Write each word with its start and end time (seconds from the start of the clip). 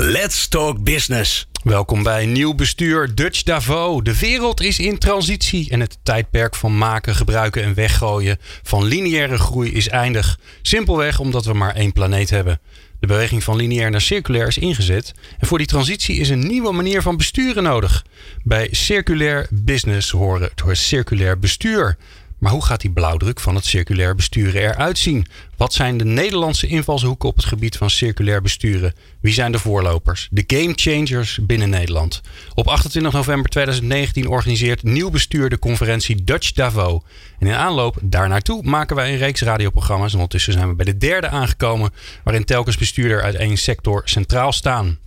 Let's 0.00 0.48
talk 0.48 0.82
business. 0.82 1.48
Welkom 1.62 2.02
bij 2.02 2.26
Nieuw 2.26 2.54
Bestuur 2.54 3.14
Dutch 3.14 3.42
Davo. 3.42 4.02
De 4.02 4.18
wereld 4.18 4.60
is 4.60 4.78
in 4.78 4.98
transitie 4.98 5.70
en 5.70 5.80
het 5.80 5.98
tijdperk 6.02 6.54
van 6.54 6.78
maken, 6.78 7.14
gebruiken 7.14 7.62
en 7.62 7.74
weggooien 7.74 8.38
van 8.62 8.84
lineaire 8.84 9.38
groei 9.38 9.72
is 9.72 9.88
eindig. 9.88 10.38
Simpelweg 10.62 11.18
omdat 11.18 11.44
we 11.44 11.52
maar 11.52 11.74
één 11.74 11.92
planeet 11.92 12.30
hebben. 12.30 12.60
De 13.00 13.06
beweging 13.06 13.44
van 13.44 13.56
lineair 13.56 13.90
naar 13.90 14.00
circulair 14.00 14.46
is 14.46 14.58
ingezet. 14.58 15.14
En 15.38 15.46
voor 15.46 15.58
die 15.58 15.66
transitie 15.66 16.16
is 16.16 16.28
een 16.28 16.46
nieuwe 16.46 16.72
manier 16.72 17.02
van 17.02 17.16
besturen 17.16 17.62
nodig. 17.62 18.04
Bij 18.42 18.68
circulair 18.70 19.46
business 19.50 20.10
horen 20.10 20.50
het 20.54 20.78
circulair 20.78 21.38
bestuur. 21.38 21.96
Maar 22.38 22.52
hoe 22.52 22.64
gaat 22.64 22.80
die 22.80 22.90
blauwdruk 22.90 23.40
van 23.40 23.54
het 23.54 23.64
circulair 23.64 24.14
besturen 24.14 24.62
eruit 24.62 24.98
zien? 24.98 25.26
Wat 25.56 25.72
zijn 25.72 25.96
de 25.96 26.04
Nederlandse 26.04 26.66
invalshoeken 26.66 27.28
op 27.28 27.36
het 27.36 27.44
gebied 27.44 27.76
van 27.76 27.90
circulair 27.90 28.42
besturen? 28.42 28.94
Wie 29.20 29.32
zijn 29.32 29.52
de 29.52 29.58
voorlopers? 29.58 30.28
De 30.30 30.44
game 30.46 30.72
changers 30.74 31.38
binnen 31.42 31.70
Nederland. 31.70 32.20
Op 32.54 32.68
28 32.68 33.12
november 33.12 33.50
2019 33.50 34.28
organiseert 34.28 34.82
Nieuw 34.82 35.10
Bestuur 35.10 35.50
de 35.50 35.58
conferentie 35.58 36.24
Dutch 36.24 36.52
Davo. 36.52 37.02
En 37.38 37.46
in 37.46 37.54
aanloop 37.54 37.96
daarnaartoe 38.02 38.62
maken 38.62 38.96
wij 38.96 39.12
een 39.12 39.18
reeks 39.18 39.42
radioprogramma's. 39.42 40.12
En 40.12 40.18
ondertussen 40.18 40.52
zijn 40.52 40.68
we 40.68 40.74
bij 40.74 40.84
de 40.84 40.96
derde 40.96 41.28
aangekomen, 41.28 41.90
waarin 42.24 42.44
telkens 42.44 42.76
bestuurder 42.76 43.22
uit 43.22 43.34
één 43.34 43.56
sector 43.56 44.02
centraal 44.04 44.52
staan. 44.52 44.98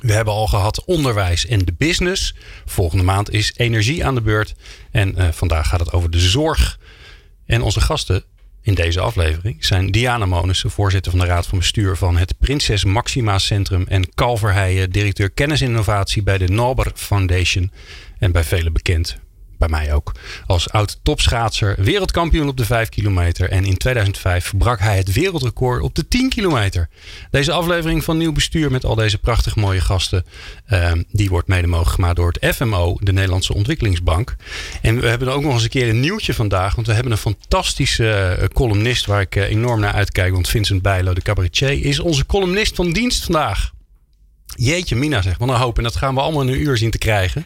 We 0.00 0.12
hebben 0.12 0.34
al 0.34 0.46
gehad 0.46 0.84
onderwijs 0.84 1.46
en 1.46 1.58
de 1.58 1.74
business. 1.78 2.34
Volgende 2.64 3.04
maand 3.04 3.30
is 3.30 3.52
energie 3.56 4.04
aan 4.04 4.14
de 4.14 4.20
beurt. 4.20 4.54
En 4.90 5.14
uh, 5.18 5.28
vandaag 5.28 5.68
gaat 5.68 5.80
het 5.80 5.92
over 5.92 6.10
de 6.10 6.20
zorg. 6.20 6.78
En 7.46 7.62
onze 7.62 7.80
gasten 7.80 8.24
in 8.62 8.74
deze 8.74 9.00
aflevering 9.00 9.64
zijn 9.64 9.90
Diana 9.90 10.26
Monussen, 10.26 10.70
voorzitter 10.70 11.10
van 11.10 11.20
de 11.20 11.26
Raad 11.26 11.46
van 11.46 11.58
Bestuur 11.58 11.96
van 11.96 12.16
het 12.16 12.38
Prinses 12.38 12.84
Maxima 12.84 13.38
Centrum. 13.38 13.84
En 13.88 14.14
Calverheijen, 14.14 14.90
directeur 14.90 15.30
kennis 15.30 15.60
en 15.60 15.66
innovatie 15.66 16.22
bij 16.22 16.38
de 16.38 16.48
Nauber 16.48 16.92
Foundation. 16.94 17.72
En 18.18 18.32
bij 18.32 18.44
velen 18.44 18.72
bekend 18.72 19.18
bij 19.58 19.68
mij 19.68 19.92
ook. 19.94 20.12
Als 20.46 20.70
oud 20.70 20.98
topschaatser, 21.02 21.74
wereldkampioen 21.78 22.48
op 22.48 22.56
de 22.56 22.64
5 22.64 22.88
kilometer. 22.88 23.50
En 23.50 23.64
in 23.64 23.76
2005 23.76 24.44
verbrak 24.44 24.80
hij 24.80 24.96
het 24.96 25.12
wereldrecord 25.12 25.82
op 25.82 25.94
de 25.94 26.08
10 26.08 26.28
kilometer. 26.28 26.88
Deze 27.30 27.52
aflevering 27.52 28.04
van 28.04 28.16
Nieuw 28.16 28.32
Bestuur 28.32 28.70
met 28.70 28.84
al 28.84 28.94
deze 28.94 29.18
prachtig 29.18 29.56
mooie 29.56 29.80
gasten. 29.80 30.24
Uh, 30.72 30.92
die 31.10 31.28
wordt 31.28 31.48
mede 31.48 31.66
mogelijk 31.66 31.94
gemaakt 31.94 32.16
door 32.16 32.32
het 32.38 32.54
FMO, 32.54 32.96
de 33.00 33.12
Nederlandse 33.12 33.54
Ontwikkelingsbank. 33.54 34.36
En 34.82 35.00
we 35.00 35.08
hebben 35.08 35.28
ook 35.28 35.42
nog 35.42 35.52
eens 35.52 35.62
een 35.62 35.68
keer 35.68 35.88
een 35.88 36.00
nieuwtje 36.00 36.34
vandaag. 36.34 36.74
Want 36.74 36.86
we 36.86 36.92
hebben 36.92 37.12
een 37.12 37.18
fantastische 37.18 38.36
uh, 38.40 38.44
columnist 38.48 39.06
waar 39.06 39.20
ik 39.20 39.36
uh, 39.36 39.50
enorm 39.50 39.80
naar 39.80 39.92
uitkijk. 39.92 40.32
Want 40.32 40.48
Vincent 40.48 40.82
Bijlo, 40.82 41.14
de 41.14 41.22
cabaretier, 41.22 41.84
is 41.84 42.00
onze 42.00 42.26
columnist 42.26 42.74
van 42.74 42.92
dienst 42.92 43.24
vandaag. 43.24 43.76
Jeetje, 44.60 44.96
Mina 44.96 45.22
zegt, 45.22 45.38
wat 45.38 45.48
een 45.48 45.54
hoop. 45.54 45.76
En 45.76 45.82
dat 45.82 45.96
gaan 45.96 46.14
we 46.14 46.20
allemaal 46.20 46.42
in 46.42 46.48
een 46.48 46.60
uur 46.60 46.76
zien 46.76 46.90
te 46.90 46.98
krijgen. 46.98 47.44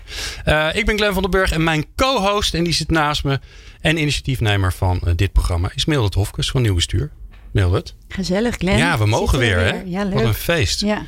Uh, 0.48 0.68
ik 0.72 0.86
ben 0.86 0.96
Glenn 0.96 1.12
van 1.12 1.22
den 1.22 1.30
Burg 1.30 1.52
en 1.52 1.64
mijn 1.64 1.84
co-host, 1.96 2.54
en 2.54 2.64
die 2.64 2.72
zit 2.72 2.90
naast 2.90 3.24
me, 3.24 3.40
en 3.80 3.98
initiatiefnemer 3.98 4.72
van 4.72 5.00
uh, 5.04 5.12
dit 5.16 5.32
programma, 5.32 5.70
is 5.74 5.84
Mildred 5.84 6.14
Hofkes 6.14 6.50
van 6.50 6.62
Nieuw 6.62 6.74
Bestuur. 6.74 7.10
Mildred. 7.52 7.94
Gezellig, 8.08 8.56
Glenn. 8.56 8.78
Ja, 8.78 8.98
we 8.98 9.06
mogen 9.06 9.38
weer, 9.38 9.56
weer, 9.56 9.72
hè? 9.72 9.82
Ja, 9.84 10.04
leuk. 10.04 10.14
Wat 10.14 10.22
een 10.22 10.34
feest. 10.34 10.80
Ja. 10.80 11.02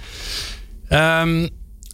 Um, 1.22 1.48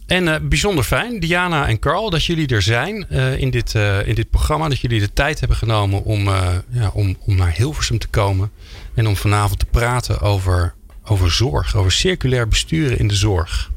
en 0.07 0.23
uh, 0.23 0.35
bijzonder 0.41 0.83
fijn, 0.83 1.19
Diana 1.19 1.67
en 1.67 1.79
Carl, 1.79 2.09
dat 2.09 2.25
jullie 2.25 2.47
er 2.47 2.61
zijn 2.61 3.09
in, 3.37 3.49
dit, 3.49 3.75
in 4.05 4.15
dit 4.15 4.29
programma. 4.29 4.69
Dat 4.69 4.79
jullie 4.79 4.99
de 4.99 5.13
tijd 5.13 5.39
hebben 5.39 5.57
genomen 5.57 6.03
om, 6.03 6.29
ja, 6.69 6.91
om, 6.93 7.17
om 7.19 7.35
naar 7.35 7.53
Hilversum 7.55 7.97
te 7.97 8.07
komen. 8.07 8.51
En 8.95 9.07
om 9.07 9.15
vanavond 9.15 9.59
te 9.59 9.65
praten 9.65 10.19
over, 10.19 10.73
over 11.03 11.31
zorg, 11.31 11.75
over 11.75 11.91
circulair 11.91 12.47
besturen 12.47 12.99
in 12.99 13.07
de 13.07 13.15
zorg. 13.15 13.71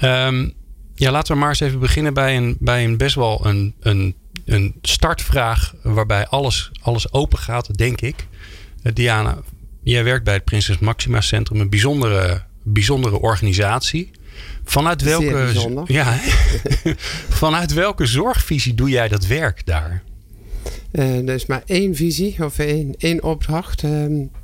Um, 0.00 0.52
ja, 0.94 1.10
laten 1.10 1.32
we 1.34 1.40
maar 1.40 1.48
eens 1.48 1.60
even 1.60 1.78
beginnen 1.78 2.14
bij 2.14 2.36
een, 2.36 2.56
bij 2.60 2.84
een 2.84 2.96
best 2.96 3.14
wel 3.14 3.46
een, 3.46 3.74
een, 3.80 4.14
een 4.44 4.74
startvraag 4.82 5.74
waarbij 5.82 6.26
alles, 6.26 6.70
alles 6.82 7.12
open 7.12 7.38
gaat, 7.38 7.78
denk 7.78 8.00
ik. 8.00 8.26
Uh, 8.82 8.92
Diana, 8.92 9.38
jij 9.82 10.04
werkt 10.04 10.24
bij 10.24 10.34
het 10.34 10.44
Prinses 10.44 10.78
Maxima 10.78 11.20
Centrum, 11.20 11.60
een 11.60 11.70
bijzondere, 11.70 12.42
bijzondere 12.62 13.20
organisatie. 13.20 14.10
Vanuit 14.64 15.02
welke, 15.02 15.52
ja, 15.86 16.18
vanuit 17.42 17.72
welke 17.72 18.06
zorgvisie 18.06 18.74
doe 18.74 18.88
jij 18.88 19.08
dat 19.08 19.26
werk 19.26 19.66
daar? 19.66 20.02
Uh, 20.92 21.28
er 21.28 21.34
is 21.34 21.46
maar 21.46 21.62
één 21.66 21.94
visie 21.94 22.44
of 22.44 22.58
één, 22.58 22.94
één 22.98 23.22
opdracht. 23.22 23.82
Uh, 23.82 23.90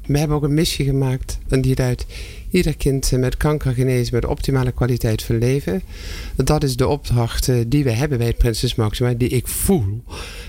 we 0.06 0.18
hebben 0.18 0.36
ook 0.36 0.42
een 0.42 0.54
missie 0.54 0.84
gemaakt 0.84 1.38
en 1.48 1.60
die 1.60 1.76
luidt 1.76 2.06
ieder 2.50 2.76
kind 2.76 3.12
met 3.12 3.36
kanker 3.36 3.72
genezen 3.72 4.14
met 4.14 4.24
optimale 4.24 4.72
kwaliteit 4.72 5.22
van 5.22 5.38
leven. 5.38 5.82
Dat 6.36 6.62
is 6.62 6.76
de 6.76 6.86
opdracht 6.86 7.50
die 7.66 7.84
we 7.84 7.90
hebben 7.90 8.18
bij 8.18 8.32
Prinses 8.32 8.74
Maxima, 8.74 9.14
die 9.14 9.28
ik 9.28 9.46
voel. 9.46 10.02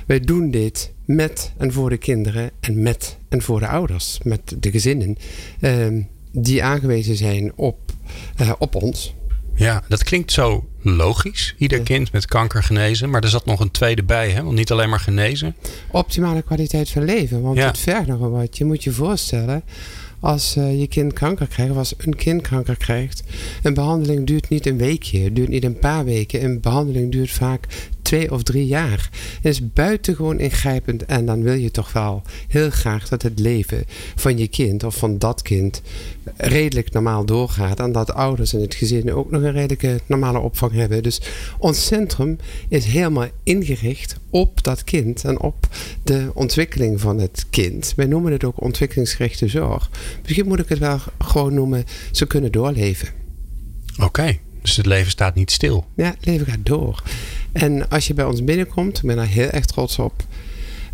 Wij 0.05 0.19
doen 0.19 0.51
dit 0.51 0.91
met 1.05 1.51
en 1.57 1.71
voor 1.71 1.89
de 1.89 1.97
kinderen 1.97 2.51
en 2.59 2.81
met 2.81 3.17
en 3.29 3.41
voor 3.41 3.59
de 3.59 3.67
ouders, 3.67 4.19
met 4.23 4.55
de 4.59 4.71
gezinnen 4.71 5.17
uh, 5.61 6.03
die 6.31 6.63
aangewezen 6.63 7.15
zijn 7.15 7.51
op, 7.55 7.77
uh, 8.41 8.51
op 8.59 8.75
ons. 8.75 9.13
Ja, 9.59 9.83
dat 9.87 10.03
klinkt 10.03 10.31
zo 10.31 10.67
logisch. 10.81 11.55
Ieder 11.57 11.81
kind 11.81 12.11
met 12.11 12.25
kanker 12.25 12.63
genezen. 12.63 13.09
Maar 13.09 13.23
er 13.23 13.29
zat 13.29 13.45
nog 13.45 13.59
een 13.59 13.71
tweede 13.71 14.03
bij, 14.03 14.29
hè? 14.29 14.43
Want 14.43 14.55
niet 14.55 14.71
alleen 14.71 14.89
maar 14.89 14.99
genezen. 14.99 15.55
Optimale 15.91 16.41
kwaliteit 16.41 16.89
van 16.89 17.03
leven. 17.03 17.41
Want 17.41 17.57
ja. 17.57 17.67
het 17.67 17.77
vergt 17.77 18.07
nog 18.07 18.19
wat. 18.19 18.57
Je 18.57 18.65
moet 18.65 18.83
je 18.83 18.91
voorstellen 18.91 19.63
als 20.19 20.55
uh, 20.57 20.79
je 20.79 20.87
kind 20.87 21.13
kanker 21.13 21.47
krijgt, 21.47 21.71
of 21.71 21.77
als 21.77 21.93
een 21.97 22.15
kind 22.15 22.41
kanker 22.41 22.77
krijgt. 22.77 23.23
Een 23.63 23.73
behandeling 23.73 24.27
duurt 24.27 24.49
niet 24.49 24.65
een 24.65 24.77
weekje, 24.77 25.33
duurt 25.33 25.49
niet 25.49 25.63
een 25.63 25.79
paar 25.79 26.05
weken. 26.05 26.43
Een 26.43 26.59
behandeling 26.59 27.11
duurt 27.11 27.31
vaak 27.31 27.65
twee 28.01 28.31
of 28.31 28.43
drie 28.43 28.65
jaar. 28.65 29.09
Het 29.41 29.51
is 29.51 29.73
buitengewoon 29.73 30.39
ingrijpend 30.39 31.05
en 31.05 31.25
dan 31.25 31.43
wil 31.43 31.53
je 31.53 31.71
toch 31.71 31.93
wel 31.93 32.21
heel 32.47 32.69
graag 32.69 33.07
dat 33.07 33.21
het 33.21 33.39
leven 33.39 33.83
van 34.15 34.37
je 34.37 34.47
kind 34.47 34.83
of 34.83 34.95
van 34.95 35.17
dat 35.17 35.41
kind 35.41 35.81
redelijk 36.35 36.91
normaal 36.91 37.25
doorgaat. 37.25 37.79
En 37.79 37.91
dat 37.91 38.13
ouders 38.13 38.53
en 38.53 38.61
het 38.61 38.75
gezin 38.75 39.13
ook 39.13 39.31
nog 39.31 39.41
een 39.41 39.51
redelijke 39.51 39.99
normale 40.05 40.39
opvang 40.39 40.71
hebben. 40.71 41.03
Dus 41.03 41.21
ons 41.57 41.85
centrum 41.85 42.37
is 42.67 42.85
helemaal 42.85 43.27
ingericht 43.43 44.15
op 44.29 44.63
dat 44.63 44.83
kind 44.83 45.23
en 45.23 45.39
op 45.39 45.67
de 46.03 46.31
ontwikkeling 46.33 47.01
van 47.01 47.19
het 47.19 47.45
kind. 47.49 47.93
Wij 47.95 48.05
noemen 48.05 48.31
het 48.31 48.43
ook 48.43 48.61
ontwikkelingsgerichte 48.61 49.47
zorg. 49.47 49.89
Misschien 50.21 50.47
moet 50.47 50.59
ik 50.59 50.69
het 50.69 50.79
wel 50.79 50.99
gewoon 51.17 51.53
noemen, 51.53 51.85
ze 52.11 52.27
kunnen 52.27 52.51
doorleven. 52.51 53.07
Oké, 53.93 54.05
okay, 54.05 54.39
dus 54.61 54.75
het 54.75 54.85
leven 54.85 55.11
staat 55.11 55.35
niet 55.35 55.51
stil. 55.51 55.85
Ja, 55.95 56.05
het 56.05 56.25
leven 56.25 56.45
gaat 56.45 56.65
door. 56.65 57.03
En 57.51 57.89
als 57.89 58.07
je 58.07 58.13
bij 58.13 58.25
ons 58.25 58.43
binnenkomt, 58.43 58.97
ik 58.97 59.03
ben 59.03 59.15
daar 59.15 59.27
heel 59.27 59.49
erg 59.49 59.65
trots 59.65 59.99
op, 59.99 60.13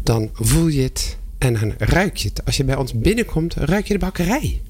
dan 0.04 0.30
voel 0.34 0.68
je 0.68 0.82
het 0.82 1.18
en 1.38 1.54
dan 1.54 1.74
ruik 1.78 2.18
je 2.18 2.30
het. 2.30 2.46
Als 2.46 2.58
je 2.58 2.64
bij 2.64 2.76
ons 2.76 2.94
binnenkomt, 2.94 3.54
ruik 3.54 3.88
je 3.88 3.94
de 3.94 4.00
bakkerij. 4.00 4.62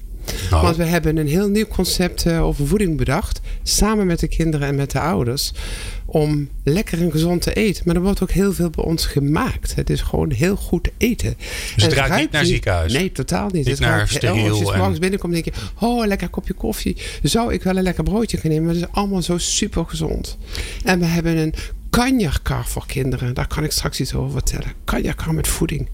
Oh. 0.52 0.62
Want 0.62 0.76
we 0.76 0.84
hebben 0.84 1.16
een 1.16 1.28
heel 1.28 1.48
nieuw 1.48 1.66
concept 1.66 2.26
uh, 2.26 2.42
over 2.44 2.66
voeding 2.66 2.96
bedacht. 2.96 3.40
Samen 3.62 4.06
met 4.06 4.20
de 4.20 4.28
kinderen 4.28 4.68
en 4.68 4.74
met 4.74 4.90
de 4.90 5.00
ouders. 5.00 5.52
Om 6.04 6.48
lekker 6.62 7.00
en 7.00 7.10
gezond 7.10 7.42
te 7.42 7.52
eten. 7.52 7.82
Maar 7.86 7.94
er 7.94 8.02
wordt 8.02 8.22
ook 8.22 8.30
heel 8.30 8.52
veel 8.52 8.70
bij 8.70 8.84
ons 8.84 9.06
gemaakt. 9.06 9.74
Het 9.74 9.90
is 9.90 10.00
gewoon 10.00 10.30
heel 10.30 10.56
goed 10.56 10.88
eten. 10.96 11.34
Dus 11.74 11.84
het 11.84 11.92
ruikt 11.92 12.16
niet 12.16 12.30
naar 12.30 12.44
ziekenhuis? 12.44 12.92
Nee, 12.92 13.12
totaal 13.12 13.48
niet. 13.52 13.66
Niet 13.66 13.80
naar 13.80 14.08
steriel. 14.08 14.48
Als 14.48 14.58
je 14.58 14.72
en... 14.72 14.78
morgens 14.78 14.98
binnenkomt 14.98 15.32
denk 15.32 15.44
je... 15.44 15.52
Oh, 15.80 16.02
een 16.02 16.08
lekker 16.08 16.28
kopje 16.28 16.54
koffie. 16.54 16.96
Zou 17.22 17.52
ik 17.52 17.62
wel 17.62 17.76
een 17.76 17.82
lekker 17.82 18.04
broodje 18.04 18.38
kunnen 18.38 18.58
nemen? 18.58 18.74
Maar 18.74 18.82
het 18.82 18.90
is 18.90 19.00
allemaal 19.00 19.22
zo 19.22 19.38
super 19.38 19.84
gezond. 19.86 20.38
En 20.84 20.98
we 20.98 21.04
hebben 21.04 21.36
een 21.36 21.54
kanjakar 21.96 22.66
voor 22.66 22.86
kinderen. 22.86 23.34
Daar 23.34 23.46
kan 23.46 23.64
ik 23.64 23.72
straks 23.72 24.00
iets 24.00 24.14
over 24.14 24.32
vertellen. 24.32 24.72
Kanjakar 24.84 25.34
met 25.34 25.48
voeding. 25.48 25.88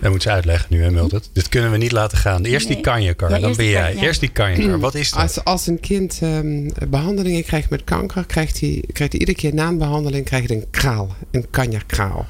Dat 0.00 0.10
moet 0.10 0.22
ze 0.22 0.30
uitleggen 0.30 0.66
nu, 0.70 0.82
hè, 0.82 0.90
Mildred? 0.90 1.30
Dit 1.32 1.48
kunnen 1.48 1.70
we 1.70 1.76
niet 1.76 1.92
laten 1.92 2.18
gaan. 2.18 2.44
Eerst 2.44 2.66
nee. 2.66 2.76
die 2.76 2.84
kanjakar, 2.84 3.30
ja, 3.30 3.38
dan 3.38 3.56
ben 3.56 3.66
jij. 3.66 3.94
Ja. 3.94 4.02
Eerst 4.02 4.20
die 4.20 4.28
kanjakar. 4.28 4.78
Wat 4.78 4.94
is 4.94 5.10
dat? 5.10 5.20
Als, 5.20 5.44
als 5.44 5.66
een 5.66 5.80
kind 5.80 6.20
um, 6.22 6.70
behandelingen 6.88 7.44
krijgt 7.44 7.70
met 7.70 7.84
kanker, 7.84 8.26
krijgt 8.26 8.60
hij, 8.60 8.84
krijgt 8.92 9.12
hij 9.12 9.20
iedere 9.20 9.38
keer 9.38 9.54
na 9.54 9.68
een 9.68 9.78
behandeling 9.78 10.24
krijgt 10.24 10.48
hij 10.48 10.56
een 10.56 10.70
kraal. 10.70 11.14
Een 11.30 11.50
kanjakkraal. 11.50 12.26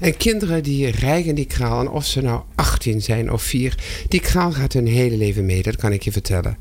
En 0.00 0.16
kinderen 0.16 0.62
die 0.62 0.90
rijgen 0.90 1.34
die 1.34 1.46
kraal, 1.46 1.80
en 1.80 1.88
of 1.88 2.04
ze 2.04 2.20
nou 2.20 2.42
18 2.54 3.02
zijn 3.02 3.32
of 3.32 3.42
4, 3.42 3.74
die 4.08 4.20
kraal 4.20 4.52
gaat 4.52 4.72
hun 4.72 4.86
hele 4.86 5.16
leven 5.16 5.46
mee. 5.46 5.62
Dat 5.62 5.76
kan 5.76 5.92
ik 5.92 6.02
je 6.02 6.12
vertellen. 6.12 6.56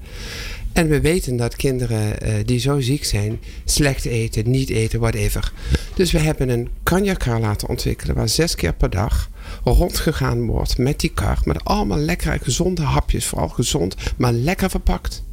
En 0.74 0.88
we 0.88 1.02
weten 1.02 1.36
dat 1.36 1.56
kinderen 1.56 2.28
uh, 2.28 2.34
die 2.46 2.60
zo 2.60 2.80
ziek 2.80 3.06
zijn, 3.06 3.40
slecht 3.66 4.06
eten, 4.06 4.50
niet 4.50 4.70
eten, 4.70 5.00
whatever. 5.00 5.52
Dus 5.96 6.12
we 6.12 6.20
hebben 6.20 6.50
een 6.50 6.70
kanjakar 6.84 7.40
laten 7.40 7.70
ontwikkelen 7.70 8.16
waar 8.16 8.30
zes 8.30 8.56
keer 8.56 8.74
per 8.74 8.90
dag 8.90 9.30
rondgegaan 9.64 10.46
wordt 10.46 10.78
met 10.78 11.00
die 11.00 11.12
kar. 11.14 11.42
Met 11.44 11.64
allemaal 11.64 11.98
lekkere, 11.98 12.40
gezonde 12.42 12.82
hapjes. 12.82 13.26
Vooral 13.26 13.48
gezond, 13.48 13.96
maar 14.18 14.34
lekker 14.34 14.70
verpakt. 14.70 15.24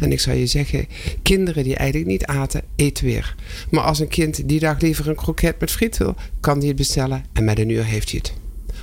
En 0.00 0.12
ik 0.12 0.20
zou 0.20 0.36
je 0.36 0.46
zeggen, 0.46 0.86
kinderen 1.22 1.64
die 1.64 1.76
eigenlijk 1.76 2.10
niet 2.10 2.26
aten, 2.26 2.62
eten 2.76 3.04
weer. 3.04 3.34
Maar 3.70 3.84
als 3.84 3.98
een 3.98 4.08
kind 4.08 4.48
die 4.48 4.60
dag 4.60 4.80
liever 4.80 5.08
een 5.08 5.14
kroket 5.14 5.60
met 5.60 5.70
friet 5.70 5.96
wil, 5.96 6.14
kan 6.40 6.58
die 6.58 6.68
het 6.68 6.76
bestellen 6.76 7.24
en 7.32 7.44
met 7.44 7.58
een 7.58 7.68
uur 7.68 7.84
heeft 7.84 8.10
hij 8.10 8.20
het. 8.22 8.32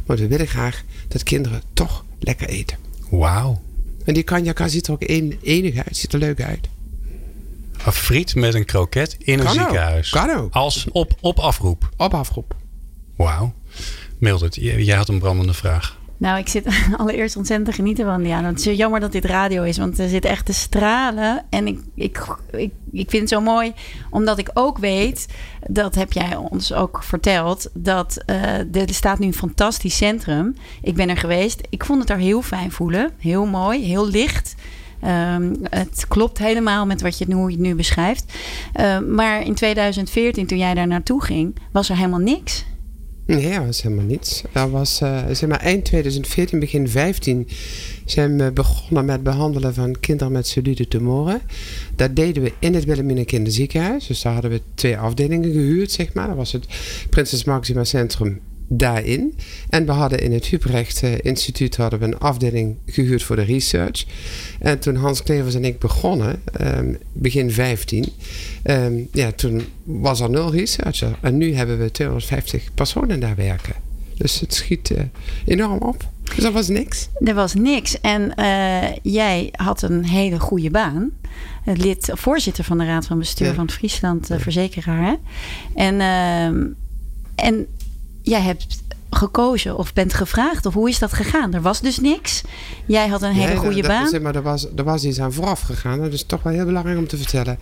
Want 0.05 0.19
we 0.19 0.27
willen 0.27 0.47
graag 0.47 0.83
dat 1.07 1.23
kinderen 1.23 1.61
toch 1.73 2.05
lekker 2.19 2.47
eten. 2.47 2.77
Wauw. 3.09 3.64
En 4.05 4.13
die 4.13 4.23
kanjaka 4.23 4.67
ziet 4.67 4.87
er 4.87 4.93
ook 4.93 5.03
een, 5.05 5.39
enig 5.43 5.75
uit, 5.75 5.97
ziet 5.97 6.13
er 6.13 6.19
leuk 6.19 6.41
uit. 6.41 6.67
Een 7.85 7.91
friet 7.91 8.35
met 8.35 8.53
een 8.53 8.65
kroket 8.65 9.15
in 9.19 9.39
een 9.39 9.49
ziekenhuis. 9.49 10.09
Kan 10.09 10.29
ook. 10.29 10.53
Als 10.53 10.85
op, 10.91 11.15
op 11.21 11.39
afroep. 11.39 11.89
Op 11.97 12.13
afroep. 12.13 12.55
Wauw. 13.15 13.53
Mildred, 14.17 14.55
jij 14.55 14.95
had 14.95 15.09
een 15.09 15.19
brandende 15.19 15.53
vraag. 15.53 15.97
Nou, 16.17 16.39
ik 16.39 16.47
zit 16.47 16.67
allereerst 16.97 17.35
ontzettend 17.35 17.69
te 17.69 17.75
genieten 17.75 18.05
van 18.05 18.25
ja. 18.25 18.43
Het 18.43 18.65
is 18.65 18.77
jammer 18.77 18.99
dat 18.99 19.11
dit 19.11 19.25
radio 19.25 19.63
is, 19.63 19.77
want 19.77 19.99
er 19.99 20.09
zit 20.09 20.25
echt 20.25 20.45
te 20.45 20.53
stralen. 20.53 21.43
En 21.49 21.67
ik, 21.67 21.79
ik, 21.95 22.37
ik, 22.51 22.71
ik 22.91 23.09
vind 23.09 23.21
het 23.21 23.29
zo 23.29 23.41
mooi, 23.41 23.73
omdat 24.09 24.37
ik 24.37 24.49
ook 24.53 24.77
weet, 24.77 25.27
dat 25.67 25.95
heb 25.95 26.13
jij 26.13 26.35
ons 26.35 26.73
ook 26.73 27.03
verteld, 27.03 27.69
dat 27.73 28.23
uh, 28.25 28.75
er 28.75 28.93
staat 28.93 29.19
nu 29.19 29.27
een 29.27 29.33
fantastisch 29.33 29.97
centrum. 29.97 30.55
Ik 30.81 30.95
ben 30.95 31.09
er 31.09 31.17
geweest. 31.17 31.61
Ik 31.69 31.85
vond 31.85 31.99
het 31.99 32.09
er 32.09 32.17
heel 32.17 32.41
fijn 32.41 32.71
voelen. 32.71 33.11
Heel 33.17 33.45
mooi, 33.45 33.83
heel 33.83 34.07
licht. 34.07 34.55
Um, 35.03 35.55
het 35.69 36.05
klopt 36.07 36.37
helemaal 36.37 36.85
met 36.85 37.01
wat 37.01 37.17
je 37.17 37.25
nu, 37.27 37.55
nu 37.55 37.75
beschrijft. 37.75 38.33
Uh, 38.79 38.99
maar 38.99 39.41
in 39.41 39.53
2014, 39.53 40.47
toen 40.47 40.57
jij 40.57 40.73
daar 40.73 40.87
naartoe 40.87 41.23
ging, 41.23 41.55
was 41.71 41.89
er 41.89 41.95
helemaal 41.95 42.19
niks. 42.19 42.65
Nee, 43.25 43.53
dat 43.53 43.65
was 43.65 43.81
helemaal 43.81 44.05
niets. 44.05 44.43
Dat 44.51 44.69
was 44.69 45.01
uh, 45.01 45.23
zeg 45.31 45.49
eind 45.49 45.85
2014, 45.85 46.59
begin 46.59 46.89
15 46.89 47.47
zijn 48.05 48.37
we 48.37 48.51
begonnen 48.51 49.05
met 49.05 49.23
behandelen 49.23 49.73
van 49.73 49.99
kinderen 49.99 50.33
met 50.33 50.47
solide 50.47 50.87
tumoren. 50.87 51.41
Dat 51.95 52.15
deden 52.15 52.43
we 52.43 52.53
in 52.59 52.73
het 52.73 52.85
Wilhelmina 52.85 53.23
Kinderziekenhuis. 53.23 54.07
Dus 54.07 54.21
daar 54.21 54.33
hadden 54.33 54.51
we 54.51 54.61
twee 54.75 54.97
afdelingen 54.97 55.51
gehuurd, 55.51 55.91
zeg 55.91 56.13
maar. 56.13 56.27
Dat 56.27 56.35
was 56.35 56.51
het 56.51 56.67
Prinses 57.09 57.43
Maxima 57.43 57.83
Centrum 57.83 58.41
daarin. 58.67 59.35
En 59.69 59.85
we 59.85 59.91
hadden 59.91 60.19
in 60.19 60.33
het 60.33 60.45
Hubrecht 60.45 61.03
uh, 61.03 61.11
Instituut 61.21 61.77
hadden 61.77 61.99
we 61.99 62.05
een 62.05 62.19
afdeling 62.19 62.77
gehuurd 62.85 63.23
voor 63.23 63.35
de 63.35 63.41
research. 63.41 64.05
En 64.59 64.79
toen 64.79 64.95
Hans 64.95 65.23
Klevers 65.23 65.55
en 65.55 65.65
ik 65.65 65.79
begonnen, 65.79 66.41
um, 66.61 66.97
begin 67.13 67.51
15, 67.51 68.03
um, 68.03 68.09
ehm, 68.63 68.93
ja, 69.11 69.31
toen 69.31 69.63
was 69.83 70.19
er 70.19 70.29
nul 70.29 70.51
researcher. 70.51 71.17
En 71.21 71.37
nu 71.37 71.53
hebben 71.53 71.79
we 71.79 71.91
250 71.91 72.73
personen 72.73 73.19
daar 73.19 73.35
werken. 73.35 73.75
Dus 74.17 74.39
het 74.39 74.53
schiet 74.53 74.89
uh, 74.89 74.99
enorm 75.45 75.79
op. 75.79 76.09
Dus 76.23 76.43
dat 76.43 76.53
was 76.53 76.67
niks. 76.67 77.09
Er 77.19 77.33
was 77.33 77.53
niks. 77.53 78.01
En 78.01 78.33
uh, 78.39 78.95
jij 79.01 79.49
had 79.51 79.81
een 79.81 80.05
hele 80.05 80.39
goede 80.39 80.69
baan. 80.69 81.11
Lid, 81.65 82.11
voorzitter 82.13 82.63
van 82.63 82.77
de 82.77 82.85
Raad 82.85 83.05
van 83.05 83.19
Bestuur 83.19 83.47
ja. 83.47 83.53
van 83.53 83.65
het 83.65 83.73
Friesland. 83.73 84.29
Verzekeraar. 84.37 85.03
Hè? 85.03 85.15
En, 85.75 85.95
uh, 85.95 86.45
en 87.35 87.67
jij 88.25 88.41
hebt 88.41 88.83
gekozen 89.09 89.77
of 89.77 89.93
bent 89.93 90.13
gevraagd? 90.13 90.65
Of 90.65 90.73
hoe 90.73 90.89
is 90.89 90.99
dat 90.99 91.13
gegaan? 91.13 91.53
Er 91.53 91.61
was 91.61 91.81
dus 91.81 91.99
niks. 91.99 92.41
Jij 92.85 93.07
had 93.07 93.21
een 93.21 93.31
hele 93.31 93.47
nee, 93.47 93.57
goede 93.57 93.81
dat, 93.81 93.87
baan. 93.87 94.13
Is, 94.13 94.19
maar 94.19 94.35
er 94.35 94.41
was, 94.41 94.67
er 94.75 94.83
was 94.83 95.03
iets 95.03 95.19
aan 95.19 95.33
vooraf 95.33 95.61
gegaan. 95.61 95.99
Dat 95.99 96.13
is 96.13 96.23
toch 96.23 96.43
wel 96.43 96.53
heel 96.53 96.65
belangrijk 96.65 96.97
om 96.97 97.07
te 97.07 97.17
vertellen. 97.17 97.59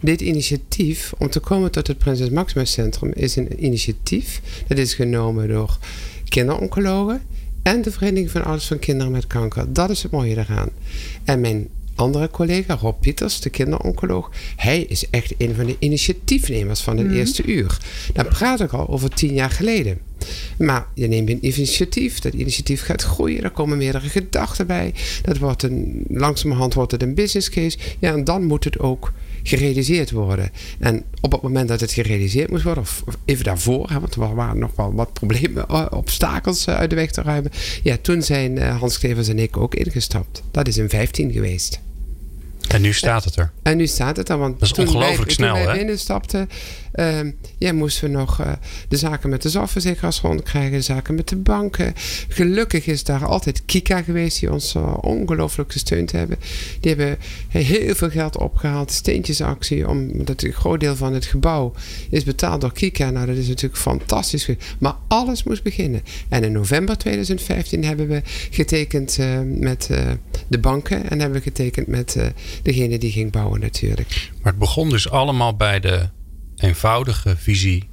Dit 0.00 0.20
initiatief 0.20 1.12
om 1.18 1.30
te 1.30 1.40
komen 1.40 1.70
tot 1.70 1.86
het 1.86 1.98
Prinses 1.98 2.30
Maxima 2.30 2.64
Centrum 2.64 3.12
is 3.14 3.36
een 3.36 3.64
initiatief. 3.64 4.40
Dat 4.66 4.78
is 4.78 4.94
genomen 4.94 5.48
door 5.48 5.78
kinderoncologen 6.28 7.22
en 7.62 7.82
de 7.82 7.90
Vereniging 7.90 8.30
van 8.30 8.44
Ouders 8.44 8.66
van 8.66 8.78
Kinderen 8.78 9.12
met 9.12 9.26
Kanker. 9.26 9.72
Dat 9.72 9.90
is 9.90 10.02
het 10.02 10.12
mooie 10.12 10.36
eraan. 10.36 10.68
En 11.24 11.40
mijn 11.40 11.68
andere 11.98 12.30
collega, 12.30 12.74
Rob 12.74 13.00
Pieters, 13.00 13.40
de 13.40 13.50
kinderoncoloog, 13.50 14.30
hij 14.56 14.80
is 14.80 15.10
echt 15.10 15.34
een 15.38 15.54
van 15.54 15.66
de 15.66 15.76
initiatiefnemers 15.78 16.80
van 16.80 16.96
het 16.96 17.06
mm. 17.06 17.14
eerste 17.14 17.44
uur. 17.44 17.78
Dan 18.12 18.28
praat 18.28 18.60
ik 18.60 18.72
al 18.72 18.88
over 18.88 19.10
tien 19.10 19.34
jaar 19.34 19.50
geleden. 19.50 19.98
Maar 20.58 20.86
je 20.94 21.08
neemt 21.08 21.30
een 21.30 21.46
initiatief, 21.46 22.18
dat 22.18 22.32
initiatief 22.32 22.82
gaat 22.82 23.02
groeien, 23.02 23.42
er 23.42 23.50
komen 23.50 23.78
meerdere 23.78 24.08
gedachten 24.08 24.66
bij. 24.66 24.94
Dat 25.22 25.38
wordt 25.38 25.62
een, 25.62 26.04
langzamerhand 26.08 26.74
wordt 26.74 26.92
het 26.92 27.02
een 27.02 27.14
business 27.14 27.50
case. 27.50 27.78
Ja, 27.98 28.12
en 28.12 28.24
dan 28.24 28.44
moet 28.44 28.64
het 28.64 28.78
ook 28.78 29.12
gerealiseerd 29.42 30.10
worden. 30.10 30.50
En 30.78 31.04
op 31.20 31.32
het 31.32 31.42
moment 31.42 31.68
dat 31.68 31.80
het 31.80 31.92
gerealiseerd 31.92 32.50
moest 32.50 32.64
worden, 32.64 32.82
of 32.82 33.02
even 33.24 33.44
daarvoor, 33.44 33.90
hè, 33.90 34.00
want 34.00 34.14
er 34.14 34.34
waren 34.34 34.58
nog 34.58 34.70
wel 34.76 34.94
wat 34.94 35.12
problemen, 35.12 35.68
eh, 35.68 35.86
obstakels 35.90 36.66
eh, 36.66 36.74
uit 36.74 36.90
de 36.90 36.96
weg 36.96 37.10
te 37.10 37.22
ruimen. 37.22 37.50
Ja, 37.82 37.96
toen 38.02 38.22
zijn 38.22 38.58
eh, 38.58 38.78
Hans 38.78 38.98
Klevers 38.98 39.28
en 39.28 39.38
ik 39.38 39.56
ook 39.56 39.74
ingestapt. 39.74 40.42
Dat 40.50 40.68
is 40.68 40.76
in 40.76 40.88
15 40.88 41.32
geweest. 41.32 41.80
En 42.68 42.80
nu 42.80 42.92
staat 42.92 43.24
het 43.24 43.36
er. 43.36 43.50
En 43.62 43.76
nu 43.76 43.86
staat 43.86 44.16
het 44.16 44.28
er. 44.28 44.38
Want 44.38 44.60
dat 44.60 44.68
is 44.68 44.74
toen 44.74 44.86
ongelooflijk 44.86 45.24
wij, 45.24 45.34
snel, 45.34 45.54
toen 45.54 45.64
wij 45.64 45.72
hè? 45.72 45.78
binnenstapten, 45.78 46.48
ja, 47.58 47.72
moesten 47.72 48.10
we 48.10 48.16
nog 48.16 48.40
uh, 48.40 48.52
de 48.88 48.96
zaken 48.96 49.30
met 49.30 49.42
de 49.42 49.48
zorgverzekeraars 49.48 50.20
rondkrijgen, 50.20 50.72
de 50.72 50.80
zaken 50.80 51.14
met 51.14 51.28
de 51.28 51.36
banken. 51.36 51.92
Gelukkig 52.28 52.86
is 52.86 53.04
daar 53.04 53.26
altijd 53.26 53.64
Kika 53.64 54.02
geweest, 54.02 54.40
die 54.40 54.52
ons 54.52 54.74
uh, 54.74 54.94
ongelooflijk 55.00 55.72
gesteund 55.72 56.12
hebben. 56.12 56.38
Die 56.80 56.94
hebben 56.94 57.18
heel 57.48 57.94
veel 57.94 58.10
geld 58.10 58.38
opgehaald, 58.38 58.90
steentjesactie, 58.90 59.88
omdat 59.88 60.42
een 60.42 60.52
groot 60.52 60.80
deel 60.80 60.96
van 60.96 61.12
het 61.12 61.24
gebouw 61.24 61.72
is 62.10 62.24
betaald 62.24 62.60
door 62.60 62.72
Kika. 62.72 63.10
Nou, 63.10 63.26
dat 63.26 63.36
is 63.36 63.48
natuurlijk 63.48 63.80
fantastisch. 63.80 64.48
Maar 64.78 64.94
alles 65.08 65.42
moest 65.42 65.62
beginnen. 65.62 66.02
En 66.28 66.44
in 66.44 66.52
november 66.52 66.98
2015 66.98 67.84
hebben 67.84 68.08
we 68.08 68.22
getekend 68.50 69.18
met 69.44 69.90
de 70.48 70.58
banken 70.58 71.10
en 71.10 71.20
hebben 71.20 71.38
we 71.38 71.44
getekend 71.44 71.86
met 71.86 72.16
degene 72.62 72.98
die 72.98 73.12
ging 73.12 73.32
bouwen 73.32 73.60
natuurlijk. 73.60 74.30
Maar 74.42 74.52
het 74.52 74.60
begon 74.60 74.90
dus 74.90 75.10
allemaal 75.10 75.56
bij 75.56 75.80
de 75.80 76.08
eenvoudige 76.58 77.36
visie: 77.36 77.90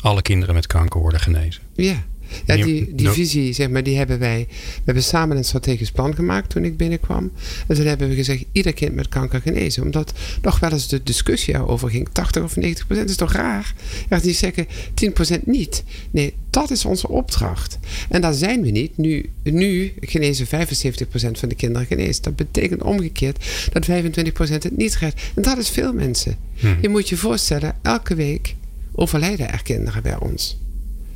alle 0.00 0.22
kinderen 0.22 0.54
met 0.54 0.66
kanker 0.66 1.00
worden 1.00 1.20
genezen. 1.20 1.62
Ja. 1.74 2.04
Ja, 2.46 2.56
die, 2.56 2.94
die 2.94 3.08
visie, 3.08 3.52
zeg 3.52 3.68
maar, 3.68 3.82
die 3.82 3.96
hebben 3.96 4.18
wij. 4.18 4.46
We 4.48 4.82
hebben 4.84 5.02
samen 5.02 5.36
een 5.36 5.44
strategisch 5.44 5.90
plan 5.90 6.14
gemaakt 6.14 6.50
toen 6.50 6.64
ik 6.64 6.76
binnenkwam. 6.76 7.30
En 7.66 7.76
toen 7.76 7.86
hebben 7.86 8.08
we 8.08 8.14
gezegd: 8.14 8.44
ieder 8.52 8.72
kind 8.72 8.94
met 8.94 9.08
kanker 9.08 9.40
genezen. 9.40 9.82
Omdat 9.82 10.12
nog 10.42 10.58
wel 10.58 10.70
eens 10.70 10.88
de 10.88 11.02
discussie 11.02 11.66
over 11.66 11.90
ging: 11.90 12.08
80 12.12 12.42
of 12.42 12.56
90 12.56 12.86
procent 12.86 13.10
is 13.10 13.16
toch 13.16 13.32
raar? 13.32 13.74
Ja, 14.08 14.18
die 14.18 14.34
zeggen 14.34 14.66
10 14.94 15.12
procent 15.12 15.46
niet. 15.46 15.84
Nee, 16.10 16.34
dat 16.50 16.70
is 16.70 16.84
onze 16.84 17.08
opdracht. 17.08 17.78
En 18.08 18.20
daar 18.20 18.34
zijn 18.34 18.62
we 18.62 18.70
niet. 18.70 18.96
Nu, 18.96 19.30
nu 19.42 19.92
genezen 20.00 20.46
75 20.46 21.08
procent 21.08 21.38
van 21.38 21.48
de 21.48 21.54
kinderen 21.54 21.86
genezen. 21.86 22.22
Dat 22.22 22.36
betekent 22.36 22.82
omgekeerd 22.82 23.44
dat 23.72 23.84
25 23.84 24.32
procent 24.32 24.62
het 24.62 24.76
niet 24.76 24.96
redt. 24.96 25.20
En 25.34 25.42
dat 25.42 25.58
is 25.58 25.68
veel 25.68 25.92
mensen. 25.92 26.36
Hmm. 26.54 26.78
Je 26.80 26.88
moet 26.88 27.08
je 27.08 27.16
voorstellen: 27.16 27.74
elke 27.82 28.14
week 28.14 28.54
overlijden 28.92 29.52
er 29.52 29.62
kinderen 29.62 30.02
bij 30.02 30.18
ons. 30.18 30.58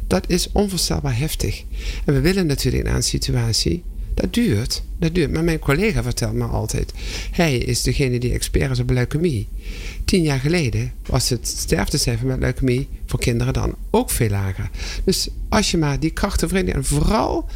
Dat 0.08 0.24
is 0.28 0.52
onvoorstelbaar 0.52 1.18
heftig. 1.18 1.64
En 2.04 2.14
we 2.14 2.20
willen 2.20 2.46
natuurlijk 2.46 2.84
naar 2.84 2.94
een 2.94 3.02
situatie. 3.02 3.82
Dat 4.14 4.34
duurt, 4.34 4.82
dat 4.98 5.14
duurt. 5.14 5.32
Maar 5.32 5.44
mijn 5.44 5.58
collega 5.58 6.02
vertelt 6.02 6.32
me 6.32 6.44
altijd. 6.44 6.92
Hij 7.30 7.58
is 7.58 7.82
degene 7.82 8.18
die 8.18 8.32
expert 8.32 8.70
is 8.70 8.78
op 8.78 8.90
leukemie. 8.90 9.48
Tien 10.04 10.22
jaar 10.22 10.38
geleden 10.38 10.92
was 11.06 11.28
het 11.28 11.48
sterftecijfer 11.48 12.26
met 12.26 12.38
leukemie 12.38 12.88
voor 13.06 13.18
kinderen 13.18 13.52
dan 13.52 13.74
ook 13.90 14.10
veel 14.10 14.28
lager. 14.28 14.70
Dus 15.04 15.28
als 15.48 15.70
je 15.70 15.78
maar 15.78 16.00
die 16.00 16.10
krachten 16.10 16.48
verenigt. 16.48 16.76
En 16.76 16.84
vooral 16.84 17.48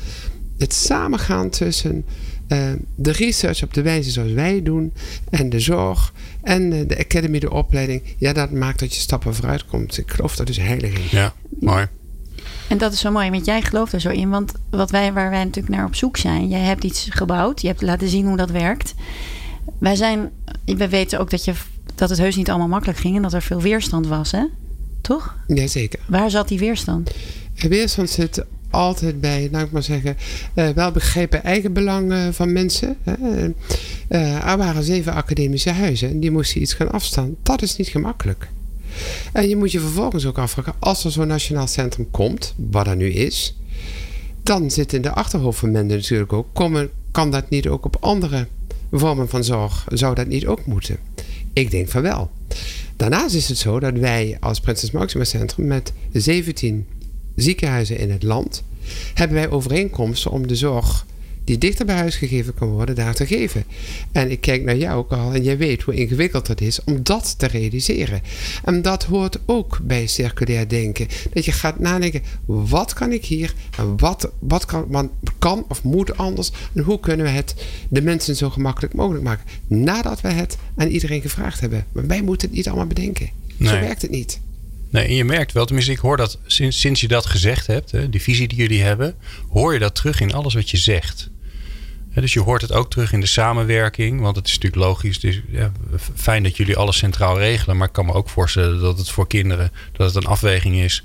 het 0.59 0.75
samengaan 0.75 1.51
tussen 1.51 2.05
uh, 2.49 2.73
de 2.95 3.13
research 3.13 3.63
op 3.63 3.75
de 3.75 3.83
wijze 3.83 4.11
zoals 4.11 4.33
wij 4.33 4.63
doen. 4.63 4.93
En 5.31 5.51
de 5.51 5.61
zorg. 5.61 6.13
En 6.43 6.73
uh, 6.73 6.89
de 6.89 6.99
academy, 6.99 7.39
de 7.39 7.51
opleiding. 7.51 8.03
Ja, 8.19 8.33
dat 8.33 8.51
maakt 8.51 8.79
dat 8.79 8.95
je 8.95 9.01
stappen 9.01 9.35
vooruit 9.35 9.67
komt. 9.67 9.99
Ik 9.99 10.11
geloof 10.11 10.37
dat 10.37 10.47
dus 10.47 10.57
heilig. 10.57 11.11
Ja, 11.11 11.35
mooi. 11.61 11.87
En 12.73 12.79
dat 12.79 12.93
is 12.93 13.01
zo 13.01 13.11
mooi, 13.11 13.31
want 13.31 13.47
jij 13.47 13.63
gelooft 13.63 13.93
er 13.93 14.01
zo 14.01 14.09
in. 14.09 14.31
Want 14.31 14.53
wat 14.71 14.91
wij, 14.91 15.13
waar 15.13 15.31
wij 15.31 15.45
natuurlijk 15.45 15.75
naar 15.75 15.87
op 15.87 15.95
zoek 15.95 16.17
zijn, 16.17 16.49
jij 16.49 16.61
hebt 16.61 16.85
iets 16.85 17.07
gebouwd, 17.11 17.61
je 17.61 17.67
hebt 17.67 17.83
laten 17.83 18.09
zien 18.09 18.27
hoe 18.27 18.37
dat 18.37 18.51
werkt. 18.51 18.95
Wij 19.79 19.97
zijn, 19.97 20.31
we 20.65 20.89
weten 20.89 21.21
ook 21.21 21.31
dat, 21.31 21.45
je, 21.45 21.53
dat 21.95 22.11
het 22.11 22.19
heus 22.19 22.37
niet 22.37 22.49
allemaal 22.49 22.69
makkelijk 22.69 22.99
ging 22.99 23.17
en 23.17 23.23
dat 23.23 23.33
er 23.33 23.43
veel 23.43 23.61
weerstand 23.61 24.07
was, 24.07 24.31
hè? 24.31 24.45
Toch? 25.01 25.37
Jazeker. 25.47 26.01
Waar 26.07 26.31
zat 26.31 26.49
die 26.49 26.59
weerstand? 26.59 27.11
De 27.55 27.69
weerstand 27.69 28.11
zit 28.11 28.45
altijd 28.71 29.21
bij, 29.21 29.49
laat 29.53 29.67
ik 29.67 29.73
maar 29.73 29.83
zeggen, 29.83 30.17
uh, 30.55 30.69
wel 30.69 30.93
begrepen 30.93 31.45
eigenbelang 31.45 32.13
uh, 32.13 32.29
van 32.31 32.53
mensen. 32.53 32.97
Uh, 33.05 33.45
er 34.49 34.57
waren 34.57 34.83
zeven 34.83 35.15
academische 35.15 35.71
huizen 35.71 36.11
en 36.11 36.21
die 36.21 36.31
moesten 36.31 36.61
iets 36.61 36.75
gaan 36.75 36.93
afstaan. 36.93 37.35
Dat 37.43 37.63
is 37.63 37.77
niet 37.77 37.89
gemakkelijk. 37.89 38.49
En 39.33 39.49
je 39.49 39.57
moet 39.57 39.73
je 39.73 39.81
vervolgens 39.81 40.27
ook 40.27 40.39
afvragen, 40.39 40.75
als 40.79 41.05
er 41.05 41.11
zo'n 41.11 41.27
nationaal 41.27 41.67
centrum 41.67 42.11
komt, 42.11 42.55
wat 42.71 42.87
er 42.87 42.97
nu 42.97 43.11
is, 43.11 43.57
dan 44.43 44.71
zit 44.71 44.93
in 44.93 45.03
de 45.03 45.13
achterhoofd 45.13 45.59
van 45.59 45.71
mensen 45.71 45.97
natuurlijk 45.97 46.33
ook, 46.33 46.47
kan 47.11 47.31
dat 47.31 47.49
niet 47.51 47.69
ook 47.69 47.85
op 47.85 47.97
andere 48.01 48.47
vormen 48.93 49.29
van 49.29 49.45
zorg, 49.45 49.87
zou 49.89 50.15
dat 50.15 50.27
niet 50.27 50.47
ook 50.47 50.67
moeten? 50.67 50.99
Ik 51.53 51.71
denk 51.71 51.89
van 51.89 52.03
wel. 52.03 52.31
Daarnaast 52.97 53.35
is 53.35 53.49
het 53.49 53.59
zo 53.59 53.81
dat 53.81 53.95
wij 53.95 54.37
als 54.41 54.61
Prinses 54.61 54.91
Maxima 54.91 55.25
Centrum 55.25 55.67
met 55.67 55.93
17 56.13 56.87
ziekenhuizen 57.37 57.99
in 57.99 58.11
het 58.11 58.23
land 58.23 58.63
hebben 59.15 59.37
wij 59.37 59.51
overeenkomsten 59.51 60.31
om 60.31 60.47
de 60.47 60.57
zorg 60.57 61.07
die 61.45 61.59
dichter 61.59 61.87
bij 61.87 61.97
huis 61.97 62.17
gegeven 62.17 62.55
kan 62.55 62.69
worden, 62.69 62.95
daar 62.95 63.15
te 63.15 63.27
geven. 63.27 63.65
En 64.13 64.31
ik 64.31 64.41
kijk 64.41 64.65
naar 64.65 64.77
jou 64.77 64.99
ook 64.99 65.13
al 65.13 65.33
en 65.35 65.43
jij 65.43 65.59
weet 65.59 65.83
hoe 65.83 65.95
ingewikkeld 65.95 66.49
het 66.49 66.61
is 66.61 66.85
om 66.85 67.03
dat 67.03 67.39
te 67.39 67.47
realiseren. 67.47 68.21
En 68.65 68.83
dat 68.83 69.05
hoort 69.05 69.39
ook 69.47 69.79
bij 69.83 70.07
circulair 70.07 70.69
denken. 70.69 71.09
Dat 71.33 71.45
je 71.45 71.53
gaat 71.53 71.79
nadenken, 71.79 72.23
wat 72.45 72.93
kan 72.93 73.13
ik 73.13 73.25
hier 73.25 73.55
en 73.79 73.99
wat, 73.99 74.31
wat 74.39 74.65
kan, 74.65 75.11
kan 75.39 75.65
of 75.69 75.83
moet 75.83 76.17
anders 76.17 76.51
en 76.75 76.83
hoe 76.83 77.01
kunnen 77.01 77.27
we 77.27 77.33
het 77.33 77.55
de 77.89 78.03
mensen 78.03 78.37
zo 78.37 78.51
gemakkelijk 78.51 78.95
mogelijk 78.95 79.25
maken. 79.25 79.45
Nadat 79.67 80.21
we 80.21 80.29
het 80.29 80.57
aan 80.77 80.89
iedereen 80.89 81.21
gevraagd 81.21 81.61
hebben. 81.61 81.87
Maar 81.93 82.07
wij 82.07 82.23
moeten 82.23 82.49
het 82.49 82.57
niet 82.57 82.67
allemaal 82.67 82.87
bedenken. 82.87 83.31
Zo 83.61 83.71
werkt 83.71 84.03
het 84.03 84.11
niet. 84.11 84.41
Nee, 84.93 85.05
en 85.05 85.15
je 85.15 85.25
merkt 85.25 85.53
wel, 85.53 85.65
tenminste, 85.65 85.93
ik 85.93 85.99
hoor 85.99 86.17
dat 86.17 86.39
sinds, 86.47 86.81
sinds 86.81 87.01
je 87.01 87.09
dat 87.09 87.27
gezegd 87.27 87.67
hebt, 87.67 87.91
hè, 87.91 88.09
die 88.09 88.23
visie 88.23 88.49
die 88.49 88.59
jullie 88.59 88.83
hebben, 88.83 89.15
hoor 89.49 89.73
je 89.73 89.79
dat 89.79 89.95
terug 89.95 90.21
in 90.21 90.33
alles 90.35 90.55
wat 90.55 90.71
je 90.71 90.77
zegt. 90.77 91.31
dus 92.15 92.33
je 92.33 92.41
hoort 92.41 92.63
het 92.63 92.73
ook 92.73 92.91
terug 92.91 93.13
in 93.13 93.21
de 93.21 93.27
samenwerking, 93.27 94.21
want 94.21 94.37
het 94.37 94.47
is 94.47 94.55
natuurlijk 94.55 94.83
logisch. 94.83 95.19
Is 95.19 95.43
ja, 95.49 95.73
fijn 96.15 96.43
dat 96.43 96.57
jullie 96.57 96.77
alles 96.77 96.97
centraal 96.97 97.39
regelen, 97.39 97.77
maar 97.77 97.87
ik 97.87 97.93
kan 97.93 98.07
me 98.07 98.13
ook 98.13 98.29
voorstellen 98.29 98.81
dat 98.81 98.99
het 98.99 99.11
voor 99.11 99.27
kinderen 99.27 99.73
dat 99.93 100.15
het 100.15 100.25
een 100.25 100.31
afweging 100.31 100.77
is. 100.77 101.05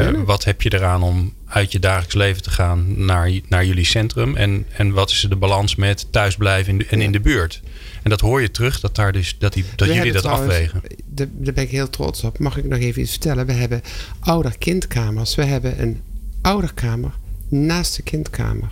Uh, 0.00 0.22
wat 0.24 0.44
heb 0.44 0.62
je 0.62 0.74
eraan 0.74 1.02
om 1.02 1.34
uit 1.46 1.72
je 1.72 1.78
dagelijks 1.78 2.14
leven 2.14 2.42
te 2.42 2.50
gaan 2.50 3.04
naar, 3.04 3.30
naar 3.48 3.64
jullie 3.64 3.84
centrum? 3.84 4.36
En, 4.36 4.66
en 4.72 4.92
wat 4.92 5.10
is 5.10 5.26
de 5.28 5.36
balans 5.36 5.74
met 5.74 6.12
thuisblijven 6.12 6.88
en 6.90 7.00
in 7.00 7.12
de 7.12 7.20
buurt? 7.20 7.60
En 8.02 8.10
dat 8.10 8.20
hoor 8.20 8.40
je 8.40 8.50
terug, 8.50 8.80
dat, 8.80 8.94
daar 8.94 9.12
dus, 9.12 9.36
dat, 9.38 9.52
die, 9.52 9.64
dat 9.76 9.88
jullie 9.88 10.12
dat 10.12 10.24
afwegen. 10.24 10.82
Daar 11.06 11.28
ben 11.54 11.64
ik 11.64 11.70
heel 11.70 11.90
trots 11.90 12.24
op. 12.24 12.38
Mag 12.38 12.56
ik 12.56 12.64
nog 12.64 12.78
even 12.78 13.02
iets 13.02 13.10
vertellen? 13.10 13.46
We 13.46 13.52
hebben 13.52 13.82
ouder-kindkamers. 14.20 15.34
We 15.34 15.44
hebben 15.44 15.82
een 15.82 16.00
ouderkamer 16.40 17.12
naast 17.48 17.96
de 17.96 18.02
kindkamer. 18.02 18.70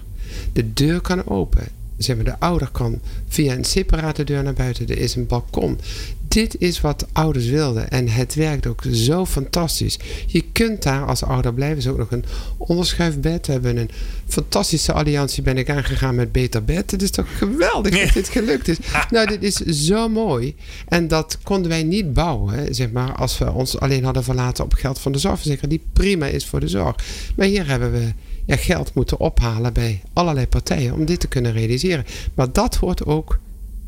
De 0.52 0.72
deur 0.72 1.00
kan 1.00 1.26
open. 1.26 1.68
Zeg 1.96 2.16
maar, 2.16 2.24
de 2.24 2.38
ouder 2.38 2.68
kan 2.68 3.00
via 3.28 3.54
een 3.54 3.64
separate 3.64 4.24
deur 4.24 4.42
naar 4.42 4.54
buiten. 4.54 4.88
Er 4.88 4.98
is 4.98 5.14
een 5.14 5.26
balkon 5.26 5.80
dit 6.28 6.60
is 6.60 6.80
wat 6.80 7.06
ouders 7.12 7.46
wilden. 7.46 7.90
En 7.90 8.08
het 8.08 8.34
werkt 8.34 8.66
ook 8.66 8.82
zo 8.92 9.26
fantastisch. 9.26 9.98
Je 10.26 10.44
kunt 10.52 10.82
daar 10.82 11.06
als 11.06 11.22
ouder 11.22 11.54
blijven. 11.54 11.78
Is 11.78 11.86
ook 11.86 11.98
nog 11.98 12.10
een 12.10 12.24
onderschuifbed. 12.56 13.46
We 13.46 13.52
hebben 13.52 13.76
een 13.76 13.90
fantastische 14.26 14.92
alliantie 14.92 15.42
ben 15.42 15.58
ik 15.58 15.70
aangegaan 15.70 16.14
met 16.14 16.32
Beter 16.32 16.64
Bed. 16.64 16.90
Het 16.90 17.02
is 17.02 17.10
toch 17.10 17.38
geweldig 17.38 18.04
dat 18.04 18.12
dit 18.12 18.28
gelukt 18.28 18.68
is. 18.68 18.76
Nou, 19.10 19.26
dit 19.26 19.42
is 19.42 19.54
zo 19.86 20.08
mooi. 20.08 20.54
En 20.88 21.08
dat 21.08 21.38
konden 21.42 21.68
wij 21.68 21.82
niet 21.82 22.12
bouwen, 22.12 22.74
zeg 22.74 22.90
maar, 22.90 23.14
als 23.14 23.38
we 23.38 23.52
ons 23.52 23.78
alleen 23.78 24.04
hadden 24.04 24.24
verlaten 24.24 24.64
op 24.64 24.72
geld 24.72 24.98
van 24.98 25.12
de 25.12 25.18
zorgverzekeraar. 25.18 25.70
Die 25.70 25.82
prima 25.92 26.26
is 26.26 26.46
voor 26.46 26.60
de 26.60 26.68
zorg. 26.68 26.96
Maar 27.36 27.46
hier 27.46 27.66
hebben 27.66 27.92
we 27.92 28.12
ja, 28.46 28.56
geld 28.56 28.94
moeten 28.94 29.20
ophalen 29.20 29.72
bij 29.72 30.00
allerlei 30.12 30.46
partijen 30.46 30.92
om 30.92 31.04
dit 31.04 31.20
te 31.20 31.28
kunnen 31.28 31.52
realiseren. 31.52 32.04
Maar 32.34 32.52
dat 32.52 32.74
hoort 32.74 33.06
ook 33.06 33.38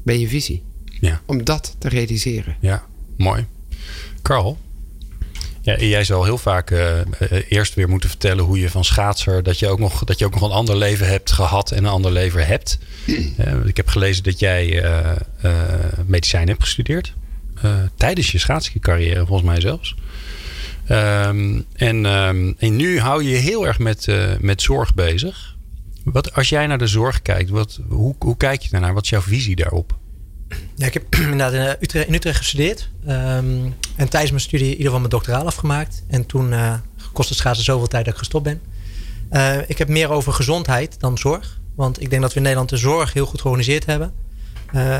bij 0.02 0.18
je 0.18 0.28
visie. 0.28 0.62
Ja. 1.00 1.20
Om 1.26 1.44
dat 1.44 1.76
te 1.78 1.88
realiseren. 1.88 2.56
Ja, 2.60 2.84
mooi. 3.16 3.46
Carl, 4.22 4.58
ja, 5.62 5.78
jij 5.78 6.04
zal 6.04 6.24
heel 6.24 6.38
vaak 6.38 6.70
uh, 6.70 7.00
eerst 7.48 7.74
weer 7.74 7.88
moeten 7.88 8.08
vertellen 8.08 8.44
hoe 8.44 8.60
je 8.60 8.70
van 8.70 8.84
schaatser, 8.84 9.42
dat 9.42 9.58
je 9.58 9.68
ook 9.68 9.78
nog, 9.78 10.04
dat 10.04 10.18
je 10.18 10.24
ook 10.24 10.34
nog 10.34 10.42
een 10.42 10.50
ander 10.50 10.76
leven 10.76 11.08
hebt 11.08 11.32
gehad 11.32 11.70
en 11.70 11.78
een 11.78 11.90
ander 11.90 12.12
leven 12.12 12.46
hebt. 12.46 12.78
Uh, 13.06 13.26
ik 13.64 13.76
heb 13.76 13.88
gelezen 13.88 14.24
dat 14.24 14.38
jij 14.38 14.84
medicijn 16.06 16.48
hebt 16.48 16.62
gestudeerd. 16.62 17.14
tijdens 17.96 18.32
je 18.32 18.38
schaatscarrière, 18.38 19.26
volgens 19.26 19.48
mij 19.48 19.60
zelfs. 19.60 19.94
Um, 20.90 21.64
en, 21.72 22.04
um, 22.04 22.54
en 22.58 22.76
nu 22.76 23.00
hou 23.00 23.22
je 23.22 23.30
je 23.30 23.36
heel 23.36 23.66
erg 23.66 23.78
met, 23.78 24.06
met 24.40 24.62
zorg 24.62 24.94
bezig. 24.94 25.56
Wat, 26.04 26.34
als 26.34 26.48
jij 26.48 26.66
naar 26.66 26.78
de 26.78 26.86
zorg 26.86 27.22
kijkt, 27.22 27.50
wat, 27.50 27.80
hoe, 27.88 28.14
hoe 28.18 28.36
kijk 28.36 28.62
je 28.62 28.68
daarnaar? 28.70 28.94
Wat 28.94 29.04
is 29.04 29.10
jouw 29.10 29.20
visie 29.20 29.56
daarop? 29.56 29.98
Ja, 30.74 30.86
ik 30.86 30.94
heb 30.94 31.14
inderdaad 31.32 31.52
in 31.52 31.60
eh, 31.60 31.72
Utrecht, 31.80 32.06
in 32.06 32.14
Utrecht 32.14 32.36
gestudeerd. 32.36 32.88
Ehm, 33.06 33.70
en 33.96 34.08
tijdens 34.08 34.30
mijn 34.30 34.40
studie 34.42 34.66
in 34.66 34.70
ieder 34.70 34.84
geval 34.84 34.98
mijn 34.98 35.10
doctoraal 35.10 35.46
afgemaakt. 35.46 36.02
En 36.06 36.26
toen 36.26 36.52
uh, 36.52 36.74
kost 37.12 37.28
het 37.28 37.38
schaatsen 37.38 37.64
zoveel 37.64 37.86
tijd 37.86 38.04
dat 38.04 38.12
ik 38.12 38.18
gestopt 38.18 38.44
ben. 38.44 38.60
Uh, 39.32 39.56
ik 39.68 39.78
heb 39.78 39.88
meer 39.88 40.10
over 40.10 40.32
gezondheid 40.32 41.00
dan 41.00 41.18
zorg. 41.18 41.58
Want 41.74 42.00
ik 42.00 42.10
denk 42.10 42.22
dat 42.22 42.30
we 42.30 42.36
in 42.36 42.42
Nederland 42.42 42.70
de 42.70 42.76
zorg 42.76 43.12
heel 43.12 43.26
goed 43.26 43.40
georganiseerd 43.40 43.86
hebben. 43.86 44.12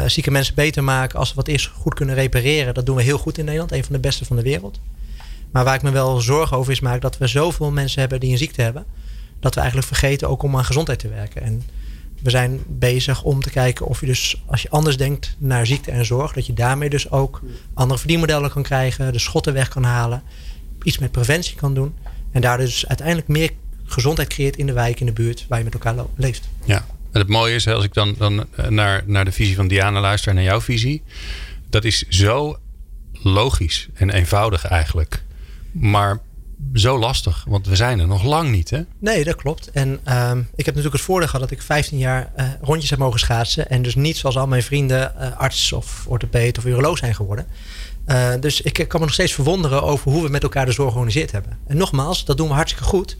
Zieke 0.07 0.30
mensen 0.30 0.54
beter 0.54 0.85
maken 0.85 1.19
als 1.19 1.28
we 1.28 1.35
wat 1.35 1.49
eerst 1.49 1.66
goed 1.66 1.95
kunnen 1.95 2.14
repareren. 2.14 2.75
Dat 2.75 2.87
doen 2.87 2.97
we 2.97 3.02
heel 3.02 3.19
goed 3.19 3.38
in 3.38 3.45
Nederland. 3.45 3.73
Een 3.73 3.85
van 3.85 3.92
de 3.92 4.00
beste 4.00 4.25
van 4.25 4.37
de 4.37 4.42
wereld. 4.42 4.80
Maar 5.50 5.64
waar 5.64 5.75
ik 5.75 5.83
me 5.83 5.90
wel 5.90 6.21
zorgen 6.21 6.57
over 6.57 6.73
is 6.73 6.80
maak 6.80 7.00
dat 7.00 7.19
we 7.19 7.26
zoveel 7.26 7.71
mensen 7.71 8.00
hebben 8.00 8.21
die 8.21 8.33
een 8.33 8.38
ziekte 8.38 8.62
hebben. 8.62 8.85
Dat 9.40 9.54
we 9.54 9.61
eigenlijk 9.61 9.88
vergeten 9.88 10.28
ook 10.28 10.42
om 10.42 10.57
aan 10.57 10.64
gezondheid 10.64 10.99
te 10.99 11.09
werken. 11.09 11.42
En 11.42 11.62
we 12.23 12.31
zijn 12.31 12.61
bezig 12.67 13.23
om 13.23 13.43
te 13.43 13.50
kijken 13.50 13.87
of 13.87 14.00
je 14.00 14.07
dus, 14.07 14.43
als 14.47 14.62
je 14.62 14.71
anders 14.71 14.97
denkt 14.97 15.37
naar 15.39 15.67
ziekte 15.67 15.91
en 15.91 16.05
zorg, 16.05 16.33
dat 16.33 16.47
je 16.47 16.53
daarmee 16.53 16.91
dus 16.91 17.11
ook 17.11 17.41
andere 17.75 17.99
verdienmodellen 17.99 18.50
kan 18.50 18.62
krijgen, 18.62 19.12
de 19.12 19.19
schotten 19.19 19.53
weg 19.53 19.69
kan 19.69 19.85
halen, 19.85 20.23
iets 20.83 20.99
met 20.99 21.11
preventie 21.11 21.57
kan 21.57 21.75
doen. 21.75 21.95
En 22.33 22.41
daar 22.41 22.59
dus 22.59 22.87
uiteindelijk 22.87 23.29
meer 23.29 23.50
gezondheid 23.85 24.29
creëert 24.29 24.57
in 24.57 24.67
de 24.67 24.73
wijk, 24.73 25.00
in 25.00 25.07
de 25.07 25.12
buurt 25.12 25.47
waar 25.49 25.59
je 25.59 25.65
met 25.65 25.75
elkaar 25.75 25.95
leeft. 26.17 26.49
Ja, 26.65 26.87
en 27.12 27.21
het 27.21 27.29
mooie 27.29 27.55
is, 27.55 27.67
als 27.69 27.85
ik 27.85 27.95
dan, 27.95 28.15
dan 28.19 28.47
eh, 28.57 28.67
naar, 28.67 29.03
naar 29.07 29.25
de 29.25 29.33
visie 29.33 29.57
van 29.57 29.69
Diana 29.69 30.00
luister 30.00 30.29
en 30.29 30.35
naar 30.35 30.45
jouw 30.45 30.61
visie, 30.61 31.03
dat 31.71 31.85
is 31.85 32.09
zo 32.09 32.59
logisch 33.12 33.89
en 33.95 34.11
eenvoudig 34.11 34.65
eigenlijk. 34.65 35.23
Maar 35.73 36.21
zo 36.75 36.99
lastig, 36.99 37.45
want 37.49 37.67
we 37.67 37.76
zijn 37.76 38.00
er 38.00 38.07
nog 38.07 38.23
lang 38.23 38.50
niet, 38.50 38.71
hè? 38.71 38.81
Nee, 38.99 39.25
dat 39.25 39.37
klopt. 39.37 39.71
En 39.71 39.88
um, 39.88 40.38
ik 40.55 40.64
heb 40.64 40.75
natuurlijk 40.75 40.93
het 40.93 41.00
voordeel 41.02 41.29
gehad 41.29 41.49
dat 41.49 41.59
ik 41.59 41.62
15 41.62 41.99
jaar 41.99 42.33
uh, 42.38 42.45
rondjes 42.61 42.90
heb 42.90 42.99
mogen 42.99 43.21
schaatsen. 43.21 43.71
En 43.71 43.83
dus 43.83 43.95
niet 43.95 44.17
zoals 44.17 44.37
al 44.37 44.47
mijn 44.47 44.62
vrienden 44.62 45.12
uh, 45.19 45.37
arts 45.37 45.73
of 45.73 46.05
orthopeed 46.09 46.59
of 46.59 46.64
uroloog 46.64 46.99
zijn 46.99 47.14
geworden. 47.14 47.47
Uh, 48.07 48.33
dus 48.40 48.61
ik 48.61 48.73
kan 48.73 49.00
me 49.00 49.07
nog 49.07 49.14
steeds 49.14 49.33
verwonderen 49.33 49.83
over 49.83 50.12
hoe 50.12 50.23
we 50.23 50.29
met 50.29 50.43
elkaar 50.43 50.67
de 50.67 50.73
zorg 50.73 50.90
georganiseerd 50.90 51.33
hebben. 51.33 51.59
En 51.67 51.76
nogmaals, 51.76 52.25
dat 52.25 52.37
doen 52.37 52.49
we 52.49 52.55
hartstikke 52.55 52.88
goed. 52.88 53.17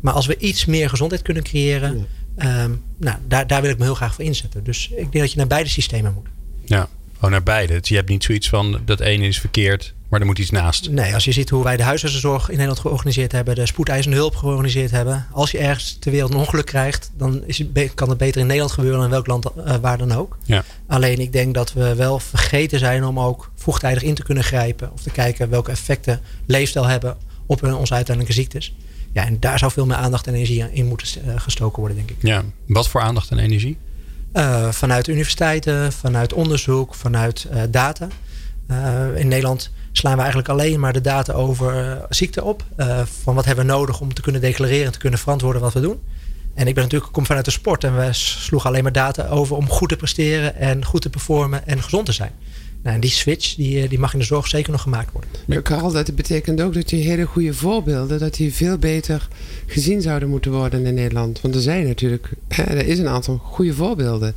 Maar 0.00 0.14
als 0.14 0.26
we 0.26 0.36
iets 0.36 0.64
meer 0.64 0.88
gezondheid 0.88 1.22
kunnen 1.22 1.42
creëren, 1.42 2.06
ja. 2.36 2.62
um, 2.64 2.82
nou, 2.96 3.16
daar, 3.28 3.46
daar 3.46 3.62
wil 3.62 3.70
ik 3.70 3.78
me 3.78 3.84
heel 3.84 3.94
graag 3.94 4.14
voor 4.14 4.24
inzetten. 4.24 4.64
Dus 4.64 4.88
ik 4.88 4.96
denk 4.96 5.12
dat 5.12 5.30
je 5.30 5.38
naar 5.38 5.46
beide 5.46 5.68
systemen 5.68 6.14
moet. 6.14 6.26
Ja, 6.64 6.88
Oh, 7.20 7.30
naar 7.30 7.42
beide. 7.42 7.80
Dus 7.80 7.88
je 7.88 7.94
hebt 7.94 8.08
niet 8.08 8.24
zoiets 8.24 8.48
van 8.48 8.80
dat 8.84 9.00
ene 9.00 9.26
is 9.26 9.40
verkeerd, 9.40 9.94
maar 10.08 10.20
er 10.20 10.26
moet 10.26 10.38
iets 10.38 10.50
naast. 10.50 10.90
Nee, 10.90 11.14
als 11.14 11.24
je 11.24 11.32
ziet 11.32 11.50
hoe 11.50 11.64
wij 11.64 11.76
de 11.76 11.82
huisartsenzorg 11.82 12.42
in 12.42 12.52
Nederland 12.52 12.80
georganiseerd 12.80 13.32
hebben, 13.32 13.54
de 13.54 13.66
spoedeisende 13.66 14.16
hulp 14.16 14.36
georganiseerd 14.36 14.90
hebben. 14.90 15.26
Als 15.32 15.50
je 15.50 15.58
ergens 15.58 15.96
ter 16.00 16.10
wereld 16.10 16.32
een 16.32 16.38
ongeluk 16.38 16.66
krijgt, 16.66 17.10
dan 17.16 17.42
is 17.46 17.58
het, 17.58 17.94
kan 17.94 18.08
het 18.08 18.18
beter 18.18 18.40
in 18.40 18.46
Nederland 18.46 18.72
gebeuren 18.72 18.98
dan 18.98 19.06
in 19.08 19.12
welk 19.12 19.26
land 19.26 19.46
uh, 19.56 19.74
waar 19.76 19.98
dan 19.98 20.12
ook. 20.12 20.36
Ja. 20.44 20.64
Alleen 20.86 21.18
ik 21.18 21.32
denk 21.32 21.54
dat 21.54 21.72
we 21.72 21.94
wel 21.94 22.18
vergeten 22.18 22.78
zijn 22.78 23.04
om 23.04 23.20
ook 23.20 23.50
vroegtijdig 23.54 24.02
in 24.02 24.14
te 24.14 24.22
kunnen 24.22 24.44
grijpen. 24.44 24.92
Of 24.92 25.02
te 25.02 25.10
kijken 25.10 25.50
welke 25.50 25.70
effecten 25.70 26.20
leefstijl 26.46 26.86
hebben 26.86 27.16
op 27.46 27.62
onze 27.62 27.94
uiteindelijke 27.94 28.40
ziektes. 28.40 28.74
Ja, 29.12 29.26
en 29.26 29.40
daar 29.40 29.58
zou 29.58 29.72
veel 29.72 29.86
meer 29.86 29.96
aandacht 29.96 30.26
en 30.26 30.34
energie 30.34 30.72
in 30.72 30.86
moeten 30.86 31.08
uh, 31.26 31.32
gestoken 31.36 31.78
worden, 31.78 31.96
denk 31.96 32.10
ik. 32.10 32.16
Ja, 32.20 32.44
wat 32.66 32.88
voor 32.88 33.00
aandacht 33.00 33.30
en 33.30 33.38
energie? 33.38 33.78
Uh, 34.32 34.68
vanuit 34.70 35.08
universiteiten, 35.08 35.92
vanuit 35.92 36.32
onderzoek, 36.32 36.94
vanuit 36.94 37.46
uh, 37.52 37.62
data. 37.70 38.08
In 39.14 39.28
Nederland 39.28 39.70
slaan 39.92 40.14
we 40.14 40.18
eigenlijk 40.18 40.48
alleen 40.48 40.80
maar 40.80 40.92
de 40.92 41.00
data 41.00 41.32
over 41.32 42.00
ziekte 42.08 42.44
op. 42.44 42.64
van 43.22 43.34
wat 43.34 43.44
hebben 43.44 43.66
we 43.66 43.72
nodig 43.72 44.00
om 44.00 44.14
te 44.14 44.22
kunnen 44.22 44.40
declareren 44.40 44.86
en 44.86 44.92
te 44.92 44.98
kunnen 44.98 45.18
verantwoorden 45.18 45.62
wat 45.62 45.72
we 45.72 45.80
doen. 45.80 46.00
En 46.54 46.66
ik 46.66 46.74
ben 46.74 46.82
natuurlijk, 46.82 47.12
kom 47.12 47.26
vanuit 47.26 47.44
de 47.44 47.50
sport 47.50 47.84
en 47.84 47.96
we 47.96 48.12
sloegen 48.12 48.68
alleen 48.68 48.82
maar 48.82 48.92
data 48.92 49.26
over 49.26 49.56
om 49.56 49.68
goed 49.68 49.88
te 49.88 49.96
presteren 49.96 50.56
en 50.56 50.84
goed 50.84 51.02
te 51.02 51.10
performen 51.10 51.66
en 51.66 51.82
gezond 51.82 52.06
te 52.06 52.12
zijn. 52.12 52.32
Nou, 52.82 52.94
en 52.94 53.00
die 53.00 53.10
switch 53.10 53.54
die, 53.54 53.82
eh, 53.82 53.88
die 53.88 53.98
mag 53.98 54.12
in 54.12 54.18
de 54.18 54.24
zorg 54.24 54.46
zeker 54.46 54.72
nog 54.72 54.82
gemaakt 54.82 55.12
worden. 55.12 55.30
Ja, 55.46 55.60
Karel, 55.60 55.92
dat 55.92 56.14
betekent 56.14 56.60
ook 56.60 56.74
dat 56.74 56.90
je 56.90 56.96
hele 56.96 57.24
goede 57.24 57.54
voorbeelden, 57.54 58.18
dat 58.18 58.34
die 58.34 58.54
veel 58.54 58.78
beter 58.78 59.28
gezien 59.66 60.02
zouden 60.02 60.28
moeten 60.28 60.52
worden 60.52 60.86
in 60.86 60.94
Nederland. 60.94 61.40
Want 61.40 61.54
er 61.54 61.60
zijn 61.60 61.86
natuurlijk, 61.86 62.30
er 62.48 62.86
is 62.86 62.98
een 62.98 63.08
aantal 63.08 63.36
goede 63.36 63.74
voorbeelden. 63.74 64.34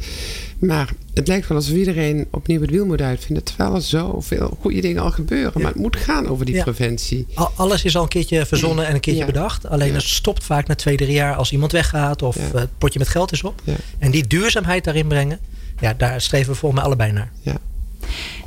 Maar 0.60 0.94
het 1.14 1.28
lijkt 1.28 1.48
wel 1.48 1.58
alsof 1.58 1.76
iedereen 1.76 2.28
opnieuw 2.32 2.62
het 2.62 2.70
wiel 2.70 2.86
moet 2.86 3.02
uitvinden. 3.02 3.44
Terwijl 3.44 3.76
er 3.76 3.82
zoveel 3.82 4.58
goede 4.60 4.82
dingen 4.82 5.02
al 5.02 5.12
gebeuren. 5.12 5.62
Maar 5.62 5.72
het 5.72 5.82
moet 5.82 5.96
gaan 5.96 6.28
over 6.28 6.46
die 6.46 6.62
preventie. 6.62 7.28
Alles 7.56 7.84
is 7.84 7.96
al 7.96 8.04
een 8.04 8.10
keertje 8.10 8.46
verzonnen 8.46 8.88
en 8.88 8.94
een 8.94 9.00
keertje 9.00 9.26
bedacht. 9.26 9.68
Alleen 9.68 9.94
het 9.94 10.04
stopt 10.04 10.44
vaak 10.44 10.68
na 10.68 10.76
twee, 10.76 10.98
drie 10.98 11.14
jaar 11.14 11.36
als 11.36 11.52
iemand 11.52 11.72
weggaat 11.72 12.22
of 12.22 12.38
het 12.54 12.70
potje 12.78 13.00
met 13.00 13.08
geld 13.08 13.32
is 13.32 13.44
op. 13.44 13.62
En 14.00 14.12
die 14.12 14.28
duurzaamheid 14.28 14.84
daarin 14.84 15.08
brengen, 15.08 15.40
ja, 15.80 15.94
daar 15.94 16.22
streven 16.22 16.52
we 16.52 16.58
volgens 16.58 16.82
mij 16.82 16.90
allebei 16.90 17.12
naar. 17.12 17.32
Ja. 17.42 17.58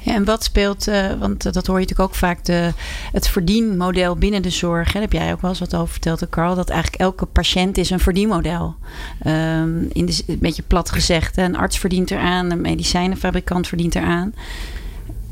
En 0.04 0.25
wat 0.25 0.44
speelt, 0.44 0.88
uh, 0.88 1.12
want 1.18 1.42
dat 1.42 1.66
hoor 1.66 1.80
je 1.80 1.87
natuurlijk 1.87 2.08
ook 2.08 2.14
vaak, 2.14 2.44
de, 2.44 2.73
het 3.12 3.28
verdienmodel 3.28 4.16
binnen 4.16 4.42
de 4.42 4.50
zorg. 4.50 4.92
Daar 4.92 5.02
heb 5.02 5.12
jij 5.12 5.32
ook 5.32 5.40
wel 5.40 5.50
eens 5.50 5.61
wat 5.61 5.75
over 5.75 5.92
verteld, 5.92 6.28
Carl. 6.28 6.54
Dat 6.54 6.70
eigenlijk 6.70 7.02
elke 7.02 7.26
patiënt 7.26 7.78
is 7.78 7.90
een 7.90 8.00
verdienmodel. 8.00 8.75
Um, 9.26 9.88
in 9.92 10.08
een 10.26 10.38
beetje 10.38 10.62
plat 10.62 10.90
gezegd. 10.90 11.37
Een 11.37 11.56
arts 11.56 11.78
verdient 11.78 12.11
eraan, 12.11 12.50
een 12.50 12.61
medicijnenfabrikant 12.61 13.68
verdient 13.68 13.94
eraan. 13.94 14.34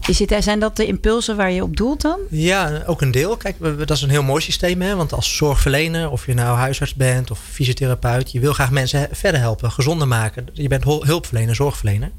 Is 0.07 0.19
het, 0.19 0.35
zijn 0.39 0.59
dat 0.59 0.77
de 0.77 0.87
impulsen 0.87 1.37
waar 1.37 1.51
je 1.51 1.63
op 1.63 1.77
doelt 1.77 2.01
dan? 2.01 2.19
Ja, 2.31 2.83
ook 2.87 3.01
een 3.01 3.11
deel. 3.11 3.37
Kijk, 3.37 3.57
dat 3.61 3.91
is 3.91 4.03
een 4.03 4.11
heel 4.11 4.23
mooi 4.23 4.43
systeem. 4.43 4.83
Hè? 4.83 4.97
Want 4.97 5.13
als 5.13 5.37
zorgverlener, 5.37 6.11
of 6.11 6.27
je 6.27 6.35
nou 6.35 6.57
huisarts 6.57 6.95
bent 6.95 7.31
of 7.31 7.39
fysiotherapeut, 7.51 8.33
je 8.33 8.41
wil 8.41 8.53
graag 8.53 8.71
mensen 8.71 9.09
verder 9.11 9.41
helpen, 9.41 9.71
gezonder 9.71 10.09
maken. 10.09 10.47
Je 10.53 10.69
bent 10.69 10.85
hulpverlener, 10.85 11.55
zorgverlener. 11.55 12.11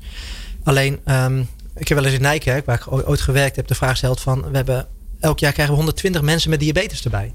Alleen, 0.63 1.00
um, 1.05 1.48
ik 1.75 1.87
heb 1.87 1.97
wel 1.97 2.07
eens 2.07 2.15
in 2.15 2.21
Nijkerk, 2.21 2.65
waar 2.65 2.75
ik 2.75 3.07
ooit 3.09 3.21
gewerkt 3.21 3.55
heb, 3.55 3.67
de 3.67 3.75
vraag 3.75 3.89
gesteld 3.89 4.19
van... 4.19 4.41
we 4.49 4.55
hebben, 4.55 4.87
elk 5.19 5.39
jaar 5.39 5.51
krijgen 5.51 5.73
we 5.73 5.79
120 5.79 6.21
mensen 6.21 6.49
met 6.49 6.59
diabetes 6.59 7.03
erbij. 7.03 7.33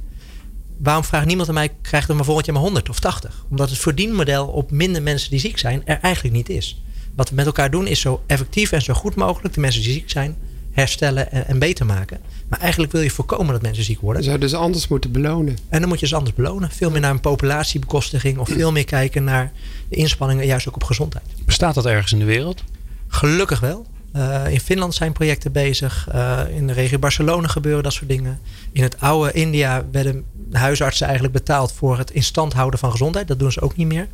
Waarom 0.78 1.04
vraagt 1.04 1.26
niemand 1.26 1.48
aan 1.48 1.54
mij, 1.54 1.70
krijgt 1.82 2.08
er 2.08 2.14
maar 2.14 2.24
volgend 2.24 2.46
jaar 2.46 2.54
maar 2.54 2.64
100 2.64 2.88
of 2.88 2.98
80? 2.98 3.44
Omdat 3.50 3.70
het 3.70 3.78
verdienmodel 3.78 4.46
op 4.46 4.70
minder 4.70 5.02
mensen 5.02 5.30
die 5.30 5.40
ziek 5.40 5.58
zijn 5.58 5.82
er 5.84 5.98
eigenlijk 6.00 6.34
niet 6.34 6.48
is. 6.48 6.82
Wat 7.14 7.28
we 7.28 7.34
met 7.34 7.46
elkaar 7.46 7.70
doen 7.70 7.86
is 7.86 8.00
zo 8.00 8.22
effectief 8.26 8.72
en 8.72 8.82
zo 8.82 8.94
goed 8.94 9.14
mogelijk 9.14 9.54
de 9.54 9.60
mensen 9.60 9.82
die 9.82 9.92
ziek 9.92 10.10
zijn 10.10 10.36
herstellen 10.70 11.32
en, 11.32 11.46
en, 11.46 11.58
beter 11.58 11.86
maken. 11.86 12.20
Maar 12.48 12.60
eigenlijk 12.60 12.92
wil 12.92 13.00
je 13.00 13.10
voorkomen 13.10 13.52
dat 13.52 13.62
mensen 13.62 13.84
ziek 13.84 14.00
worden. 14.00 14.22
Je 14.22 14.28
zou 14.28 14.40
dus 14.40 14.54
anders 14.54 14.88
moeten 14.88 15.12
belonen. 15.12 15.58
En 15.68 15.80
dan 15.80 15.88
moet 15.88 16.00
je 16.00 16.06
ze 16.06 16.16
anders 16.16 16.34
belonen. 16.34 16.70
Veel 16.70 16.90
meer 16.90 17.00
naar 17.00 17.10
een 17.10 17.20
populatiebekostiging 17.20 18.38
of 18.38 18.48
veel 18.48 18.72
meer 18.72 18.84
kijken 18.84 19.24
naar 19.24 19.52
de 19.88 19.96
inspanningen 19.96 20.46
juist 20.46 20.68
ook 20.68 20.74
op 20.74 20.84
gezondheid. 20.84 21.24
Bestaat 21.44 21.74
dat 21.74 21.86
ergens 21.86 22.12
in 22.12 22.18
de 22.18 22.24
wereld? 22.24 22.64
Gelukkig 23.08 23.60
wel. 23.60 23.86
Uh, 24.16 24.52
in 24.52 24.60
Finland 24.60 24.94
zijn 24.94 25.12
projecten 25.12 25.52
bezig. 25.52 26.08
Uh, 26.14 26.40
in 26.50 26.66
de 26.66 26.72
regio 26.72 26.98
Barcelona 26.98 27.48
gebeuren 27.48 27.82
dat 27.82 27.92
soort 27.92 28.08
dingen. 28.08 28.38
In 28.72 28.82
het 28.82 29.00
oude 29.00 29.32
India 29.32 29.84
werden 29.90 30.24
huisartsen 30.52 31.06
eigenlijk 31.06 31.34
betaald 31.34 31.72
voor 31.72 31.98
het 31.98 32.10
in 32.10 32.22
stand 32.22 32.52
houden 32.52 32.78
van 32.78 32.90
gezondheid. 32.90 33.28
Dat 33.28 33.38
doen 33.38 33.52
ze 33.52 33.60
ook 33.60 33.76
niet 33.76 33.86
meer. 33.86 34.06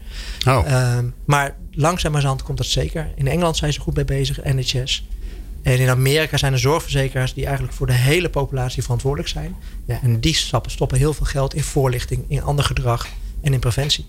Oh. 0.48 0.66
Uh, 0.68 0.98
maar 1.24 1.54
langzamerhand 1.70 2.42
komt 2.42 2.58
dat 2.58 2.66
zeker. 2.66 3.12
In 3.14 3.28
Engeland 3.28 3.56
zijn 3.56 3.72
ze 3.72 3.80
goed 3.80 3.94
mee 3.96 4.04
bezig, 4.04 4.44
NHS. 4.44 5.06
En 5.62 5.78
in 5.78 5.88
Amerika 5.88 6.36
zijn 6.36 6.52
er 6.52 6.58
zorgverzekeraars 6.58 7.34
die 7.34 7.44
eigenlijk 7.44 7.74
voor 7.76 7.86
de 7.86 7.92
hele 7.92 8.28
populatie 8.28 8.82
verantwoordelijk 8.82 9.28
zijn. 9.28 9.56
Ja, 9.84 9.98
en 10.02 10.20
die 10.20 10.34
stappen 10.34 10.70
stoppen 10.70 10.98
heel 10.98 11.14
veel 11.14 11.26
geld 11.26 11.54
in 11.54 11.62
voorlichting, 11.62 12.24
in 12.28 12.42
ander 12.42 12.64
gedrag 12.64 13.06
en 13.40 13.52
in 13.52 13.60
preventie. 13.60 14.06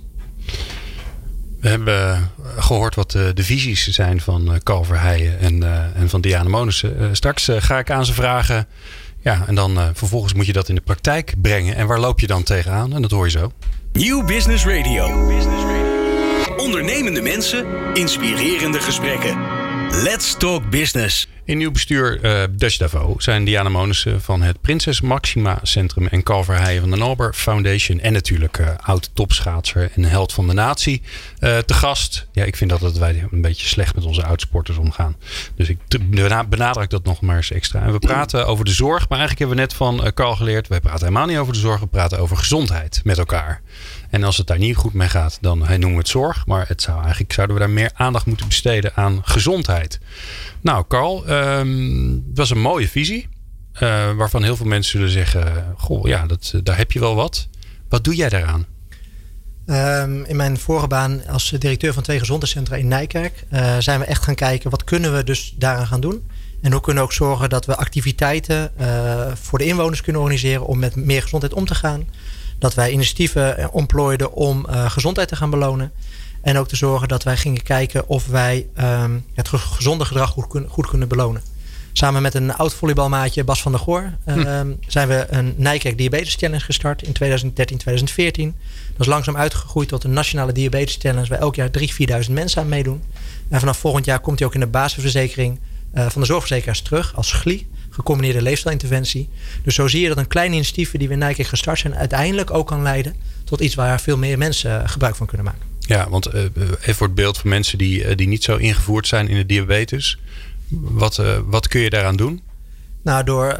We 1.65 1.71
hebben 1.71 2.31
gehoord 2.57 2.95
wat 2.95 3.11
de, 3.11 3.31
de 3.33 3.43
visies 3.43 3.87
zijn 3.87 4.21
van 4.21 4.51
uh, 4.51 4.57
Carl 4.63 4.83
Verheijen 4.83 5.39
en, 5.39 5.63
en 5.95 6.09
van 6.09 6.21
Diana 6.21 6.49
Monussen. 6.49 7.01
Uh, 7.01 7.07
straks 7.11 7.49
ga 7.57 7.79
ik 7.79 7.91
aan 7.91 8.05
ze 8.05 8.13
vragen. 8.13 8.67
Ja, 9.21 9.43
en 9.47 9.55
dan 9.55 9.79
vervolgens 9.93 10.33
moet 10.33 10.45
je 10.45 10.53
dat 10.53 10.69
in 10.69 10.75
de 10.75 10.81
praktijk 10.81 11.33
brengen. 11.41 11.75
En 11.75 11.87
waar 11.87 11.99
loop 11.99 12.19
je 12.19 12.27
dan 12.27 12.43
tegenaan? 12.43 12.93
En 12.93 13.01
dat 13.01 13.11
hoor 13.11 13.25
je 13.25 13.31
zo. 13.31 13.51
New 13.93 14.25
Business 14.25 14.65
Radio. 14.65 15.27
Business 15.27 15.63
Radio. 15.63 16.55
Ondernemende 16.57 17.21
mensen, 17.21 17.65
inspirerende 17.93 18.79
gesprekken. 18.79 19.54
Let's 20.03 20.35
Talk 20.37 20.69
Business. 20.69 21.27
In 21.43 21.57
nieuw 21.57 21.71
bestuur 21.71 22.23
uh, 22.23 22.43
Dutch 22.51 22.77
Davos 22.77 23.23
zijn 23.23 23.45
Diana 23.45 23.69
Monussen 23.69 24.21
van 24.21 24.41
het 24.41 24.61
Prinses 24.61 25.01
Maxima 25.01 25.59
Centrum 25.61 26.07
en 26.07 26.23
Carl 26.23 26.43
Verheijen 26.43 26.81
van 26.81 26.91
de 26.91 26.97
Nobel 26.97 27.31
Foundation. 27.33 27.99
En 27.99 28.13
natuurlijk 28.13 28.57
uh, 28.57 28.69
oud 28.81 29.09
topschaatser 29.13 29.91
en 29.95 30.03
held 30.03 30.33
van 30.33 30.47
de 30.47 30.53
natie. 30.53 31.01
Uh, 31.39 31.57
te 31.57 31.73
gast. 31.73 32.27
Ja, 32.31 32.43
ik 32.43 32.55
vind 32.55 32.69
dat, 32.69 32.79
dat 32.79 32.97
wij 32.97 33.27
een 33.31 33.41
beetje 33.41 33.67
slecht 33.67 33.95
met 33.95 34.05
onze 34.05 34.25
oudsporters 34.25 34.77
omgaan. 34.77 35.15
Dus 35.55 35.69
ik 35.69 35.77
benadruk 36.49 36.89
dat 36.89 37.03
nog 37.03 37.21
maar 37.21 37.35
eens 37.35 37.51
extra. 37.51 37.81
En 37.81 37.91
we 37.91 37.99
praten 37.99 38.47
over 38.47 38.65
de 38.65 38.71
zorg, 38.71 39.09
maar 39.09 39.19
eigenlijk 39.19 39.39
hebben 39.39 39.57
we 39.57 39.63
net 39.63 39.73
van 39.73 40.13
Carl 40.13 40.35
geleerd. 40.35 40.67
Wij 40.67 40.79
praten 40.79 41.07
helemaal 41.07 41.27
niet 41.27 41.37
over 41.37 41.53
de 41.53 41.59
zorg, 41.59 41.79
we 41.79 41.87
praten 41.87 42.19
over 42.19 42.37
gezondheid 42.37 43.01
met 43.03 43.17
elkaar. 43.17 43.61
En 44.15 44.23
als 44.23 44.37
het 44.37 44.47
daar 44.47 44.57
niet 44.57 44.75
goed 44.75 44.93
mee 44.93 45.09
gaat, 45.09 45.37
dan 45.41 45.57
noemen 45.57 45.91
we 45.91 45.97
het 45.97 46.07
zorg. 46.07 46.45
Maar 46.45 46.67
het 46.67 46.81
zou 46.81 47.01
eigenlijk 47.01 47.33
zouden 47.33 47.55
we 47.55 47.61
daar 47.61 47.71
meer 47.71 47.91
aandacht 47.93 48.25
moeten 48.25 48.47
besteden 48.47 48.91
aan 48.95 49.21
gezondheid. 49.23 49.99
Nou, 50.61 50.85
Carl, 50.87 51.29
um, 51.29 52.11
het 52.27 52.37
was 52.37 52.49
een 52.49 52.61
mooie 52.61 52.87
visie. 52.87 53.27
Uh, 53.73 53.79
waarvan 54.11 54.43
heel 54.43 54.55
veel 54.55 54.65
mensen 54.65 54.91
zullen 54.91 55.09
zeggen: 55.09 55.73
Goh, 55.77 56.07
ja, 56.07 56.25
dat, 56.25 56.51
eh, 56.55 56.61
daar 56.63 56.77
heb 56.77 56.91
je 56.91 56.99
wel 56.99 57.15
wat. 57.15 57.47
Wat 57.89 58.03
doe 58.03 58.15
jij 58.15 58.29
daaraan? 58.29 58.65
Um, 59.65 60.23
in 60.25 60.35
mijn 60.35 60.57
vorige 60.57 60.87
baan 60.87 61.27
als 61.27 61.49
directeur 61.49 61.93
van 61.93 62.03
twee 62.03 62.19
gezondheidscentra 62.19 62.75
in 62.75 62.87
Nijkerk 62.87 63.43
uh, 63.53 63.77
zijn 63.79 63.99
we 63.99 64.05
echt 64.05 64.23
gaan 64.23 64.35
kijken 64.35 64.69
wat 64.69 64.83
kunnen 64.83 65.15
we 65.15 65.23
dus 65.23 65.55
daaraan 65.57 65.87
gaan 65.87 66.01
doen. 66.01 66.29
En 66.61 66.71
hoe 66.71 66.81
kunnen 66.81 67.03
we 67.03 67.09
ook 67.09 67.15
zorgen 67.15 67.49
dat 67.49 67.65
we 67.65 67.75
activiteiten 67.75 68.71
voor 69.41 69.59
de 69.59 69.65
inwoners 69.65 70.01
kunnen 70.01 70.21
organiseren 70.21 70.65
om 70.65 70.79
met 70.79 70.95
meer 70.95 71.21
gezondheid 71.21 71.53
om 71.53 71.65
te 71.65 71.75
gaan. 71.75 72.07
Dat 72.59 72.73
wij 72.73 72.91
initiatieven 72.91 73.73
ontplooiden 73.73 74.33
om 74.33 74.65
uh, 74.69 74.89
gezondheid 74.89 75.27
te 75.27 75.35
gaan 75.35 75.49
belonen. 75.49 75.91
En 76.41 76.57
ook 76.57 76.67
te 76.67 76.75
zorgen 76.75 77.07
dat 77.07 77.23
wij 77.23 77.37
gingen 77.37 77.63
kijken 77.63 78.07
of 78.07 78.27
wij 78.27 78.67
um, 78.79 79.25
het 79.33 79.47
gezonde 79.47 80.05
gedrag 80.05 80.29
goed, 80.29 80.47
kunnen, 80.47 80.69
goed 80.69 80.87
kunnen 80.87 81.07
belonen. 81.07 81.41
Samen 81.97 82.21
met 82.21 82.33
een 82.33 82.53
oud 82.53 82.73
volleybalmaatje, 82.73 83.43
Bas 83.43 83.61
van 83.61 83.71
der 83.71 83.81
Goor, 83.81 84.13
um, 84.27 84.79
zijn 84.87 85.07
we 85.07 85.25
een 85.29 85.53
Nijkerk 85.57 85.97
Diabetes 85.97 86.35
Challenge 86.35 86.63
gestart 86.63 87.03
in 87.03 87.13
2013, 87.13 87.77
2014. 87.77 88.55
Dat 88.91 88.99
is 88.99 89.05
langzaam 89.05 89.37
uitgegroeid 89.37 89.87
tot 89.87 90.03
een 90.03 90.13
nationale 90.13 90.51
Diabetes 90.51 90.97
Challenge, 90.99 91.27
waar 91.27 91.39
elk 91.39 91.55
jaar 91.55 91.69
3.000, 91.79 92.25
4.000 92.25 92.31
mensen 92.31 92.61
aan 92.61 92.69
meedoen. 92.69 93.03
En 93.49 93.59
vanaf 93.59 93.77
volgend 93.77 94.05
jaar 94.05 94.19
komt 94.19 94.39
hij 94.39 94.47
ook 94.47 94.53
in 94.53 94.59
de 94.59 94.67
basisverzekering 94.67 95.59
uh, 95.93 96.09
van 96.09 96.21
de 96.21 96.27
zorgverzekeraars 96.27 96.81
terug 96.81 97.15
als 97.15 97.31
GLI, 97.31 97.67
gecombineerde 97.95 98.41
leefstijlinterventie. 98.41 99.29
Dus 99.63 99.75
zo 99.75 99.87
zie 99.87 100.01
je 100.01 100.07
dat 100.07 100.17
een 100.17 100.27
klein 100.27 100.53
initiatief 100.53 100.91
die 100.91 101.07
we 101.07 101.13
in 101.13 101.19
Nijkerk 101.19 101.47
gestart 101.47 101.79
zijn, 101.79 101.95
uiteindelijk 101.95 102.51
ook 102.51 102.67
kan 102.67 102.81
leiden 102.81 103.15
tot 103.43 103.59
iets 103.59 103.75
waar 103.75 104.01
veel 104.01 104.17
meer 104.17 104.37
mensen 104.37 104.89
gebruik 104.89 105.15
van 105.15 105.27
kunnen 105.27 105.45
maken. 105.45 105.61
Ja, 105.79 106.09
want 106.09 106.33
uh, 106.33 106.41
even 106.81 106.95
voor 106.95 107.07
het 107.07 107.15
beeld 107.15 107.37
van 107.37 107.49
mensen 107.49 107.77
die, 107.77 108.03
uh, 108.03 108.15
die 108.15 108.27
niet 108.27 108.43
zo 108.43 108.55
ingevoerd 108.55 109.07
zijn 109.07 109.27
in 109.27 109.35
de 109.35 109.45
diabetes. 109.45 110.19
Wat, 110.69 111.17
uh, 111.17 111.37
wat 111.45 111.67
kun 111.67 111.81
je 111.81 111.89
daaraan 111.89 112.15
doen? 112.15 112.41
Nou, 113.01 113.23
door 113.23 113.59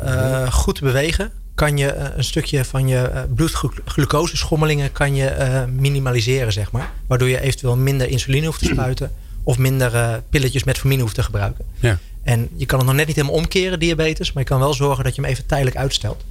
goed 0.51 0.75
te 0.75 0.83
bewegen 0.83 1.31
kan 1.55 1.77
je 1.77 1.93
een 1.93 2.23
stukje 2.23 2.65
van 2.65 2.87
je 2.87 3.25
bloedglucoseschommelingen 3.35 4.91
kan 4.91 5.15
je 5.15 5.65
minimaliseren, 5.75 6.53
zeg 6.53 6.71
maar. 6.71 6.91
Waardoor 7.07 7.27
je 7.27 7.41
eventueel 7.41 7.77
minder 7.77 8.09
insuline 8.09 8.45
hoeft 8.45 8.59
te 8.59 8.65
spuiten 8.65 9.11
of 9.43 9.57
minder 9.57 10.21
pilletjes 10.29 10.63
met 10.63 10.77
formine 10.77 11.01
hoeft 11.01 11.15
te 11.15 11.23
gebruiken. 11.23 11.65
Ja. 11.79 11.99
En 12.25 12.49
je 12.55 12.65
kan 12.65 12.77
het 12.77 12.87
nog 12.87 12.95
net 12.97 13.07
niet 13.07 13.15
helemaal 13.15 13.37
omkeren, 13.37 13.79
diabetes, 13.79 14.33
maar 14.33 14.43
je 14.43 14.49
kan 14.49 14.59
wel 14.59 14.73
zorgen 14.73 15.03
dat 15.03 15.15
je 15.15 15.21
hem 15.21 15.29
even 15.29 15.45
tijdelijk 15.45 15.77
uitstelt. 15.77 16.23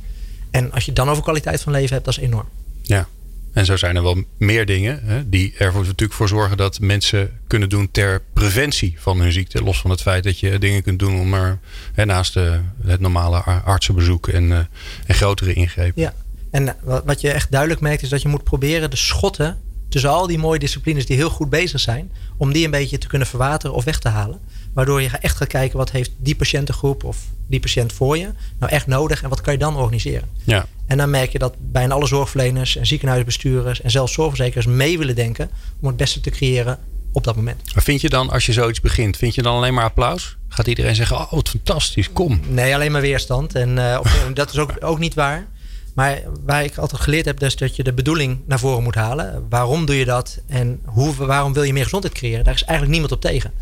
En 0.50 0.72
als 0.72 0.84
je 0.84 0.92
dan 0.92 1.08
over 1.10 1.22
kwaliteit 1.22 1.62
van 1.62 1.72
leven 1.72 1.92
hebt, 1.92 2.04
dat 2.04 2.16
is 2.16 2.22
enorm. 2.22 2.48
Ja, 2.82 3.08
en 3.52 3.64
zo 3.64 3.76
zijn 3.76 3.96
er 3.96 4.02
wel 4.02 4.22
meer 4.36 4.66
dingen 4.66 5.00
hè, 5.04 5.28
die 5.28 5.54
ervoor 5.58 5.84
natuurlijk 5.84 6.12
voor 6.12 6.28
zorgen 6.28 6.56
dat 6.56 6.80
mensen 6.80 7.40
kunnen 7.46 7.68
doen 7.68 7.90
ter 7.90 8.22
preventie 8.32 8.94
van 8.98 9.20
hun 9.20 9.32
ziekte. 9.32 9.62
Los 9.62 9.80
van 9.80 9.90
het 9.90 10.02
feit 10.02 10.24
dat 10.24 10.38
je 10.38 10.58
dingen 10.58 10.82
kunt 10.82 10.98
doen 10.98 11.20
om 11.20 11.34
er 11.34 11.58
hè, 11.92 12.04
naast 12.04 12.34
de, 12.34 12.60
het 12.84 13.00
normale 13.00 13.42
artsenbezoek 13.42 14.28
en, 14.28 14.44
uh, 14.44 14.58
en 15.06 15.14
grotere 15.14 15.52
ingrepen. 15.52 16.02
Ja, 16.02 16.14
en 16.50 16.76
wat 17.04 17.20
je 17.20 17.30
echt 17.30 17.50
duidelijk 17.50 17.80
merkt 17.80 18.02
is 18.02 18.08
dat 18.08 18.22
je 18.22 18.28
moet 18.28 18.44
proberen 18.44 18.90
de 18.90 18.96
schotten 18.96 19.58
tussen 19.88 20.10
al 20.10 20.26
die 20.26 20.38
mooie 20.38 20.58
disciplines 20.58 21.06
die 21.06 21.16
heel 21.16 21.30
goed 21.30 21.50
bezig 21.50 21.80
zijn, 21.80 22.10
om 22.36 22.52
die 22.52 22.64
een 22.64 22.70
beetje 22.70 22.98
te 22.98 23.06
kunnen 23.06 23.28
verwateren 23.28 23.76
of 23.76 23.84
weg 23.84 23.98
te 23.98 24.08
halen. 24.08 24.40
Waardoor 24.74 25.02
je 25.02 25.08
echt 25.08 25.36
gaat 25.36 25.48
kijken 25.48 25.78
wat 25.78 25.90
heeft 25.90 26.10
die 26.16 26.36
patiëntengroep 26.36 27.04
of 27.04 27.18
die 27.46 27.60
patiënt 27.60 27.92
voor 27.92 28.18
je 28.18 28.28
nou 28.58 28.72
echt 28.72 28.86
nodig 28.86 29.22
en 29.22 29.28
wat 29.28 29.40
kan 29.40 29.52
je 29.52 29.58
dan 29.58 29.76
organiseren. 29.76 30.28
Ja. 30.44 30.66
En 30.86 30.96
dan 30.96 31.10
merk 31.10 31.30
je 31.30 31.38
dat 31.38 31.54
bijna 31.58 31.94
alle 31.94 32.06
zorgverleners 32.06 32.76
en 32.76 32.86
ziekenhuisbestuurders 32.86 33.80
en 33.80 33.90
zelfs 33.90 34.12
zorgverzekeraars 34.12 34.66
mee 34.66 34.98
willen 34.98 35.14
denken 35.14 35.50
om 35.80 35.86
het 35.86 35.96
beste 35.96 36.20
te 36.20 36.30
creëren 36.30 36.78
op 37.12 37.24
dat 37.24 37.36
moment. 37.36 37.74
Maar 37.74 37.82
vind 37.82 38.00
je 38.00 38.08
dan, 38.08 38.30
als 38.30 38.46
je 38.46 38.52
zoiets 38.52 38.80
begint, 38.80 39.16
vind 39.16 39.34
je 39.34 39.42
dan 39.42 39.56
alleen 39.56 39.74
maar 39.74 39.84
applaus? 39.84 40.36
Gaat 40.48 40.66
iedereen 40.66 40.94
zeggen, 40.94 41.16
oh 41.16 41.32
wat 41.32 41.48
fantastisch, 41.48 42.12
kom. 42.12 42.40
Nee, 42.48 42.74
alleen 42.74 42.92
maar 42.92 43.00
weerstand. 43.00 43.54
En 43.54 43.76
uh, 43.76 43.96
of, 44.00 44.26
dat 44.34 44.52
is 44.52 44.58
ook, 44.58 44.72
ook 44.80 44.98
niet 44.98 45.14
waar. 45.14 45.46
Maar 45.94 46.22
waar 46.44 46.64
ik 46.64 46.76
altijd 46.76 47.02
geleerd 47.02 47.24
heb, 47.24 47.42
is 47.42 47.56
dat 47.56 47.76
je 47.76 47.82
de 47.82 47.92
bedoeling 47.92 48.38
naar 48.46 48.58
voren 48.58 48.82
moet 48.82 48.94
halen. 48.94 49.46
Waarom 49.48 49.86
doe 49.86 49.96
je 49.96 50.04
dat 50.04 50.38
en 50.46 50.80
hoe, 50.84 51.14
waarom 51.14 51.52
wil 51.52 51.62
je 51.62 51.72
meer 51.72 51.84
gezondheid 51.84 52.14
creëren? 52.14 52.44
Daar 52.44 52.54
is 52.54 52.62
eigenlijk 52.64 52.90
niemand 52.90 53.12
op 53.12 53.20
tegen. 53.20 53.52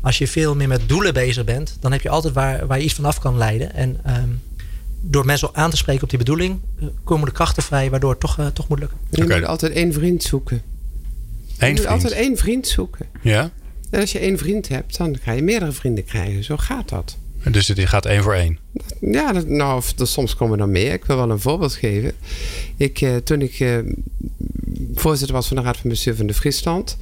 Als 0.00 0.18
je 0.18 0.28
veel 0.28 0.54
meer 0.54 0.68
met 0.68 0.88
doelen 0.88 1.14
bezig 1.14 1.44
bent, 1.44 1.76
dan 1.80 1.92
heb 1.92 2.00
je 2.00 2.08
altijd 2.08 2.34
waar, 2.34 2.66
waar 2.66 2.78
je 2.78 2.84
iets 2.84 2.94
vanaf 2.94 3.18
kan 3.18 3.36
leiden. 3.36 3.74
En 3.74 4.00
um, 4.06 4.42
door 5.00 5.24
mensen 5.24 5.48
aan 5.52 5.70
te 5.70 5.76
spreken 5.76 6.02
op 6.02 6.08
die 6.08 6.18
bedoeling, 6.18 6.60
eh, 6.80 6.86
komen 7.04 7.26
de 7.26 7.32
krachten 7.32 7.62
vrij, 7.62 7.90
waardoor 7.90 8.10
het 8.10 8.20
toch, 8.20 8.38
uh, 8.38 8.46
toch 8.46 8.68
moet 8.68 8.78
lukken. 8.78 8.98
Je 9.10 9.22
moet 9.22 9.44
altijd 9.44 9.72
één 9.72 9.92
vriend 9.92 10.22
zoeken. 10.22 10.62
Eén 11.58 11.68
je 11.68 11.74
moet 11.74 11.86
altijd 11.86 12.12
één 12.12 12.36
vriend 12.36 12.66
zoeken. 12.66 13.06
Ja. 13.22 13.50
En 13.90 14.00
als 14.00 14.12
je 14.12 14.18
één 14.18 14.38
vriend 14.38 14.68
hebt, 14.68 14.96
dan 14.96 15.18
ga 15.22 15.32
je 15.32 15.42
meerdere 15.42 15.72
vrienden 15.72 16.04
krijgen. 16.04 16.44
Zo 16.44 16.56
gaat 16.56 16.88
dat. 16.88 17.16
Dus 17.50 17.68
het 17.68 17.80
gaat 17.80 18.06
één 18.06 18.22
voor 18.22 18.34
één? 18.34 18.58
Ja, 19.00 19.32
dat, 19.32 19.48
nou, 19.48 19.82
soms 19.96 20.36
komen 20.36 20.60
er 20.60 20.68
meer. 20.68 20.92
Ik 20.92 21.04
wil 21.04 21.16
wel 21.16 21.30
een 21.30 21.40
voorbeeld 21.40 21.74
geven. 21.74 22.12
Ik, 22.76 23.00
uh, 23.00 23.16
toen 23.16 23.40
ik 23.40 23.60
uh, 23.60 23.78
voorzitter 24.94 25.36
was 25.36 25.46
van 25.46 25.56
de 25.56 25.62
Raad 25.62 25.76
van 25.76 25.90
Bestuur 25.90 26.14
van 26.14 26.26
de 26.26 26.34
Friesland 26.34 26.96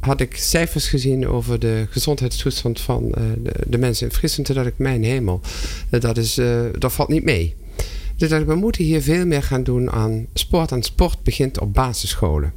had 0.00 0.20
ik 0.20 0.36
cijfers 0.36 0.88
gezien 0.88 1.28
over 1.28 1.58
de 1.58 1.86
gezondheidstoestand 1.90 2.80
van 2.80 3.08
de, 3.08 3.52
de, 3.66 3.78
mensen 3.78 4.06
in 4.06 4.12
Friesland. 4.12 4.46
Toen 4.46 4.56
dacht 4.56 4.68
ik, 4.68 4.78
mijn 4.78 5.04
hemel, 5.04 5.40
dat, 5.90 6.16
is, 6.16 6.40
dat 6.78 6.92
valt 6.92 7.08
niet 7.08 7.24
mee. 7.24 7.54
Dus 8.16 8.30
we 8.30 8.54
moeten 8.54 8.84
hier 8.84 9.02
veel 9.02 9.26
meer 9.26 9.42
gaan 9.42 9.62
doen 9.62 9.90
aan 9.90 10.26
sport. 10.34 10.72
En 10.72 10.82
sport 10.82 11.22
begint 11.22 11.60
op 11.60 11.74
basisscholen. 11.74 12.52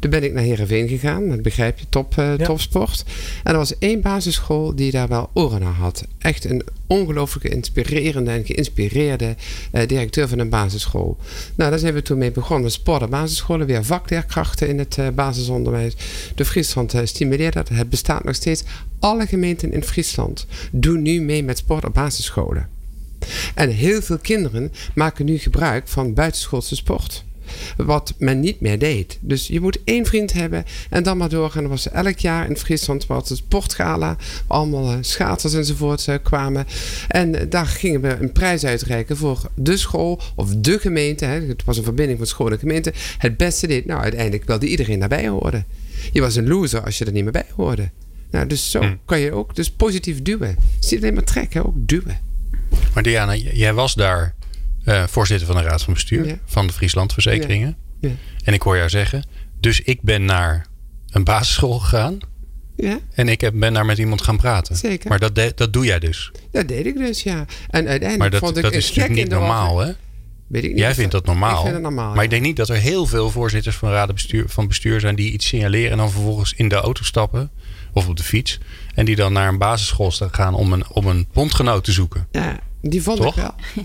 Toen 0.00 0.10
ben 0.10 0.24
ik 0.24 0.32
naar 0.32 0.42
Heerenveen 0.42 0.88
gegaan. 0.88 1.28
Dat 1.28 1.42
begrijp 1.42 1.78
je, 1.78 1.86
top, 1.88 2.14
uh, 2.18 2.32
topsport. 2.32 3.04
En 3.44 3.52
er 3.52 3.58
was 3.58 3.78
één 3.78 4.00
basisschool 4.00 4.74
die 4.74 4.90
daar 4.90 5.08
wel 5.08 5.30
oren 5.32 5.60
naar 5.60 5.72
had. 5.72 6.04
Echt 6.18 6.44
een 6.44 6.62
ongelooflijke 6.86 7.48
inspirerende 7.48 8.30
en 8.30 8.44
geïnspireerde 8.44 9.36
uh, 9.72 9.86
directeur 9.86 10.28
van 10.28 10.38
een 10.38 10.48
basisschool. 10.48 11.16
Nou, 11.54 11.70
daar 11.70 11.78
zijn 11.78 11.94
we 11.94 12.02
toen 12.02 12.18
mee 12.18 12.32
begonnen. 12.32 12.70
Sport 12.70 13.02
op 13.02 13.10
basisscholen, 13.10 13.66
weer 13.66 13.84
vakleerkrachten 13.84 14.68
in 14.68 14.78
het 14.78 14.96
uh, 14.96 15.08
basisonderwijs. 15.08 15.96
De 16.34 16.44
Friesland 16.44 16.94
stimuleert 17.04 17.54
dat. 17.54 17.68
Het 17.68 17.90
bestaat 17.90 18.24
nog 18.24 18.34
steeds. 18.34 18.64
Alle 18.98 19.26
gemeenten 19.26 19.72
in 19.72 19.82
Friesland 19.82 20.46
doen 20.72 21.02
nu 21.02 21.20
mee 21.20 21.42
met 21.42 21.58
sport 21.58 21.84
op 21.84 21.94
basisscholen. 21.94 22.68
En 23.54 23.70
heel 23.70 24.02
veel 24.02 24.18
kinderen 24.18 24.72
maken 24.94 25.24
nu 25.24 25.38
gebruik 25.38 25.88
van 25.88 26.14
buitenschoolse 26.14 26.76
sport. 26.76 27.24
Wat 27.76 28.14
men 28.18 28.40
niet 28.40 28.60
meer 28.60 28.78
deed. 28.78 29.18
Dus 29.20 29.46
je 29.46 29.60
moet 29.60 29.78
één 29.84 30.06
vriend 30.06 30.32
hebben 30.32 30.64
en 30.90 31.02
dan 31.02 31.16
maar 31.16 31.28
doorgaan. 31.28 31.62
Er 31.62 31.68
was 31.68 31.90
elk 31.90 32.18
jaar 32.18 32.48
in 32.48 32.56
Friesland 32.56 33.06
was 33.06 33.28
het 33.28 33.38
sportgala. 33.38 34.16
Allemaal 34.46 34.90
eh, 34.92 34.98
schaatsers 35.00 35.54
enzovoort 35.54 36.08
eh, 36.08 36.14
kwamen. 36.22 36.66
En 37.08 37.48
daar 37.48 37.66
gingen 37.66 38.00
we 38.00 38.16
een 38.20 38.32
prijs 38.32 38.64
uitreiken 38.64 39.16
voor 39.16 39.50
de 39.54 39.76
school 39.76 40.20
of 40.34 40.54
de 40.56 40.78
gemeente. 40.78 41.24
Het 41.24 41.64
was 41.64 41.76
een 41.76 41.84
verbinding 41.84 42.18
van 42.18 42.26
school 42.26 42.50
en 42.50 42.58
gemeente. 42.58 42.92
Het 43.18 43.36
beste 43.36 43.66
deed. 43.66 43.86
Nou, 43.86 44.00
uiteindelijk 44.00 44.44
wilde 44.44 44.66
iedereen 44.66 44.98
daarbij 44.98 45.28
horen. 45.28 45.64
Je 46.12 46.20
was 46.20 46.36
een 46.36 46.48
loser 46.48 46.84
als 46.84 46.98
je 46.98 47.04
er 47.04 47.12
niet 47.12 47.22
meer 47.22 47.32
bij 47.32 47.46
hoorde. 47.54 47.90
Nou, 48.30 48.46
dus 48.46 48.70
zo 48.70 48.80
hm. 48.80 48.94
kan 49.04 49.20
je 49.20 49.32
ook 49.32 49.54
dus 49.54 49.70
positief 49.70 50.22
duwen. 50.22 50.56
Zie 50.78 50.98
alleen 50.98 51.14
maar 51.14 51.24
trekken, 51.24 51.66
ook 51.66 51.74
duwen. 51.76 52.20
Maar 52.94 53.02
Diana, 53.02 53.34
jij 53.34 53.74
was 53.74 53.94
daar 53.94 54.34
uh, 54.86 55.04
voorzitter 55.06 55.46
van 55.46 55.56
de 55.56 55.62
Raad 55.62 55.82
van 55.82 55.92
Bestuur 55.92 56.38
van 56.44 56.66
de 56.66 56.72
Friesland 56.72 57.12
Verzekeringen. 57.12 57.76
Ja. 58.00 58.10
En 58.44 58.54
ik 58.54 58.62
hoor 58.62 58.76
jou 58.76 58.88
zeggen, 58.88 59.24
dus 59.60 59.80
ik 59.80 60.02
ben 60.02 60.24
naar 60.24 60.66
een 61.10 61.24
basisschool 61.24 61.78
gegaan. 61.78 62.18
Ja. 62.76 62.98
En 63.14 63.28
ik 63.28 63.40
heb, 63.40 63.52
ben 63.56 63.72
daar 63.72 63.86
met 63.86 63.98
iemand 63.98 64.22
gaan 64.22 64.36
praten. 64.36 64.76
Zeker. 64.76 65.08
Maar 65.08 65.18
dat, 65.18 65.56
dat 65.56 65.72
doe 65.72 65.84
jij 65.84 65.98
dus. 65.98 66.32
Dat 66.50 66.68
deed 66.68 66.86
ik 66.86 66.96
dus, 66.96 67.22
ja. 67.22 67.36
En 67.68 67.88
uiteindelijk 67.88 68.18
maar 68.18 68.30
dat, 68.30 68.40
vond 68.40 68.56
ik 68.56 68.62
dat 68.62 68.72
is 68.72 68.86
natuurlijk 68.86 69.14
niet 69.14 69.28
normaal, 69.28 69.78
hè? 69.78 69.92
Weet 70.46 70.64
ik 70.64 70.70
niet 70.70 70.78
Jij 70.78 70.94
vindt 70.94 71.12
dat 71.12 71.26
normaal. 71.26 71.56
Ik 71.56 71.60
vind 71.60 71.72
het 71.72 71.82
normaal. 71.82 72.14
Maar 72.14 72.24
ik 72.24 72.30
denk 72.30 72.42
niet 72.42 72.56
dat 72.56 72.68
er 72.68 72.76
heel 72.76 73.06
veel 73.06 73.30
voorzitters 73.30 73.76
van 73.76 73.90
raden 73.90 74.14
bestuur, 74.14 74.48
van 74.48 74.68
bestuur 74.68 75.00
zijn 75.00 75.14
die 75.14 75.32
iets 75.32 75.46
signaleren 75.46 75.90
en 75.90 75.96
dan 75.96 76.10
vervolgens 76.10 76.52
in 76.52 76.68
de 76.68 76.74
auto 76.74 77.02
stappen 77.02 77.50
of 77.92 78.08
op 78.08 78.16
de 78.16 78.22
fiets. 78.22 78.58
En 78.94 79.04
die 79.04 79.16
dan 79.16 79.32
naar 79.32 79.48
een 79.48 79.58
basisschool 79.58 80.10
gaan 80.10 80.54
om 80.54 80.72
een, 80.72 80.88
om 80.88 81.06
een 81.06 81.28
bondgenoot 81.32 81.84
te 81.84 81.92
zoeken. 81.92 82.28
Ja, 82.30 82.58
die 82.82 83.02
vond 83.02 83.20
Toch? 83.20 83.36
ik 83.36 83.42
wel. 83.42 83.84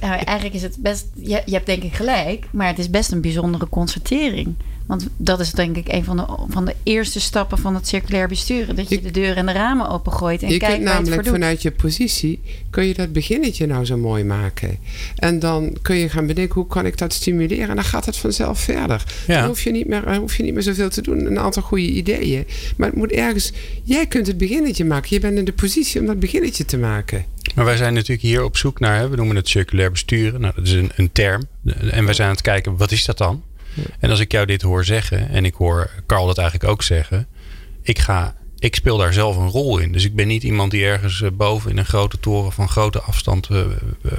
nou, 0.00 0.20
eigenlijk 0.24 0.54
is 0.54 0.62
het 0.62 0.76
best, 0.78 1.06
je, 1.14 1.42
je 1.44 1.52
hebt 1.52 1.66
denk 1.66 1.82
ik 1.82 1.94
gelijk, 1.94 2.46
maar 2.50 2.66
het 2.66 2.78
is 2.78 2.90
best 2.90 3.12
een 3.12 3.20
bijzondere 3.20 3.68
constatering. 3.68 4.54
Want 4.86 5.08
dat 5.16 5.40
is 5.40 5.50
denk 5.50 5.76
ik 5.76 5.88
een 5.88 6.04
van 6.04 6.16
de, 6.16 6.24
van 6.48 6.64
de 6.64 6.74
eerste 6.82 7.20
stappen 7.20 7.58
van 7.58 7.74
het 7.74 7.88
circulair 7.88 8.28
besturen. 8.28 8.76
Dat 8.76 8.88
je, 8.88 9.00
de 9.00 9.10
deuren 9.10 9.36
en 9.36 9.46
de 9.46 9.52
ramen 9.52 9.88
opengooit 9.88 10.42
en 10.42 10.48
je 10.48 10.58
kijkt 10.58 10.74
kunt 10.74 10.84
namelijk 10.84 11.26
vanuit 11.26 11.62
je 11.62 11.70
positie... 11.70 12.40
kun 12.70 12.86
je 12.86 12.94
dat 12.94 13.12
beginnetje 13.12 13.66
nou 13.66 13.84
zo 13.84 13.96
mooi 13.96 14.24
maken. 14.24 14.78
En 15.16 15.38
dan 15.38 15.76
kun 15.82 15.96
je 15.96 16.08
gaan 16.08 16.26
bedenken, 16.26 16.54
hoe 16.54 16.66
kan 16.66 16.86
ik 16.86 16.98
dat 16.98 17.12
stimuleren? 17.12 17.68
En 17.68 17.74
dan 17.74 17.84
gaat 17.84 18.06
het 18.06 18.16
vanzelf 18.16 18.60
verder. 18.60 19.04
Dan 19.26 19.44
hoef 19.44 19.62
je, 19.62 19.70
niet 19.70 19.88
meer, 19.88 20.16
hoef 20.16 20.36
je 20.36 20.42
niet 20.42 20.54
meer 20.54 20.62
zoveel 20.62 20.90
te 20.90 21.02
doen. 21.02 21.26
Een 21.26 21.38
aantal 21.38 21.62
goede 21.62 21.86
ideeën. 21.86 22.46
Maar 22.76 22.88
het 22.88 22.96
moet 22.96 23.12
ergens... 23.12 23.52
Jij 23.82 24.06
kunt 24.06 24.26
het 24.26 24.38
beginnetje 24.38 24.84
maken. 24.84 25.08
Je 25.10 25.20
bent 25.20 25.38
in 25.38 25.44
de 25.44 25.52
positie 25.52 26.00
om 26.00 26.06
dat 26.06 26.20
beginnetje 26.20 26.64
te 26.64 26.78
maken. 26.78 27.24
Maar 27.54 27.64
wij 27.64 27.76
zijn 27.76 27.94
natuurlijk 27.94 28.22
hier 28.22 28.44
op 28.44 28.56
zoek 28.56 28.80
naar... 28.80 29.10
we 29.10 29.16
noemen 29.16 29.36
het 29.36 29.48
circulair 29.48 29.90
besturen. 29.90 30.40
Nou, 30.40 30.54
dat 30.56 30.66
is 30.66 30.72
een, 30.72 30.90
een 30.96 31.12
term. 31.12 31.42
En 31.90 32.04
wij 32.04 32.14
zijn 32.14 32.28
aan 32.28 32.34
het 32.34 32.42
kijken, 32.42 32.76
wat 32.76 32.90
is 32.90 33.04
dat 33.04 33.18
dan? 33.18 33.42
En 33.98 34.10
als 34.10 34.20
ik 34.20 34.32
jou 34.32 34.46
dit 34.46 34.62
hoor 34.62 34.84
zeggen, 34.84 35.28
en 35.28 35.44
ik 35.44 35.54
hoor 35.54 35.90
Carl 36.06 36.26
dat 36.26 36.38
eigenlijk 36.38 36.70
ook 36.70 36.82
zeggen, 36.82 37.26
ik 37.82 37.98
ga. 37.98 38.40
Ik 38.58 38.74
speel 38.74 38.96
daar 38.96 39.12
zelf 39.12 39.36
een 39.36 39.48
rol 39.48 39.78
in. 39.78 39.92
Dus 39.92 40.04
ik 40.04 40.14
ben 40.14 40.26
niet 40.26 40.42
iemand 40.42 40.70
die 40.70 40.84
ergens 40.84 41.22
eh, 41.22 41.30
boven 41.32 41.70
in 41.70 41.78
een 41.78 41.84
grote 41.84 42.20
toren 42.20 42.52
van 42.52 42.68
grote 42.68 43.00
afstand 43.00 43.48
uh, 43.50 43.64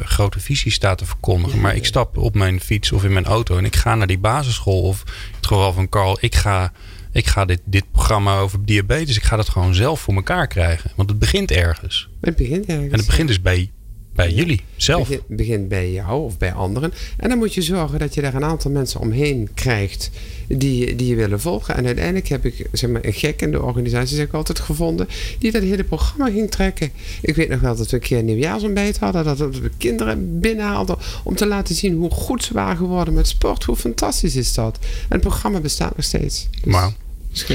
grote 0.04 0.40
visies 0.40 0.74
staat 0.74 0.98
te 0.98 1.06
verkondigen. 1.06 1.60
Maar 1.60 1.76
ik 1.76 1.86
stap 1.86 2.18
op 2.18 2.36
mijn 2.36 2.60
fiets 2.60 2.92
of 2.92 3.04
in 3.04 3.14
mijn 3.14 3.26
auto 3.26 3.58
en 3.58 3.66
ik 3.66 3.76
ga 3.76 3.96
naar 3.96 4.08
die 4.08 4.18
basisschool. 4.18 4.82
Of 4.82 5.04
in 5.06 5.36
het 5.36 5.48
geval 5.48 5.74
van 5.74 5.90
Carl, 5.90 6.18
ik 6.20 6.36
ga, 6.36 6.72
ik 7.12 7.28
ga 7.28 7.46
dit, 7.46 7.62
dit 7.66 7.92
programma 7.92 8.38
over 8.40 8.66
diabetes. 8.66 9.18
Ik 9.18 9.24
ga 9.24 9.36
dat 9.36 9.50
gewoon 9.50 9.76
zelf 9.76 10.00
voor 10.00 10.16
elkaar 10.16 10.48
krijgen. 10.48 10.92
Want 10.96 11.10
het 11.10 11.20
begint 11.20 11.52
ergens. 11.52 12.10
Het 12.22 12.36
begint 12.36 12.66
ergens. 12.66 12.92
En 12.92 12.98
het 12.98 13.06
begint 13.06 13.28
dus 13.28 13.42
bij 13.42 13.72
bij 14.16 14.32
jullie 14.32 14.62
zelf. 14.76 15.08
Het 15.08 15.28
begint 15.28 15.68
bij 15.68 15.92
jou 15.92 16.24
of 16.24 16.38
bij 16.38 16.54
anderen. 16.54 16.94
En 17.18 17.30
dan 17.30 17.38
moet 17.38 17.54
je 17.54 17.62
zorgen 17.62 18.00
dat 18.00 18.14
je 18.14 18.22
daar 18.22 18.34
een 18.34 18.44
aantal 18.44 18.72
mensen 18.72 19.00
omheen 19.00 19.50
krijgt 19.54 20.10
die, 20.48 20.96
die 20.96 21.08
je 21.08 21.16
willen 21.16 21.40
volgen. 21.40 21.76
En 21.76 21.86
uiteindelijk 21.86 22.28
heb 22.28 22.46
ik 22.46 22.68
zeg 22.72 22.90
maar, 22.90 23.06
een 23.06 23.14
gek 23.14 23.42
in 23.42 23.52
de 23.52 23.62
organisatie, 23.62 24.16
zeg 24.16 24.26
ik 24.26 24.34
altijd, 24.34 24.60
gevonden, 24.60 25.08
die 25.40 25.52
dat 25.52 25.62
hele 25.62 25.84
programma 25.84 26.30
ging 26.30 26.52
trekken. 26.52 26.92
Ik 27.22 27.36
weet 27.36 27.50
nog 27.50 27.60
wel 27.60 27.76
dat 27.76 27.90
we 27.90 27.96
een 27.96 28.02
keer 28.02 28.18
een 28.18 28.26
nieuwjaarsontbijt 28.26 28.98
hadden, 28.98 29.24
dat 29.24 29.38
we 29.38 29.72
kinderen 29.78 30.40
binnenhaalden 30.40 30.98
om 31.24 31.36
te 31.36 31.46
laten 31.46 31.76
zien 31.76 31.96
hoe 31.96 32.12
goed 32.12 32.44
ze 32.44 32.54
waren 32.54 32.78
geworden 32.78 33.14
met 33.14 33.28
sport. 33.28 33.64
Hoe 33.64 33.76
fantastisch 33.76 34.36
is 34.36 34.54
dat? 34.54 34.78
En 34.82 35.08
het 35.10 35.22
programma 35.22 35.60
bestaat 35.60 35.96
nog 35.96 36.06
steeds. 36.06 36.48
Dus, 36.52 37.46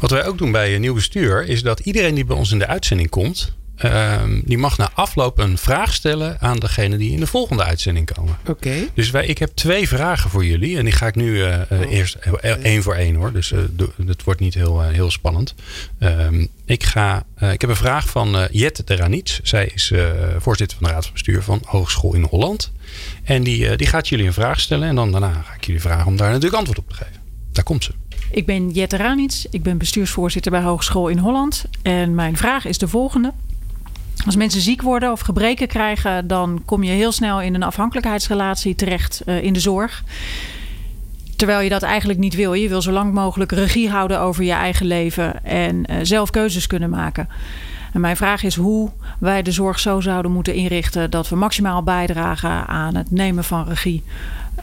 Wat 0.00 0.10
wij 0.10 0.26
ook 0.26 0.38
doen 0.38 0.52
bij 0.52 0.74
een 0.74 0.80
nieuw 0.80 0.94
bestuur, 0.94 1.48
is 1.48 1.62
dat 1.62 1.80
iedereen 1.80 2.14
die 2.14 2.24
bij 2.24 2.36
ons 2.36 2.52
in 2.52 2.58
de 2.58 2.66
uitzending 2.66 3.08
komt, 3.08 3.56
Ehm, 3.78 4.40
die 4.44 4.58
mag 4.58 4.78
na 4.78 4.90
afloop 4.94 5.38
een 5.38 5.58
vraag 5.58 5.94
stellen 5.94 6.40
aan 6.40 6.58
degene 6.58 6.96
die 6.96 7.10
in 7.10 7.20
de 7.20 7.26
volgende 7.26 7.64
uitzending 7.64 8.12
komen. 8.12 8.38
Oké. 8.46 8.88
Dus 8.94 9.10
wij, 9.10 9.26
ik 9.26 9.38
heb 9.38 9.50
twee 9.54 9.88
vragen 9.88 10.30
voor 10.30 10.44
jullie. 10.44 10.78
En 10.78 10.84
die 10.84 10.92
ga 10.92 11.06
ik 11.06 11.14
nu 11.14 11.36
uh, 11.36 11.60
eerst 11.88 12.14
één 12.62 12.82
voor 12.82 12.94
één 12.94 13.14
hoor. 13.14 13.32
Dus 13.32 13.52
uh, 13.52 13.60
het 14.06 14.24
wordt 14.24 14.40
niet 14.40 14.54
heel, 14.54 14.82
heel 14.82 15.10
spannend. 15.10 15.54
Ehm, 15.98 16.46
ik, 16.64 16.84
ga, 16.84 17.24
ik 17.40 17.60
heb 17.60 17.70
een 17.70 17.76
vraag 17.76 18.08
van 18.08 18.48
Jet 18.50 18.86
de 18.86 18.96
Ranits. 18.96 19.40
Zij 19.42 19.70
is 19.74 19.92
voorzitter 20.38 20.78
van 20.78 20.86
de 20.86 20.92
Raad 20.92 21.04
van 21.04 21.12
Bestuur 21.12 21.42
van 21.42 21.62
Hogeschool 21.64 22.14
in 22.14 22.22
Holland. 22.22 22.72
En 23.24 23.42
die, 23.42 23.76
die 23.76 23.86
gaat 23.86 24.08
jullie 24.08 24.26
een 24.26 24.32
vraag 24.32 24.60
stellen. 24.60 24.88
En 24.88 24.94
dan 24.94 25.10
daarna 25.10 25.32
ga 25.32 25.54
ik 25.54 25.66
jullie 25.66 25.80
vragen 25.80 26.06
om 26.06 26.16
daar 26.16 26.28
natuurlijk 26.28 26.56
antwoord 26.56 26.78
op 26.78 26.88
te 26.88 26.94
geven. 26.94 27.20
Daar 27.52 27.64
komt 27.64 27.84
ze. 27.84 27.92
Ik 28.30 28.46
ben 28.46 28.70
Jette 28.70 28.96
Ranits. 28.96 29.46
Ik 29.50 29.62
ben 29.62 29.78
bestuursvoorzitter 29.78 30.50
bij 30.50 30.62
Hogeschool 30.62 31.08
in 31.08 31.18
Holland. 31.18 31.64
En 31.82 32.14
mijn 32.14 32.36
vraag 32.36 32.64
is 32.64 32.78
de 32.78 32.88
volgende. 32.88 33.32
Als 34.28 34.36
mensen 34.36 34.60
ziek 34.60 34.82
worden 34.82 35.12
of 35.12 35.20
gebreken 35.20 35.68
krijgen, 35.68 36.26
dan 36.26 36.62
kom 36.64 36.82
je 36.82 36.90
heel 36.90 37.12
snel 37.12 37.40
in 37.40 37.54
een 37.54 37.62
afhankelijkheidsrelatie 37.62 38.74
terecht 38.74 39.22
uh, 39.26 39.42
in 39.42 39.52
de 39.52 39.60
zorg. 39.60 40.04
Terwijl 41.36 41.60
je 41.60 41.68
dat 41.68 41.82
eigenlijk 41.82 42.18
niet 42.18 42.34
wil. 42.34 42.52
Je 42.52 42.68
wil 42.68 42.82
zo 42.82 42.92
lang 42.92 43.12
mogelijk 43.12 43.52
regie 43.52 43.90
houden 43.90 44.20
over 44.20 44.44
je 44.44 44.52
eigen 44.52 44.86
leven 44.86 45.44
en 45.44 45.76
uh, 45.90 45.96
zelf 46.02 46.30
keuzes 46.30 46.66
kunnen 46.66 46.90
maken. 46.90 47.28
En 47.92 48.00
mijn 48.00 48.16
vraag 48.16 48.42
is 48.42 48.56
hoe 48.56 48.90
wij 49.18 49.42
de 49.42 49.52
zorg 49.52 49.78
zo 49.78 50.00
zouden 50.00 50.32
moeten 50.32 50.54
inrichten 50.54 51.10
dat 51.10 51.28
we 51.28 51.36
maximaal 51.36 51.82
bijdragen 51.82 52.66
aan 52.66 52.94
het 52.94 53.10
nemen 53.10 53.44
van 53.44 53.68
regie 53.68 54.02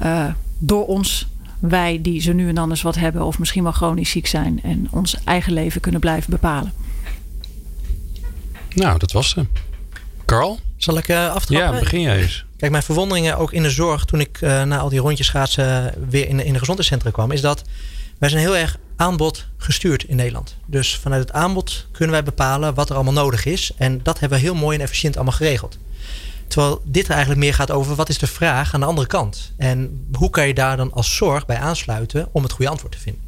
uh, 0.04 0.26
door 0.58 0.86
ons. 0.86 1.28
Wij 1.60 2.00
die 2.02 2.22
ze 2.22 2.34
nu 2.34 2.48
en 2.48 2.56
dan 2.56 2.70
eens 2.70 2.82
wat 2.82 2.96
hebben 2.96 3.26
of 3.26 3.40
misschien 3.40 3.64
wel 3.64 3.72
chronisch 3.72 4.10
ziek 4.10 4.28
zijn 4.28 4.60
en 4.64 4.88
ons 4.92 5.24
eigen 5.24 5.54
leven 5.54 5.82
kunnen 5.82 6.02
blijven 6.02 6.30
bepalen. 6.30 6.85
Nou, 8.76 9.00
dat 9.00 9.12
was 9.12 9.30
ze. 9.30 9.46
Carl? 10.26 10.60
Zal 10.78 10.98
ik 10.98 11.08
uh, 11.08 11.34
aftrappen? 11.34 11.74
Ja, 11.74 11.80
begin 11.80 12.02
jij 12.02 12.22
eens. 12.22 12.46
Kijk, 12.58 12.72
mijn 12.72 12.84
verwonderingen 12.84 13.38
ook 13.38 13.54
in 13.54 13.64
de 13.64 13.70
zorg 13.70 14.06
toen 14.06 14.20
ik 14.20 14.42
uh, 14.42 14.64
na 14.64 14.78
al 14.78 14.90
die 14.90 15.00
rondjes 15.00 15.28
schaatsen 15.28 15.94
weer 16.10 16.28
in, 16.28 16.40
in 16.40 16.54
de 16.54 16.60
gezondheidscentra 16.60 17.10
kwam, 17.10 17.32
is 17.32 17.42
dat 17.42 17.64
wij 18.18 18.30
zijn 18.30 18.42
heel 18.42 18.58
erg 18.58 18.78
aanbod 18.96 19.46
gestuurd 19.58 20.04
in 20.04 20.16
Nederland. 20.16 20.56
Dus 20.66 20.98
vanuit 20.98 21.22
het 21.22 21.32
aanbod 21.32 21.88
kunnen 21.92 22.12
wij 22.12 22.24
bepalen 22.24 22.74
wat 22.74 22.90
er 22.90 22.96
allemaal 22.96 23.14
nodig 23.14 23.46
is. 23.46 23.72
En 23.78 24.04
dat 24.04 24.20
hebben 24.20 24.38
we 24.38 24.44
heel 24.44 24.56
mooi 24.56 24.78
en 24.78 24.84
efficiënt 24.84 25.16
allemaal 25.16 25.34
geregeld. 25.34 25.78
Terwijl 26.48 26.82
dit 26.86 27.06
er 27.06 27.12
eigenlijk 27.12 27.40
meer 27.42 27.54
gaat 27.54 27.72
over 27.72 27.96
wat 27.96 28.10
is 28.10 28.18
de 28.18 28.28
vraag 28.28 28.74
aan 28.74 28.80
de 28.80 28.86
andere 28.86 29.08
kant. 29.08 29.52
En 29.58 30.08
hoe 30.14 30.30
kan 30.30 30.48
je 30.48 30.54
daar 30.54 30.78
dan 30.78 30.94
als 30.94 31.16
zorg 31.16 31.46
bij 31.46 31.58
aansluiten 31.58 32.28
om 32.32 32.44
het 32.44 32.52
goede 32.52 32.72
antwoord 32.72 32.92
te 32.92 33.00
vinden 33.00 33.24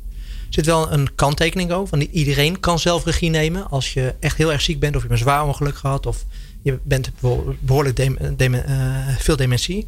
zit 0.50 0.66
wel 0.66 0.92
een 0.92 1.16
kanttekening 1.16 1.72
over. 1.72 1.98
Want 1.98 2.12
iedereen 2.12 2.60
kan 2.60 2.80
zelf 2.80 3.06
regie 3.06 3.30
nemen. 3.30 3.70
Als 3.70 3.94
je 3.94 4.16
echt 4.20 4.38
heel 4.38 4.52
erg 4.52 4.62
ziek 4.62 4.80
bent 4.80 4.96
of 4.96 5.02
je 5.02 5.08
hebt 5.08 5.20
een 5.20 5.26
zwaar 5.28 5.46
ongeluk 5.46 5.76
gehad 5.76 6.06
of 6.06 6.26
je 6.62 6.80
bent 6.84 7.12
behoorlijk 7.60 8.00
uh, 8.00 9.08
veel 9.18 9.36
dementie. 9.36 9.88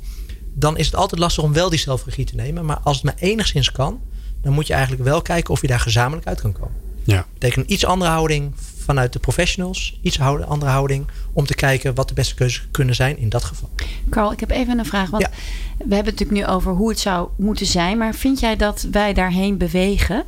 Dan 0.53 0.77
is 0.77 0.85
het 0.85 0.95
altijd 0.95 1.21
lastig 1.21 1.43
om 1.43 1.53
wel 1.53 1.69
die 1.69 1.79
zelfregie 1.79 2.25
te 2.25 2.35
nemen. 2.35 2.65
Maar 2.65 2.79
als 2.83 2.95
het 2.95 3.05
maar 3.05 3.15
enigszins 3.19 3.71
kan, 3.71 4.01
dan 4.41 4.53
moet 4.53 4.67
je 4.67 4.73
eigenlijk 4.73 5.03
wel 5.03 5.21
kijken 5.21 5.53
of 5.53 5.61
je 5.61 5.67
daar 5.67 5.79
gezamenlijk 5.79 6.27
uit 6.27 6.41
kan 6.41 6.53
komen. 6.53 6.75
Ja. 7.03 7.15
Dat 7.15 7.25
betekent 7.33 7.65
een 7.65 7.73
iets 7.73 7.85
andere 7.85 8.11
houding 8.11 8.53
vanuit 8.89 9.13
de 9.13 9.19
professionals. 9.19 9.99
Iets 10.01 10.19
andere 10.19 10.71
houding 10.71 11.05
om 11.33 11.45
te 11.45 11.55
kijken 11.55 11.95
wat 11.95 12.07
de 12.07 12.13
beste 12.13 12.35
keuzes 12.35 12.67
kunnen 12.71 12.95
zijn 12.95 13.17
in 13.17 13.29
dat 13.29 13.43
geval. 13.43 13.69
Carl, 14.09 14.31
ik 14.31 14.39
heb 14.39 14.49
even 14.49 14.79
een 14.79 14.85
vraag. 14.85 15.09
Want 15.09 15.23
we 15.23 15.29
hebben 15.77 15.97
het 15.97 16.19
natuurlijk 16.19 16.47
nu 16.47 16.53
over 16.53 16.71
hoe 16.71 16.89
het 16.89 16.99
zou 16.99 17.29
moeten 17.37 17.65
zijn. 17.65 17.97
Maar 17.97 18.13
vind 18.15 18.39
jij 18.39 18.55
dat 18.55 18.87
wij 18.91 19.13
daarheen 19.13 19.57
bewegen? 19.57 20.23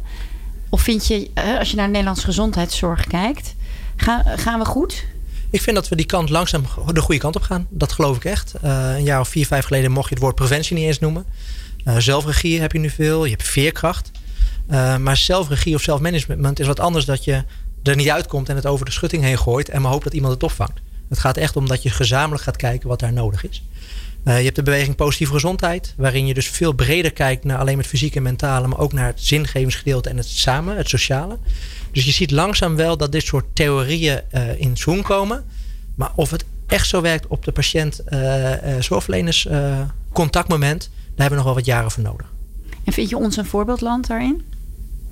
Of 0.69 0.81
vind 0.81 1.07
je, 1.07 1.29
als 1.59 1.69
je 1.69 1.75
naar 1.75 1.89
Nederlands 1.89 2.23
gezondheidszorg 2.23 3.07
kijkt, 3.07 3.55
gaan, 3.95 4.23
gaan 4.39 4.59
we 4.59 4.65
goed? 4.65 5.05
Ik 5.49 5.61
vind 5.61 5.75
dat 5.75 5.89
we 5.89 5.95
die 5.95 6.05
kant 6.05 6.29
langzaam 6.29 6.63
de 6.93 7.01
goede 7.01 7.19
kant 7.19 7.35
op 7.35 7.41
gaan. 7.41 7.67
Dat 7.69 7.91
geloof 7.91 8.15
ik 8.15 8.25
echt. 8.25 8.53
Uh, 8.63 8.95
een 8.95 9.03
jaar 9.03 9.19
of 9.19 9.27
vier, 9.27 9.45
vijf 9.45 9.65
geleden 9.65 9.91
mocht 9.91 10.07
je 10.07 10.13
het 10.13 10.23
woord 10.23 10.35
preventie 10.35 10.75
niet 10.75 10.85
eens 10.85 10.99
noemen. 10.99 11.25
Uh, 11.85 11.97
zelfregie 11.97 12.61
heb 12.61 12.71
je 12.71 12.79
nu 12.79 12.89
veel. 12.89 13.25
Je 13.25 13.31
hebt 13.31 13.47
veerkracht. 13.47 14.11
Uh, 14.71 14.97
maar 14.97 15.17
zelfregie 15.17 15.75
of 15.75 15.81
zelfmanagement 15.81 16.59
is 16.59 16.67
wat 16.67 16.79
anders 16.79 17.05
dat 17.05 17.23
je 17.23 17.43
er 17.83 17.95
niet 17.95 18.09
uitkomt 18.09 18.49
en 18.49 18.55
het 18.55 18.65
over 18.65 18.85
de 18.85 18.91
schutting 18.91 19.23
heen 19.23 19.37
gooit 19.37 19.69
en 19.69 19.81
maar 19.81 19.91
hoopt 19.91 20.03
dat 20.03 20.13
iemand 20.13 20.33
het 20.33 20.43
opvangt. 20.43 20.79
Het 21.09 21.19
gaat 21.19 21.37
echt 21.37 21.55
om 21.55 21.67
dat 21.67 21.83
je 21.83 21.89
gezamenlijk 21.89 22.43
gaat 22.43 22.55
kijken 22.55 22.87
wat 22.87 22.99
daar 22.99 23.13
nodig 23.13 23.49
is. 23.49 23.63
Uh, 24.23 24.37
je 24.37 24.43
hebt 24.43 24.55
de 24.55 24.63
beweging 24.63 24.95
positieve 24.95 25.33
gezondheid, 25.33 25.93
waarin 25.97 26.27
je 26.27 26.33
dus 26.33 26.49
veel 26.49 26.73
breder 26.73 27.11
kijkt 27.11 27.43
naar 27.43 27.57
alleen 27.57 27.77
het 27.77 27.87
fysieke 27.87 28.17
en 28.17 28.23
mentale, 28.23 28.67
maar 28.67 28.79
ook 28.79 28.93
naar 28.93 29.05
het 29.05 29.21
zingevingsgedeelte 29.21 30.09
en 30.09 30.17
het 30.17 30.27
samen, 30.27 30.77
het 30.77 30.89
sociale. 30.89 31.37
Dus 31.91 32.05
je 32.05 32.11
ziet 32.11 32.31
langzaam 32.31 32.75
wel 32.75 32.97
dat 32.97 33.11
dit 33.11 33.23
soort 33.23 33.45
theorieën 33.53 34.21
uh, 34.33 34.59
in 34.59 34.77
zoen 34.77 35.01
komen. 35.01 35.43
Maar 35.95 36.11
of 36.15 36.31
het 36.31 36.45
echt 36.67 36.87
zo 36.87 37.01
werkt 37.01 37.27
op 37.27 37.45
de 37.45 37.51
patiënt, 37.51 38.01
uh, 38.09 38.51
zorgverleners 38.79 39.47
contactmoment, 40.13 40.81
daar 40.81 41.09
hebben 41.09 41.29
we 41.29 41.35
nog 41.35 41.45
wel 41.45 41.53
wat 41.53 41.65
jaren 41.65 41.91
voor 41.91 42.03
nodig. 42.03 42.27
En 42.83 42.93
vind 42.93 43.09
je 43.09 43.17
ons 43.17 43.37
een 43.37 43.45
voorbeeldland 43.45 44.07
daarin? 44.07 44.43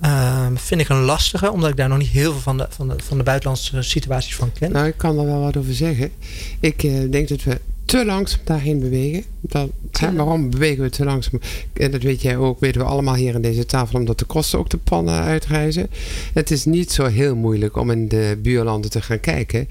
Uh, 0.04 0.48
vind 0.56 0.82
ik 0.82 0.90
een 0.90 1.02
lastige, 1.02 1.52
omdat 1.52 1.70
ik 1.70 1.78
daar 1.78 1.90
nog 1.90 1.98
niet 1.98 2.08
heel 2.08 2.32
veel 2.32 2.42
van 2.42 2.58
de, 2.58 2.68
van 2.70 2.88
de, 2.88 2.96
van 3.04 3.18
de 3.18 3.24
buitenlandse 3.24 3.82
situaties 3.82 4.36
van 4.36 4.52
ken. 4.52 4.72
Nou, 4.72 4.88
ik 4.88 4.98
kan 4.98 5.20
er 5.20 5.26
wel 5.26 5.42
wat 5.42 5.58
over 5.58 5.74
zeggen. 5.74 6.12
Ik 6.60 6.84
uh, 6.84 7.12
denk 7.12 7.28
dat 7.28 7.44
we 7.44 7.60
te 7.86 8.06
langzaam 8.06 8.40
daarheen 8.44 8.80
bewegen. 8.80 9.24
Dat, 9.42 9.70
hè, 9.92 10.14
waarom 10.14 10.50
bewegen 10.50 10.84
we 10.84 10.90
te 10.90 11.04
langzaam? 11.04 11.40
En 11.74 11.92
dat 11.92 12.02
weet 12.02 12.22
jij 12.22 12.38
ook, 12.38 12.60
weten 12.60 12.82
we 12.82 12.88
allemaal 12.88 13.16
hier 13.16 13.36
in 13.36 13.42
deze 13.42 13.66
tafel, 13.66 14.00
omdat 14.00 14.20
de 14.20 14.26
kosten 14.26 14.60
ook 14.60 14.70
de 14.70 14.78
pannen 14.78 15.22
uitreizen. 15.22 15.88
Het 16.34 16.52
is 16.52 16.66
niet 16.66 16.92
zo 16.92 17.06
heel 17.06 17.36
moeilijk 17.36 17.78
om 17.78 17.92
in 17.92 18.08
de 18.08 18.40
buurlanden 18.42 18.92
te 18.92 19.02
gaan 19.02 19.20
kijken. 19.20 19.68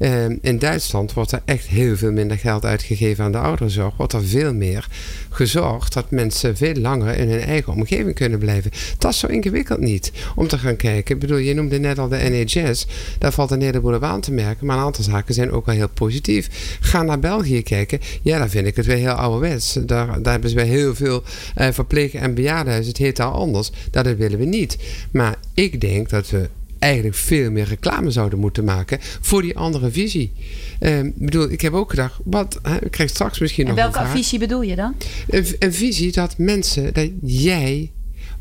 Uh, 0.00 0.24
in 0.40 0.58
Duitsland 0.58 1.12
wordt 1.12 1.32
er 1.32 1.42
echt 1.44 1.66
heel 1.66 1.96
veel 1.96 2.12
minder 2.12 2.38
geld 2.38 2.64
uitgegeven 2.64 3.24
aan 3.24 3.32
de 3.32 3.38
ouderenzorg. 3.38 3.96
Wordt 3.96 4.12
er 4.12 4.24
veel 4.24 4.54
meer 4.54 4.88
gezorgd 5.30 5.92
dat 5.92 6.10
mensen 6.10 6.56
veel 6.56 6.74
langer 6.74 7.16
in 7.16 7.30
hun 7.30 7.40
eigen 7.40 7.72
omgeving 7.72 8.14
kunnen 8.14 8.38
blijven. 8.38 8.70
Dat 8.98 9.12
is 9.12 9.18
zo 9.18 9.26
ingewikkeld 9.26 9.80
niet 9.80 10.12
om 10.34 10.48
te 10.48 10.58
gaan 10.58 10.76
kijken. 10.76 11.14
Ik 11.14 11.20
bedoel, 11.20 11.36
je 11.36 11.54
noemde 11.54 11.78
net 11.78 11.98
al 11.98 12.08
de 12.08 12.16
NHS. 12.30 12.86
Daar 13.18 13.32
valt 13.32 13.50
een 13.50 13.62
heleboel 13.62 13.94
op 13.94 14.02
aan 14.02 14.20
te 14.20 14.32
merken. 14.32 14.66
Maar 14.66 14.76
een 14.76 14.82
aantal 14.82 15.04
zaken 15.04 15.34
zijn 15.34 15.50
ook 15.52 15.66
wel 15.66 15.74
heel 15.74 15.88
positief. 15.88 16.76
Ga 16.80 17.02
naar 17.02 17.18
België 17.18 17.62
kijken. 17.62 18.00
Ja, 18.22 18.38
daar 18.38 18.48
vind 18.48 18.66
ik 18.66 18.76
het 18.76 18.86
weer 18.86 18.96
heel 18.96 19.10
ouderwets. 19.10 19.72
Daar, 19.72 20.22
daar 20.22 20.32
hebben 20.32 20.50
ze 20.50 20.60
heel 20.60 20.94
veel 20.94 21.22
uh, 21.58 21.68
verpleeg- 21.70 22.14
en 22.14 22.34
bejaardenhuizen. 22.34 22.92
Het 22.92 23.02
heet 23.02 23.16
daar 23.16 23.26
anders. 23.26 23.70
Dat 23.90 24.06
willen 24.16 24.38
we 24.38 24.44
niet. 24.44 24.76
Maar 25.10 25.36
ik 25.54 25.80
denk 25.80 26.10
dat 26.10 26.30
we 26.30 26.48
eigenlijk 26.80 27.16
veel 27.16 27.50
meer 27.50 27.64
reclame 27.64 28.10
zouden 28.10 28.38
moeten 28.38 28.64
maken 28.64 28.98
voor 29.00 29.42
die 29.42 29.56
andere 29.56 29.90
visie. 29.90 30.32
Ik 30.80 31.16
bedoel, 31.16 31.50
ik 31.50 31.60
heb 31.60 31.72
ook 31.72 31.90
gedacht, 31.90 32.20
wat, 32.24 32.58
hè, 32.62 32.84
ik 32.84 32.90
krijg 32.90 33.10
straks 33.10 33.38
misschien 33.38 33.66
en 33.66 33.70
nog 33.74 33.80
welke 33.80 33.98
een 33.98 34.04
vraag. 34.04 34.16
visie 34.16 34.38
bedoel 34.38 34.62
je 34.62 34.76
dan? 34.76 34.94
Een, 35.28 35.46
een 35.58 35.74
visie 35.74 36.12
dat 36.12 36.38
mensen, 36.38 36.94
dat 36.94 37.10
jij 37.22 37.90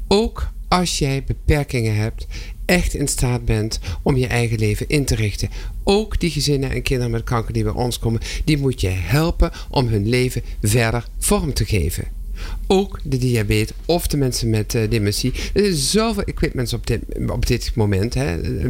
ook 0.08 0.49
als 0.67 0.99
jij 0.99 1.23
beperkingen 1.23 1.95
hebt, 1.95 2.28
echt 2.65 2.93
in 2.93 3.08
staat 3.08 3.45
bent 3.45 3.80
om 4.02 4.17
je 4.17 4.28
eigen 4.28 4.60
leven 4.60 4.88
in 4.89 5.06
te 5.06 5.15
richten. 5.15 5.49
Ook 5.84 6.19
die 6.19 6.32
gezinnen 6.32 6.71
en 6.71 6.82
kinderen 6.82 7.12
met 7.12 7.23
kanker 7.23 7.54
die 7.54 7.63
bij 7.63 7.73
ons 7.73 7.99
komen, 7.99 8.21
die 8.45 8.58
moet 8.58 8.82
je 8.82 8.88
helpen 8.88 9.52
om 9.69 9.88
hun 9.88 10.10
leven 10.10 10.41
verder 10.62 11.06
vorm 11.17 11.54
te 11.54 11.65
geven. 11.65 12.18
Ook 12.67 12.99
de 13.03 13.17
diabetes 13.17 13.75
of 13.85 14.07
de 14.07 14.17
mensen 14.17 14.49
met 14.49 14.73
uh, 14.73 14.89
dementie. 14.89 15.33
Er 15.53 15.63
is 15.63 15.91
zoveel 15.91 16.23
equipment 16.23 16.73
op 16.73 16.88
dit, 16.88 17.01
op 17.27 17.45
dit 17.45 17.71
moment. 17.75 18.13
Hè. 18.13 18.41
Uh, 18.41 18.69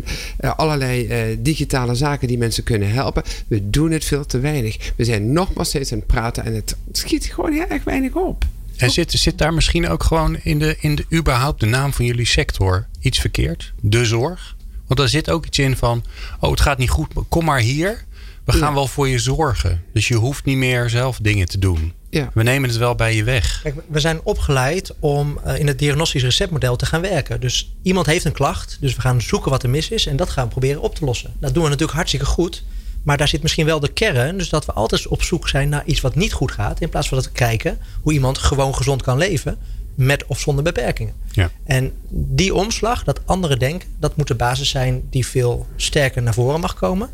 allerlei 0.55 1.31
uh, 1.31 1.37
digitale 1.39 1.95
zaken 1.95 2.27
die 2.27 2.37
mensen 2.37 2.63
kunnen 2.63 2.91
helpen. 2.91 3.23
We 3.47 3.69
doen 3.69 3.91
het 3.91 4.05
veel 4.05 4.25
te 4.25 4.39
weinig. 4.39 4.91
We 4.95 5.05
zijn 5.05 5.31
nog 5.31 5.53
maar 5.53 5.65
steeds 5.65 5.91
aan 5.91 5.97
het 5.97 6.07
praten 6.07 6.45
en 6.45 6.53
het 6.53 6.75
schiet 6.91 7.25
gewoon 7.25 7.51
heel 7.51 7.67
erg 7.67 7.83
weinig 7.83 8.13
op. 8.13 8.45
En 8.77 8.91
zit, 8.91 9.11
zit 9.11 9.37
daar 9.37 9.53
misschien 9.53 9.87
ook 9.87 10.03
gewoon 10.03 10.37
in 10.43 10.59
de, 10.59 10.77
in 10.79 10.95
de 10.95 11.05
überhaupt 11.13 11.59
de 11.59 11.65
naam 11.65 11.93
van 11.93 12.05
jullie 12.05 12.25
sector 12.25 12.87
iets 12.99 13.19
verkeerd? 13.19 13.73
De 13.81 14.05
zorg? 14.05 14.55
Want 14.87 14.99
daar 14.99 15.09
zit 15.09 15.29
ook 15.29 15.45
iets 15.45 15.59
in 15.59 15.77
van, 15.77 16.03
oh 16.39 16.51
het 16.51 16.61
gaat 16.61 16.77
niet 16.77 16.89
goed, 16.89 17.13
kom 17.29 17.45
maar 17.45 17.59
hier. 17.59 18.05
We 18.43 18.51
gaan 18.51 18.69
ja. 18.69 18.73
wel 18.73 18.87
voor 18.87 19.07
je 19.07 19.19
zorgen. 19.19 19.83
Dus 19.93 20.07
je 20.07 20.15
hoeft 20.15 20.45
niet 20.45 20.57
meer 20.57 20.89
zelf 20.89 21.19
dingen 21.21 21.47
te 21.47 21.59
doen. 21.59 21.93
Ja. 22.09 22.29
We 22.33 22.43
nemen 22.43 22.69
het 22.69 22.77
wel 22.77 22.95
bij 22.95 23.15
je 23.15 23.23
weg. 23.23 23.59
Kijk, 23.63 23.75
we 23.87 23.99
zijn 23.99 24.19
opgeleid 24.23 24.93
om 24.99 25.39
uh, 25.45 25.59
in 25.59 25.67
het 25.67 25.79
diagnostisch 25.79 26.23
receptmodel 26.23 26.75
te 26.75 26.85
gaan 26.85 27.01
werken. 27.01 27.39
Dus 27.39 27.73
iemand 27.81 28.05
heeft 28.05 28.25
een 28.25 28.31
klacht, 28.31 28.77
dus 28.79 28.95
we 28.95 29.01
gaan 29.01 29.21
zoeken 29.21 29.51
wat 29.51 29.63
er 29.63 29.69
mis 29.69 29.89
is 29.89 30.05
en 30.05 30.15
dat 30.15 30.29
gaan 30.29 30.43
we 30.43 30.49
proberen 30.49 30.81
op 30.81 30.95
te 30.95 31.05
lossen. 31.05 31.33
Dat 31.39 31.53
doen 31.53 31.63
we 31.63 31.69
natuurlijk 31.69 31.97
hartstikke 31.97 32.25
goed. 32.25 32.63
Maar 33.03 33.17
daar 33.17 33.27
zit 33.27 33.41
misschien 33.41 33.65
wel 33.65 33.79
de 33.79 33.93
kern. 33.93 34.37
Dus 34.37 34.49
dat 34.49 34.65
we 34.65 34.71
altijd 34.71 35.07
op 35.07 35.23
zoek 35.23 35.49
zijn 35.49 35.69
naar 35.69 35.85
iets 35.85 36.01
wat 36.01 36.15
niet 36.15 36.33
goed 36.33 36.51
gaat. 36.51 36.81
In 36.81 36.89
plaats 36.89 37.07
van 37.07 37.17
dat 37.17 37.25
we 37.25 37.31
kijken 37.31 37.77
hoe 38.01 38.13
iemand 38.13 38.37
gewoon 38.37 38.75
gezond 38.75 39.01
kan 39.01 39.17
leven. 39.17 39.57
Met 39.95 40.25
of 40.25 40.39
zonder 40.39 40.63
beperkingen. 40.63 41.13
Ja. 41.31 41.51
En 41.63 41.91
die 42.09 42.53
omslag, 42.53 43.03
dat 43.03 43.21
andere 43.25 43.57
denken, 43.57 43.89
dat 43.99 44.15
moet 44.15 44.27
de 44.27 44.35
basis 44.35 44.69
zijn 44.69 45.01
die 45.09 45.25
veel 45.25 45.67
sterker 45.75 46.21
naar 46.21 46.33
voren 46.33 46.59
mag 46.59 46.75
komen. 46.75 47.09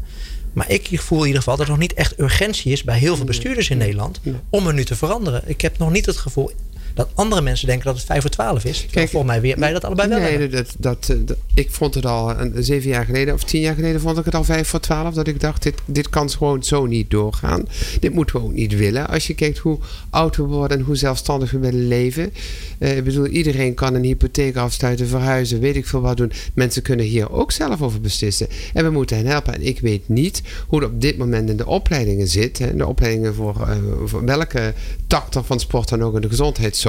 Maar 0.56 0.72
ik 0.72 1.02
voel 1.02 1.20
in 1.20 1.26
ieder 1.26 1.42
geval 1.42 1.58
dat 1.58 1.66
er 1.66 1.72
nog 1.72 1.82
niet 1.82 1.94
echt 1.94 2.20
urgentie 2.20 2.72
is 2.72 2.84
bij 2.84 2.98
heel 2.98 3.16
veel 3.16 3.26
bestuurders 3.26 3.70
in 3.70 3.78
Nederland 3.78 4.22
om 4.50 4.68
er 4.68 4.74
nu 4.74 4.86
te 4.86 4.96
veranderen. 4.96 5.42
Ik 5.46 5.62
heb 5.62 5.78
nog 5.78 5.92
niet 5.92 6.06
het 6.06 6.18
gevoel 6.18 6.52
dat 6.96 7.10
andere 7.14 7.42
mensen 7.42 7.68
denken 7.68 7.86
dat 7.86 7.96
het 7.96 8.06
5 8.06 8.22
voor 8.22 8.30
12 8.30 8.66
is. 8.66 8.86
Kijk, 8.92 9.10
volgens 9.10 9.32
mij 9.32 9.42
weer, 9.42 9.60
wij 9.60 9.74
dat 9.74 9.84
allebei 9.84 10.10
wel 10.10 10.20
nee. 10.20 10.50
Dat, 10.50 10.76
dat, 10.78 11.16
dat, 11.20 11.38
ik 11.54 11.72
vond 11.72 11.94
het 11.94 12.06
al 12.06 12.40
een, 12.40 12.64
zeven 12.64 12.90
jaar 12.90 13.06
geleden 13.06 13.34
of 13.34 13.44
tien 13.44 13.62
jaar 13.62 13.76
geleden 13.76 14.02
vond 14.02 14.18
ik 14.18 14.26
het 14.26 14.36
al 14.36 14.44
5 14.44 14.68
voor 14.68 14.80
12. 14.80 15.14
Dat 15.14 15.28
ik 15.28 15.40
dacht, 15.40 15.64
dit, 15.64 15.76
dit 15.86 16.10
kan 16.10 16.30
gewoon 16.30 16.64
zo 16.64 16.86
niet 16.86 17.10
doorgaan. 17.10 17.66
Dit 18.00 18.14
moeten 18.14 18.36
we 18.36 18.42
ook 18.42 18.54
niet 18.54 18.76
willen. 18.76 19.08
Als 19.08 19.28
je 19.28 19.34
kijkt 19.34 19.58
hoe 19.58 19.80
oud 20.10 20.36
we 20.36 20.44
worden 20.44 20.78
en 20.78 20.84
hoe 20.84 20.96
zelfstandig 20.96 21.52
we 21.52 21.60
willen 21.60 21.88
leven. 21.88 22.34
Uh, 22.80 22.98
ik 22.98 23.04
bedoel, 23.04 23.28
iedereen 23.28 23.74
kan 23.74 23.94
een 23.94 24.04
hypotheek 24.04 24.56
afsluiten, 24.56 25.08
verhuizen, 25.08 25.60
weet 25.60 25.76
ik 25.76 25.86
veel 25.86 26.02
wat 26.02 26.18
doen. 26.18 26.32
Mensen 26.54 26.82
kunnen 26.82 27.06
hier 27.06 27.32
ook 27.32 27.52
zelf 27.52 27.82
over 27.82 28.02
beslissen. 28.02 28.48
En 28.74 28.84
we 28.84 28.90
moeten 28.90 29.18
hen 29.18 29.26
helpen. 29.26 29.54
En 29.54 29.66
ik 29.66 29.80
weet 29.80 30.10
niet 30.10 30.42
hoe 30.68 30.80
het 30.80 30.90
op 30.90 31.02
dit 31.02 31.18
moment 31.18 31.50
in 31.50 31.58
de 31.58 31.68
opleidingen 31.68 32.28
zit. 32.28 32.58
Hè, 32.58 32.76
de 32.76 32.88
opleidingen 32.88 33.36
voor, 33.36 33.56
uh, 33.60 33.76
voor 34.06 34.26
welke 34.26 34.74
tak 35.08 35.24
van 35.32 35.60
sport 35.60 35.90
dan 35.90 36.04
ook 36.04 36.16
in 36.16 36.22
de 36.22 36.30
gezondheidszorg. 36.30 36.85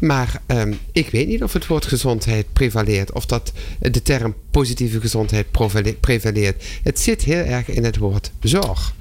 Maar 0.00 0.40
um, 0.46 0.78
ik 0.92 1.10
weet 1.10 1.28
niet 1.28 1.42
of 1.42 1.52
het 1.52 1.66
woord 1.66 1.86
gezondheid 1.86 2.46
prevaleert. 2.52 3.12
Of 3.12 3.26
dat 3.26 3.52
de 3.78 4.02
term 4.02 4.34
positieve 4.50 5.00
gezondheid 5.00 5.46
prevaleert. 6.00 6.64
Het 6.82 7.00
zit 7.00 7.22
heel 7.22 7.44
erg 7.44 7.68
in 7.68 7.84
het 7.84 7.96
woord 7.96 8.32
zorg. 8.40 8.94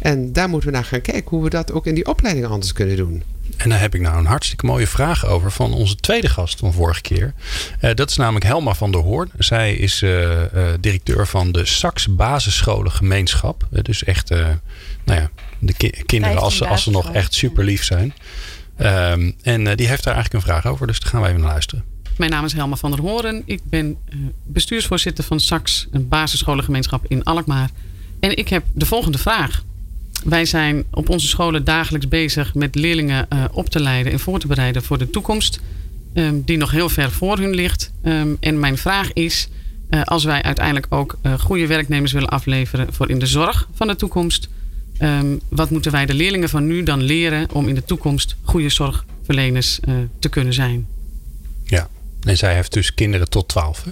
En 0.00 0.32
daar 0.32 0.48
moeten 0.48 0.68
we 0.68 0.74
naar 0.74 0.84
gaan 0.84 1.00
kijken 1.00 1.30
hoe 1.30 1.42
we 1.42 1.50
dat 1.50 1.72
ook 1.72 1.86
in 1.86 1.94
die 1.94 2.06
opleiding 2.06 2.46
anders 2.46 2.72
kunnen 2.72 2.96
doen. 2.96 3.22
En 3.56 3.68
daar 3.68 3.80
heb 3.80 3.94
ik 3.94 4.00
nou 4.00 4.18
een 4.18 4.26
hartstikke 4.26 4.66
mooie 4.66 4.86
vraag 4.86 5.26
over 5.26 5.50
van 5.52 5.72
onze 5.72 5.96
tweede 5.96 6.28
gast 6.28 6.58
van 6.58 6.72
vorige 6.72 7.00
keer. 7.00 7.34
Uh, 7.80 7.94
dat 7.94 8.10
is 8.10 8.16
namelijk 8.16 8.44
Helma 8.44 8.74
van 8.74 8.92
der 8.92 9.00
Hoorn. 9.00 9.30
Zij 9.38 9.74
is 9.74 10.02
uh, 10.02 10.20
uh, 10.20 10.44
directeur 10.80 11.26
van 11.26 11.52
de 11.52 11.64
Sax 11.64 12.14
Basisscholengemeenschap. 12.14 13.66
dus 13.70 14.04
echt, 14.04 14.30
nou 15.04 15.20
ja, 15.20 15.30
de 15.58 15.72
ki 15.72 15.90
kinderen 16.06 16.38
als, 16.38 16.64
als 16.64 16.82
ze 16.82 16.90
nog 16.90 17.12
echt 17.12 17.34
super 17.34 17.64
lief 17.64 17.84
zijn. 17.84 18.14
Um, 18.80 19.34
en 19.42 19.66
uh, 19.66 19.74
die 19.74 19.88
heeft 19.88 20.04
daar 20.04 20.14
eigenlijk 20.14 20.32
een 20.32 20.52
vraag 20.52 20.66
over, 20.66 20.86
dus 20.86 21.00
daar 21.00 21.10
gaan 21.10 21.22
we 21.22 21.28
even 21.28 21.40
naar 21.40 21.50
luisteren. 21.50 21.84
Mijn 22.16 22.30
naam 22.30 22.44
is 22.44 22.52
Helma 22.52 22.76
van 22.76 22.90
der 22.90 23.00
Hoorn. 23.00 23.42
Ik 23.44 23.60
ben 23.64 23.86
uh, 23.86 24.16
bestuursvoorzitter 24.46 25.24
van 25.24 25.40
SAX, 25.40 25.86
een 25.90 26.08
basisscholengemeenschap 26.08 27.04
in 27.08 27.24
Alkmaar. 27.24 27.70
En 28.20 28.36
ik 28.36 28.48
heb 28.48 28.64
de 28.72 28.86
volgende 28.86 29.18
vraag. 29.18 29.62
Wij 30.24 30.44
zijn 30.44 30.84
op 30.90 31.08
onze 31.08 31.26
scholen 31.26 31.64
dagelijks 31.64 32.08
bezig 32.08 32.54
met 32.54 32.74
leerlingen 32.74 33.26
uh, 33.32 33.44
op 33.52 33.68
te 33.68 33.80
leiden 33.80 34.12
en 34.12 34.20
voor 34.20 34.38
te 34.38 34.46
bereiden 34.46 34.82
voor 34.82 34.98
de 34.98 35.10
toekomst, 35.10 35.60
um, 36.14 36.42
die 36.44 36.56
nog 36.56 36.70
heel 36.70 36.88
ver 36.88 37.10
voor 37.10 37.38
hun 37.38 37.54
ligt. 37.54 37.92
Um, 38.02 38.36
en 38.40 38.60
mijn 38.60 38.78
vraag 38.78 39.12
is: 39.12 39.48
als 40.04 40.24
wij 40.24 40.42
uiteindelijk 40.42 40.86
ook 40.88 41.18
goede 41.38 41.66
werknemers 41.66 42.12
willen 42.12 42.28
afleveren 42.28 42.92
voor 42.92 43.10
in 43.10 43.18
de 43.18 43.26
zorg 43.26 43.68
van 43.74 43.86
de 43.86 43.96
toekomst, 43.96 44.48
Um, 45.02 45.40
wat 45.48 45.70
moeten 45.70 45.92
wij 45.92 46.06
de 46.06 46.14
leerlingen 46.14 46.48
van 46.48 46.66
nu 46.66 46.82
dan 46.82 47.02
leren 47.02 47.50
om 47.52 47.68
in 47.68 47.74
de 47.74 47.84
toekomst 47.84 48.36
goede 48.42 48.68
zorgverleners 48.68 49.80
uh, 49.88 49.94
te 50.18 50.28
kunnen 50.28 50.54
zijn? 50.54 50.86
Ja, 51.64 51.88
en 52.22 52.36
zij 52.36 52.54
heeft 52.54 52.72
dus 52.72 52.94
kinderen 52.94 53.28
tot 53.28 53.48
12. 53.48 53.84
Hè? 53.84 53.90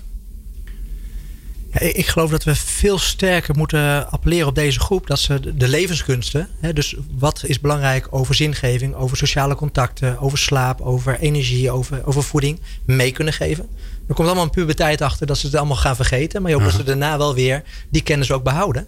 Ja, 1.73 1.81
ik 1.81 2.07
geloof 2.07 2.31
dat 2.31 2.45
we 2.45 2.55
veel 2.55 2.99
sterker 2.99 3.57
moeten 3.57 4.11
appelleren 4.11 4.47
op 4.47 4.55
deze 4.55 4.81
groep. 4.81 5.07
Dat 5.07 5.19
ze 5.19 5.57
de 5.57 5.69
levenskunsten, 5.69 6.49
hè, 6.61 6.73
dus 6.73 6.97
wat 7.19 7.42
is 7.47 7.61
belangrijk 7.61 8.07
over 8.11 8.35
zingeving, 8.35 8.95
over 8.95 9.16
sociale 9.16 9.55
contacten, 9.55 10.19
over 10.19 10.38
slaap, 10.38 10.81
over 10.81 11.19
energie, 11.19 11.71
over, 11.71 12.07
over 12.07 12.23
voeding, 12.23 12.61
mee 12.85 13.12
kunnen 13.12 13.35
geven. 13.35 13.69
Er 14.09 14.14
komt 14.14 14.27
allemaal 14.27 14.45
een 14.45 14.51
puberteit 14.51 15.01
achter 15.01 15.27
dat 15.27 15.38
ze 15.38 15.47
het 15.47 15.57
allemaal 15.57 15.77
gaan 15.77 15.97
vergeten. 15.97 16.42
Maar 16.42 16.51
je 16.51 16.57
hoopt 16.57 16.69
-huh. 16.69 16.79
dat 16.79 16.87
ze 16.87 16.99
daarna 16.99 17.19
wel 17.19 17.35
weer 17.35 17.62
die 17.88 18.03
kennis 18.03 18.31
ook 18.31 18.42
behouden. 18.42 18.87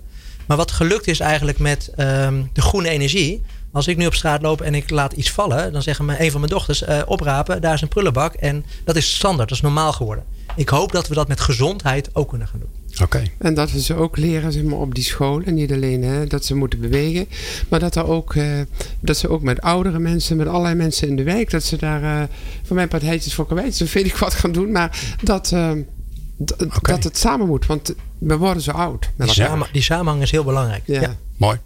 Maar 0.48 0.56
wat 0.56 0.70
gelukt 0.70 1.06
is 1.06 1.20
eigenlijk 1.20 1.58
met 1.58 1.90
um, 1.98 2.50
de 2.52 2.62
groene 2.62 2.88
energie. 2.88 3.42
Als 3.72 3.86
ik 3.86 3.96
nu 3.96 4.06
op 4.06 4.14
straat 4.14 4.42
loop 4.42 4.60
en 4.60 4.74
ik 4.74 4.90
laat 4.90 5.12
iets 5.12 5.30
vallen, 5.30 5.72
dan 5.72 5.82
zeggen 5.82 6.04
me 6.04 6.20
een 6.20 6.30
van 6.30 6.40
mijn 6.40 6.52
dochters: 6.52 6.82
uh, 6.82 7.02
oprapen, 7.06 7.60
daar 7.60 7.74
is 7.74 7.80
een 7.80 7.88
prullenbak. 7.88 8.34
En 8.34 8.64
dat 8.84 8.96
is 8.96 9.14
standaard, 9.14 9.48
dat 9.48 9.58
is 9.58 9.64
normaal 9.64 9.92
geworden. 9.92 10.24
ik 10.56 10.68
hoop 10.68 10.92
dat 10.92 11.08
we 11.08 11.14
dat 11.14 11.28
met 11.28 11.40
gezondheid 11.40 12.10
ook 12.12 12.28
kunnen 12.28 12.48
gaan 12.48 12.60
doen. 12.60 12.78
Oké. 13.02 13.22
En 13.38 13.54
dat 13.54 13.72
we 13.72 13.80
ze 13.80 13.94
ook 13.94 14.16
leren 14.16 14.52
zeg 14.52 14.62
maar, 14.62 14.78
op 14.78 14.94
die 14.94 15.04
scholen. 15.04 15.54
Niet 15.54 15.72
alleen 15.72 16.02
hè, 16.02 16.26
dat 16.26 16.44
ze 16.44 16.54
moeten 16.54 16.80
bewegen. 16.80 17.26
Maar 17.68 17.80
dat, 17.80 17.94
er 17.94 18.06
ook, 18.06 18.34
uh, 18.34 18.60
dat 19.00 19.16
ze 19.16 19.28
ook 19.28 19.42
met 19.42 19.60
oudere 19.60 19.98
mensen, 19.98 20.36
met 20.36 20.46
allerlei 20.46 20.74
mensen 20.74 21.08
in 21.08 21.16
de 21.16 21.22
wijk. 21.22 21.50
Dat 21.50 21.64
ze 21.64 21.76
daar 21.76 22.02
uh, 22.02 22.22
voor 22.62 22.76
mijn 22.76 22.88
partijtjes 22.88 23.34
voor 23.34 23.46
kwijt. 23.46 23.76
Zo 23.76 23.84
weet 23.92 24.06
ik 24.06 24.16
wat 24.16 24.34
gaan 24.34 24.52
doen. 24.52 24.72
Maar 24.72 25.16
dat, 25.22 25.50
uh, 25.54 25.70
okay. 26.38 26.94
dat 26.94 27.04
het 27.04 27.18
samen 27.18 27.46
moet. 27.46 27.66
Want 27.66 27.94
we 28.18 28.36
worden 28.36 28.62
zo 28.62 28.70
oud. 28.70 29.10
Die, 29.16 29.32
samen, 29.32 29.68
die 29.72 29.82
samenhang 29.82 30.22
is 30.22 30.30
heel 30.30 30.44
belangrijk. 30.44 30.82
Ja. 30.86 31.00
ja. 31.00 31.16
Mooi. 31.36 31.58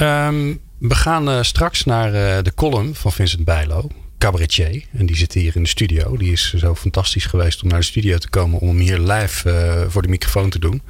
Um, 0.00 0.60
we 0.78 0.94
gaan 0.94 1.44
straks 1.44 1.84
naar 1.84 2.12
de 2.42 2.54
column 2.54 2.94
van 2.94 3.12
Vincent 3.12 3.44
Bijlo 3.44 3.88
cabaretier. 4.18 4.84
En 4.92 5.06
die 5.06 5.16
zit 5.16 5.32
hier 5.32 5.56
in 5.56 5.62
de 5.62 5.68
studio. 5.68 6.16
Die 6.16 6.32
is 6.32 6.54
zo 6.54 6.74
fantastisch 6.74 7.26
geweest 7.26 7.62
om 7.62 7.68
naar 7.68 7.78
de 7.78 7.84
studio 7.84 8.18
te 8.18 8.28
komen. 8.28 8.60
Om 8.60 8.68
hem 8.68 8.78
hier 8.78 8.98
live 8.98 9.50
uh, 9.50 9.90
voor 9.90 10.02
de 10.02 10.08
microfoon 10.08 10.50
te 10.50 10.58
doen. 10.58 10.82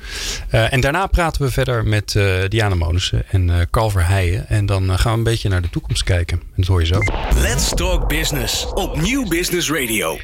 Uh, 0.54 0.72
en 0.72 0.80
daarna 0.80 1.06
praten 1.06 1.42
we 1.42 1.50
verder 1.50 1.86
met 1.86 2.14
uh, 2.14 2.34
Diana 2.48 2.74
Monussen 2.74 3.24
en 3.30 3.68
Carl 3.70 3.90
Verheijen. 3.90 4.48
En 4.48 4.66
dan 4.66 4.98
gaan 4.98 5.12
we 5.12 5.18
een 5.18 5.24
beetje 5.24 5.48
naar 5.48 5.62
de 5.62 5.70
toekomst 5.70 6.02
kijken. 6.02 6.38
En 6.38 6.52
dat 6.56 6.66
hoor 6.66 6.80
je 6.80 6.86
zo. 6.86 7.00
Let's 7.34 7.68
Talk 7.74 8.08
Business 8.08 8.66
op 8.66 9.00
Nieuw 9.00 9.28
Business 9.28 9.70
Radio. 9.70 10.18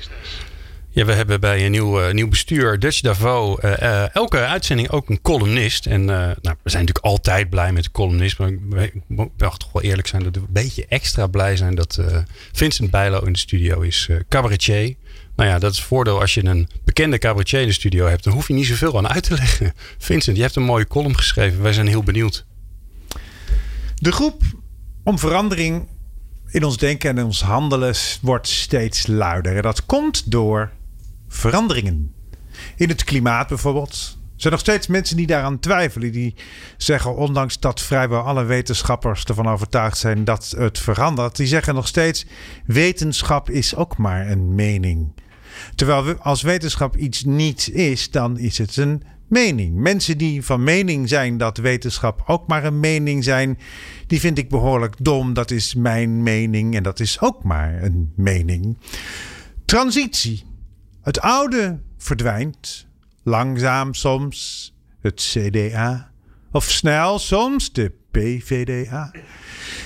Ja, 0.94 1.04
we 1.04 1.12
hebben 1.12 1.40
bij 1.40 1.64
een 1.64 1.70
nieuw, 1.70 2.02
uh, 2.02 2.12
nieuw 2.12 2.28
bestuur, 2.28 2.78
Dutch 2.78 3.00
Davo, 3.00 3.58
uh, 3.64 3.72
uh, 3.82 4.14
elke 4.14 4.38
uitzending 4.38 4.90
ook 4.90 5.08
een 5.08 5.20
columnist. 5.22 5.86
En 5.86 6.04
nou, 6.04 6.36
we 6.42 6.70
zijn 6.70 6.84
natuurlijk 6.84 7.04
altijd 7.04 7.50
blij 7.50 7.72
met 7.72 7.84
de 7.84 7.90
columnist. 7.90 8.38
Maar 8.38 8.82
ik 8.82 8.94
mag 9.36 9.56
toch 9.56 9.72
wel 9.72 9.82
eerlijk 9.82 10.08
zijn 10.08 10.22
dat 10.22 10.34
we 10.34 10.40
een 10.40 10.46
beetje 10.50 10.86
extra 10.86 11.26
blij 11.26 11.56
zijn 11.56 11.74
dat 11.74 12.00
Vincent 12.52 12.90
Bijlo 12.90 13.20
in 13.20 13.32
de 13.32 13.38
studio 13.38 13.80
is. 13.80 14.08
cabaretier. 14.28 14.94
Nou 15.36 15.48
ja, 15.48 15.58
dat 15.58 15.70
is 15.70 15.78
het 15.78 15.86
voordeel 15.86 16.20
als 16.20 16.34
je 16.34 16.44
een 16.44 16.68
bekende 16.84 17.18
cabaretier 17.18 17.60
in 17.60 17.66
de 17.66 17.72
studio 17.72 18.06
hebt. 18.06 18.24
Dan 18.24 18.32
hoef 18.32 18.48
je 18.48 18.54
niet 18.54 18.66
zoveel 18.66 18.96
aan 18.96 19.08
uit 19.08 19.22
te 19.22 19.34
leggen. 19.34 19.72
Vincent, 19.98 20.36
je 20.36 20.42
hebt 20.42 20.56
een 20.56 20.62
mooie 20.62 20.86
column 20.86 21.16
geschreven. 21.16 21.62
Wij 21.62 21.72
zijn 21.72 21.86
heel 21.86 22.02
benieuwd. 22.02 22.44
De 23.94 24.12
groep 24.12 24.42
om 25.04 25.18
verandering 25.18 25.88
in 26.48 26.64
ons 26.64 26.76
denken 26.76 27.18
en 27.18 27.24
ons 27.24 27.42
handelen 27.42 27.94
wordt 28.20 28.48
steeds 28.48 29.06
luider. 29.06 29.56
En 29.56 29.62
dat 29.62 29.86
komt 29.86 30.30
door 30.30 30.70
veranderingen. 31.32 32.12
In 32.76 32.88
het 32.88 33.04
klimaat 33.04 33.48
bijvoorbeeld. 33.48 34.18
Er 34.34 34.48
zijn 34.48 34.52
nog 34.52 34.60
steeds 34.60 34.86
mensen 34.86 35.16
die 35.16 35.26
daaraan 35.26 35.58
twijfelen. 35.58 36.12
Die 36.12 36.34
zeggen, 36.76 37.16
ondanks 37.16 37.60
dat 37.60 37.80
vrijwel 37.80 38.20
alle 38.20 38.44
wetenschappers 38.44 39.24
ervan 39.24 39.48
overtuigd 39.48 39.98
zijn 39.98 40.24
dat 40.24 40.54
het 40.56 40.78
verandert. 40.78 41.36
Die 41.36 41.46
zeggen 41.46 41.74
nog 41.74 41.86
steeds, 41.86 42.26
wetenschap 42.66 43.50
is 43.50 43.76
ook 43.76 43.96
maar 43.96 44.30
een 44.30 44.54
mening. 44.54 45.12
Terwijl 45.74 46.14
als 46.14 46.42
wetenschap 46.42 46.96
iets 46.96 47.24
niet 47.24 47.70
is, 47.72 48.10
dan 48.10 48.38
is 48.38 48.58
het 48.58 48.76
een 48.76 49.02
mening. 49.28 49.76
Mensen 49.76 50.18
die 50.18 50.44
van 50.44 50.64
mening 50.64 51.08
zijn 51.08 51.38
dat 51.38 51.56
wetenschap 51.56 52.22
ook 52.26 52.46
maar 52.46 52.64
een 52.64 52.80
mening 52.80 53.24
zijn, 53.24 53.58
die 54.06 54.20
vind 54.20 54.38
ik 54.38 54.48
behoorlijk 54.48 54.94
dom. 54.98 55.34
Dat 55.34 55.50
is 55.50 55.74
mijn 55.74 56.22
mening 56.22 56.76
en 56.76 56.82
dat 56.82 57.00
is 57.00 57.20
ook 57.20 57.42
maar 57.42 57.82
een 57.82 58.12
mening. 58.16 58.78
Transitie. 59.64 60.50
Het 61.02 61.20
oude 61.20 61.80
verdwijnt. 61.98 62.86
Langzaam 63.22 63.94
soms 63.94 64.72
het 65.00 65.20
CDA. 65.20 66.10
Of 66.52 66.64
snel 66.70 67.18
soms 67.18 67.72
de 67.72 67.92
PVDA. 68.10 69.10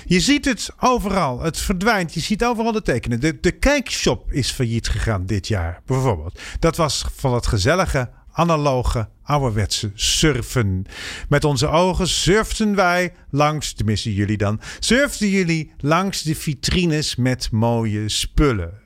Je 0.07 0.21
ziet 0.21 0.45
het 0.45 0.71
overal. 0.81 1.41
Het 1.41 1.59
verdwijnt. 1.59 2.15
Je 2.15 2.21
ziet 2.21 2.45
overal 2.45 2.73
de 2.73 2.83
tekenen. 2.83 3.21
De, 3.21 3.41
de 3.41 3.51
kijkshop 3.51 4.33
is 4.33 4.51
failliet 4.51 4.89
gegaan 4.89 5.27
dit 5.27 5.49
jaar, 5.49 5.81
bijvoorbeeld. 5.87 6.41
Dat 6.59 6.77
was 6.77 7.05
van 7.15 7.35
het 7.35 7.47
gezellige, 7.47 8.11
analoge, 8.33 9.09
ouderwetse 9.23 9.91
surfen. 9.95 10.87
Met 11.29 11.45
onze 11.45 11.69
ogen 11.69 12.09
surften 12.09 12.75
wij 12.75 13.13
langs, 13.31 13.73
tenminste 13.73 14.15
jullie 14.15 14.37
dan, 14.37 14.61
surfden 14.79 15.29
jullie 15.29 15.73
langs 15.79 16.23
de 16.23 16.35
vitrines 16.35 17.17
met 17.17 17.51
mooie 17.51 18.09
spullen. 18.09 18.85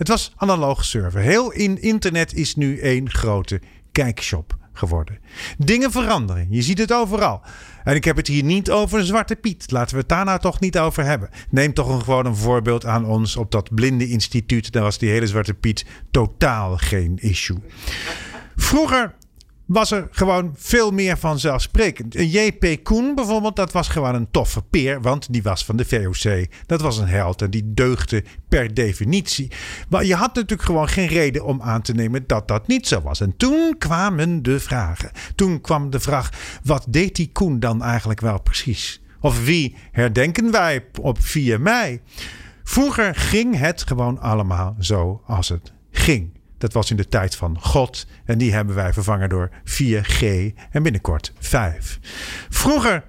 Het 0.00 0.08
was 0.08 0.32
analoog 0.36 0.84
surfen. 0.84 1.20
Heel 1.20 1.52
in 1.52 1.82
internet 1.82 2.34
is 2.34 2.56
nu 2.56 2.78
één 2.78 3.10
grote 3.10 3.60
kijkshop 3.92 4.56
geworden. 4.72 5.18
Dingen 5.58 5.90
veranderen. 5.90 6.46
Je 6.50 6.62
ziet 6.62 6.78
het 6.78 6.92
overal. 6.92 7.42
En 7.84 7.94
ik 7.94 8.04
heb 8.04 8.16
het 8.16 8.26
hier 8.26 8.44
niet 8.44 8.70
over 8.70 9.04
Zwarte 9.04 9.36
Piet. 9.36 9.70
Laten 9.70 9.94
we 9.94 10.00
het 10.00 10.08
daar 10.08 10.24
nou 10.24 10.40
toch 10.40 10.60
niet 10.60 10.78
over 10.78 11.04
hebben. 11.04 11.28
Neem 11.50 11.74
toch 11.74 11.88
een, 11.88 12.02
gewoon 12.02 12.26
een 12.26 12.36
voorbeeld 12.36 12.86
aan 12.86 13.04
ons 13.04 13.36
op 13.36 13.50
dat 13.50 13.74
blinde 13.74 14.08
instituut. 14.08 14.72
Daar 14.72 14.82
was 14.82 14.98
die 14.98 15.10
hele 15.10 15.26
Zwarte 15.26 15.54
Piet 15.54 15.86
totaal 16.10 16.76
geen 16.76 17.16
issue. 17.16 17.58
Vroeger 18.56 19.14
was 19.70 19.90
er 19.90 20.08
gewoon 20.10 20.52
veel 20.56 20.90
meer 20.90 21.18
vanzelfsprekend. 21.18 22.16
Een 22.16 22.28
J.P. 22.28 22.84
Koen 22.84 23.14
bijvoorbeeld, 23.14 23.56
dat 23.56 23.72
was 23.72 23.88
gewoon 23.88 24.14
een 24.14 24.30
toffe 24.30 24.62
peer, 24.62 25.00
want 25.00 25.32
die 25.32 25.42
was 25.42 25.64
van 25.64 25.76
de 25.76 25.84
VOC. 25.84 26.46
Dat 26.66 26.80
was 26.80 26.98
een 26.98 27.08
held 27.08 27.42
en 27.42 27.50
die 27.50 27.74
deugde 27.74 28.24
per 28.48 28.74
definitie. 28.74 29.50
Maar 29.88 30.04
je 30.04 30.14
had 30.14 30.34
natuurlijk 30.34 30.62
gewoon 30.62 30.88
geen 30.88 31.06
reden 31.06 31.44
om 31.44 31.62
aan 31.62 31.82
te 31.82 31.92
nemen 31.92 32.26
dat 32.26 32.48
dat 32.48 32.66
niet 32.66 32.86
zo 32.86 33.00
was. 33.00 33.20
En 33.20 33.36
toen 33.36 33.74
kwamen 33.78 34.42
de 34.42 34.60
vragen. 34.60 35.10
Toen 35.34 35.60
kwam 35.60 35.90
de 35.90 36.00
vraag, 36.00 36.30
wat 36.64 36.86
deed 36.88 37.16
die 37.16 37.30
Koen 37.32 37.60
dan 37.60 37.82
eigenlijk 37.82 38.20
wel 38.20 38.40
precies? 38.40 39.02
Of 39.20 39.44
wie 39.44 39.76
herdenken 39.92 40.50
wij 40.50 40.84
op 41.00 41.16
4 41.20 41.60
mei? 41.60 42.00
Vroeger 42.64 43.14
ging 43.14 43.58
het 43.58 43.82
gewoon 43.82 44.20
allemaal 44.20 44.76
zo 44.78 45.22
als 45.26 45.48
het 45.48 45.72
ging. 45.90 46.39
Dat 46.60 46.72
was 46.72 46.90
in 46.90 46.96
de 46.96 47.08
tijd 47.08 47.36
van 47.36 47.60
God. 47.60 48.06
En 48.24 48.38
die 48.38 48.52
hebben 48.52 48.74
wij 48.74 48.92
vervangen 48.92 49.28
door 49.28 49.50
4G 49.64 50.24
en 50.70 50.82
binnenkort 50.82 51.32
5. 51.38 51.98
Vroeger, 52.48 53.04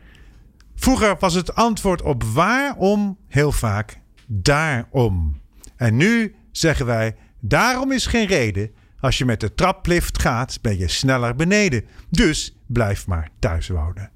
vroeger 0.76 1.16
was 1.20 1.34
het 1.34 1.56
antwoord 1.56 2.02
op 2.02 2.24
waarom 2.24 3.18
heel 3.28 3.52
vaak 3.52 4.00
daarom. 4.28 5.42
En 5.76 5.98
nu 5.98 6.36
zeggen 6.52 6.86
wij: 6.86 7.16
daarom 7.40 7.92
is 7.92 8.06
geen 8.06 8.28
reden. 8.28 8.72
Als 9.00 9.18
je 9.18 9.26
met 9.26 9.40
de 9.40 9.54
traplift 9.54 10.22
gaat, 10.22 10.60
ben 10.62 10.78
je 10.78 10.88
sneller 10.88 11.36
beneden. 11.36 11.86
Dus 12.10 12.58
blijf 12.68 13.08
maar 13.08 13.30
thuis 13.40 13.68
wonen. 13.68 14.12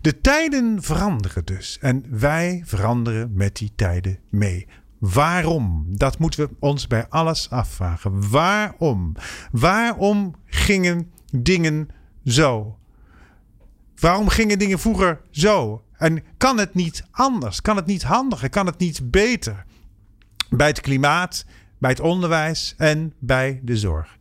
De 0.00 0.20
tijden 0.20 0.82
veranderen 0.82 1.44
dus. 1.44 1.78
En 1.80 2.04
wij 2.10 2.62
veranderen 2.64 3.30
met 3.34 3.56
die 3.56 3.72
tijden 3.76 4.18
mee. 4.30 4.66
Waarom? 5.12 5.84
Dat 5.88 6.18
moeten 6.18 6.40
we 6.40 6.50
ons 6.58 6.86
bij 6.86 7.08
alles 7.08 7.50
afvragen. 7.50 8.30
Waarom? 8.30 9.12
Waarom 9.52 10.34
gingen 10.46 11.10
dingen 11.30 11.88
zo? 12.24 12.78
Waarom 13.96 14.28
gingen 14.28 14.58
dingen 14.58 14.78
vroeger 14.78 15.20
zo? 15.30 15.82
En 15.96 16.22
kan 16.36 16.58
het 16.58 16.74
niet 16.74 17.04
anders? 17.10 17.60
Kan 17.60 17.76
het 17.76 17.86
niet 17.86 18.02
handiger? 18.02 18.48
Kan 18.48 18.66
het 18.66 18.78
niet 18.78 19.10
beter? 19.10 19.64
Bij 20.50 20.66
het 20.66 20.80
klimaat, 20.80 21.44
bij 21.78 21.90
het 21.90 22.00
onderwijs 22.00 22.74
en 22.76 23.14
bij 23.18 23.60
de 23.62 23.76
zorg. 23.76 24.16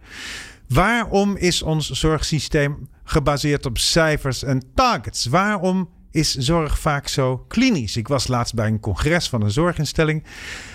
Waarom 0.67 1.35
is 1.35 1.61
ons 1.61 1.89
zorgsysteem 1.89 2.89
gebaseerd 3.03 3.65
op 3.65 3.77
cijfers 3.77 4.43
en 4.43 4.63
targets? 4.75 5.25
Waarom 5.25 5.89
is 6.11 6.35
zorg 6.35 6.79
vaak 6.79 7.07
zo 7.07 7.37
klinisch? 7.37 7.97
Ik 7.97 8.07
was 8.07 8.27
laatst 8.27 8.53
bij 8.53 8.67
een 8.67 8.79
congres 8.79 9.29
van 9.29 9.41
een 9.41 9.51
zorginstelling. 9.51 10.23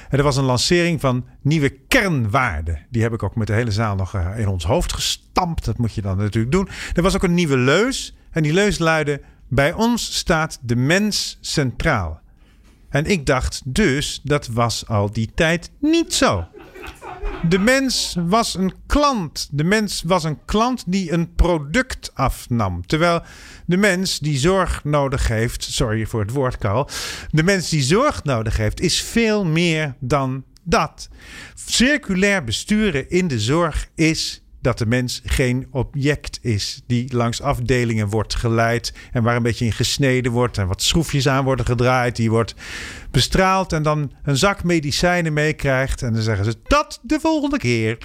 En 0.09 0.19
er 0.19 0.25
was 0.25 0.37
een 0.37 0.45
lancering 0.45 1.01
van 1.01 1.25
nieuwe 1.43 1.69
kernwaarden. 1.69 2.87
Die 2.91 3.03
heb 3.03 3.13
ik 3.13 3.23
ook 3.23 3.37
met 3.37 3.47
de 3.47 3.53
hele 3.53 3.71
zaal 3.71 3.97
nog 3.97 4.15
eh, 4.15 4.39
in 4.39 4.49
ons 4.49 4.65
hoofd 4.65 4.93
gestampt. 4.93 5.65
Dat 5.65 5.79
moet 5.79 5.95
je 5.95 6.03
dan 6.03 6.17
natuurlijk 6.17 6.53
doen. 6.53 6.69
Er 6.95 7.03
was 7.03 7.15
ook 7.15 7.23
een 7.23 7.35
nieuwe 7.35 7.57
leus. 7.57 8.17
En 8.31 8.43
die 8.43 8.53
leus 8.53 8.79
luidde: 8.79 9.21
Bij 9.49 9.73
ons 9.73 10.17
staat 10.17 10.59
de 10.63 10.77
mens 10.77 11.39
centraal. 11.41 12.21
En 12.89 13.05
ik 13.05 13.27
dacht 13.27 13.63
dus, 13.65 14.21
dat 14.25 14.47
was 14.47 14.87
al 14.87 15.13
die 15.13 15.31
tijd 15.35 15.71
niet 15.81 16.15
zo. 16.15 16.47
De 17.49 17.59
mens 17.59 18.17
was 18.19 18.55
een 18.55 18.73
klant. 18.87 19.49
De 19.51 19.65
mens 19.65 20.03
was 20.07 20.25
een 20.25 20.45
klant 20.45 20.85
die 20.87 21.13
een 21.13 21.35
product 21.35 22.11
afnam. 22.15 22.87
Terwijl 22.87 23.23
de 23.67 23.77
mens 23.77 24.19
die 24.19 24.39
zorg 24.39 24.85
nodig 24.85 25.29
heeft, 25.29 25.63
sorry 25.63 26.07
voor 26.07 26.21
het 26.21 26.31
woord, 26.31 26.59
Karl. 26.59 26.89
De 27.31 27.43
mens 27.43 27.69
die 27.69 27.83
zorg 27.83 28.25
nodig 28.25 28.57
heeft, 28.57 28.81
is 28.81 29.03
veel 29.03 29.45
meer 29.45 29.95
dan 29.99 30.45
dat. 30.63 31.09
Circulair 31.55 32.45
besturen 32.45 33.11
in 33.11 33.29
de 33.29 33.41
zorg 33.41 33.89
is 33.95 34.43
dat 34.61 34.79
de 34.79 34.87
mens 34.87 35.21
geen 35.25 35.67
object 35.71 36.39
is 36.43 36.83
die 36.87 37.15
langs 37.15 37.43
afdelingen 37.43 38.09
wordt 38.09 38.35
geleid 38.35 38.93
en 39.13 39.23
waar 39.23 39.37
een 39.37 39.43
beetje 39.43 39.65
in 39.65 39.73
gesneden 39.73 40.33
wordt 40.33 40.59
en 40.59 40.67
wat 40.67 40.83
schroefjes 40.83 41.29
aan 41.29 41.45
worden 41.45 41.67
gedraaid. 41.67 42.17
Die 42.17 42.31
wordt 42.31 42.55
bestraald 43.11 43.73
en 43.73 43.83
dan 43.83 44.13
een 44.23 44.37
zak 44.37 44.65
medicijnen 44.65 45.33
meekrijgt 45.33 46.03
en 46.03 46.13
dan 46.13 46.23
zeggen 46.23 46.45
ze 46.45 46.57
dat 46.63 47.01
de 47.03 47.21
volgende 47.21 47.59
keer. 47.59 47.99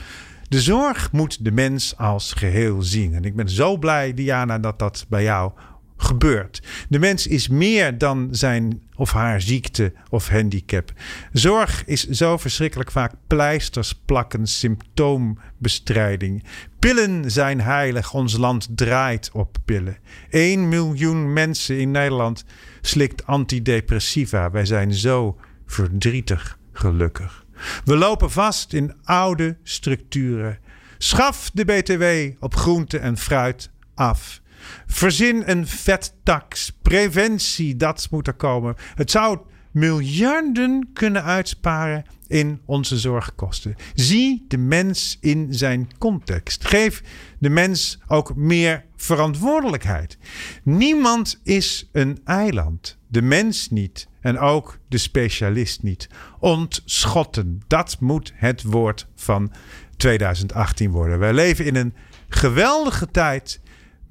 De 0.49 0.61
zorg 0.61 1.11
moet 1.11 1.45
de 1.45 1.51
mens 1.51 1.97
als 1.97 2.33
geheel 2.33 2.81
zien. 2.81 3.13
En 3.13 3.23
ik 3.23 3.35
ben 3.35 3.49
zo 3.49 3.77
blij, 3.77 4.13
Diana, 4.13 4.59
dat 4.59 4.79
dat 4.79 5.05
bij 5.09 5.23
jou 5.23 5.51
gebeurt. 5.97 6.61
De 6.89 6.99
mens 6.99 7.27
is 7.27 7.47
meer 7.47 7.97
dan 7.97 8.27
zijn 8.31 8.81
of 8.95 9.11
haar 9.11 9.41
ziekte 9.41 9.93
of 10.09 10.27
handicap. 10.27 10.93
Zorg 11.31 11.85
is 11.85 12.07
zo 12.09 12.37
verschrikkelijk 12.37 12.91
vaak 12.91 13.13
pleisters 13.27 13.93
plakken, 14.05 14.47
symptoombestrijding. 14.47 16.43
Pillen 16.79 17.31
zijn 17.31 17.61
heilig, 17.61 18.13
ons 18.13 18.37
land 18.37 18.67
draait 18.75 19.29
op 19.33 19.57
pillen. 19.65 19.97
1 20.29 20.69
miljoen 20.69 21.33
mensen 21.33 21.79
in 21.79 21.91
Nederland 21.91 22.45
slikt 22.81 23.25
antidepressiva. 23.25 24.51
Wij 24.51 24.65
zijn 24.65 24.93
zo 24.93 25.37
verdrietig 25.65 26.57
gelukkig. 26.73 27.45
We 27.85 27.95
lopen 27.95 28.31
vast 28.31 28.73
in 28.73 28.95
oude 29.03 29.57
structuren. 29.63 30.59
Schaf 30.97 31.49
de 31.53 31.65
BTW 31.65 32.35
op 32.43 32.55
groente 32.55 32.97
en 32.97 33.17
fruit 33.17 33.69
af. 33.95 34.41
Verzin 34.87 35.43
een 35.45 35.67
vettax. 35.67 36.77
Preventie, 36.81 37.75
dat 37.75 38.07
moet 38.11 38.27
er 38.27 38.33
komen. 38.33 38.75
Het 38.95 39.11
zou 39.11 39.39
miljarden 39.71 40.89
kunnen 40.93 41.23
uitsparen 41.23 42.05
in 42.27 42.61
onze 42.65 42.97
zorgkosten. 42.97 43.75
Zie 43.93 44.45
de 44.47 44.57
mens 44.57 45.17
in 45.21 45.47
zijn 45.49 45.89
context. 45.97 46.65
Geef 46.65 47.03
de 47.39 47.49
mens 47.49 47.99
ook 48.07 48.35
meer 48.35 48.85
verantwoordelijkheid. 48.95 50.17
Niemand 50.63 51.39
is 51.43 51.89
een 51.91 52.19
eiland. 52.25 52.97
De 53.07 53.21
mens 53.21 53.69
niet 53.69 54.07
en 54.21 54.39
ook 54.39 54.77
de 54.87 54.97
specialist 54.97 55.83
niet. 55.83 56.09
Ontschotten, 56.39 57.61
dat 57.67 57.97
moet 57.99 58.31
het 58.35 58.63
woord 58.63 59.07
van 59.15 59.51
2018 59.97 60.91
worden. 60.91 61.19
Wij 61.19 61.33
leven 61.33 61.65
in 61.65 61.75
een 61.75 61.93
geweldige 62.29 63.11
tijd 63.11 63.61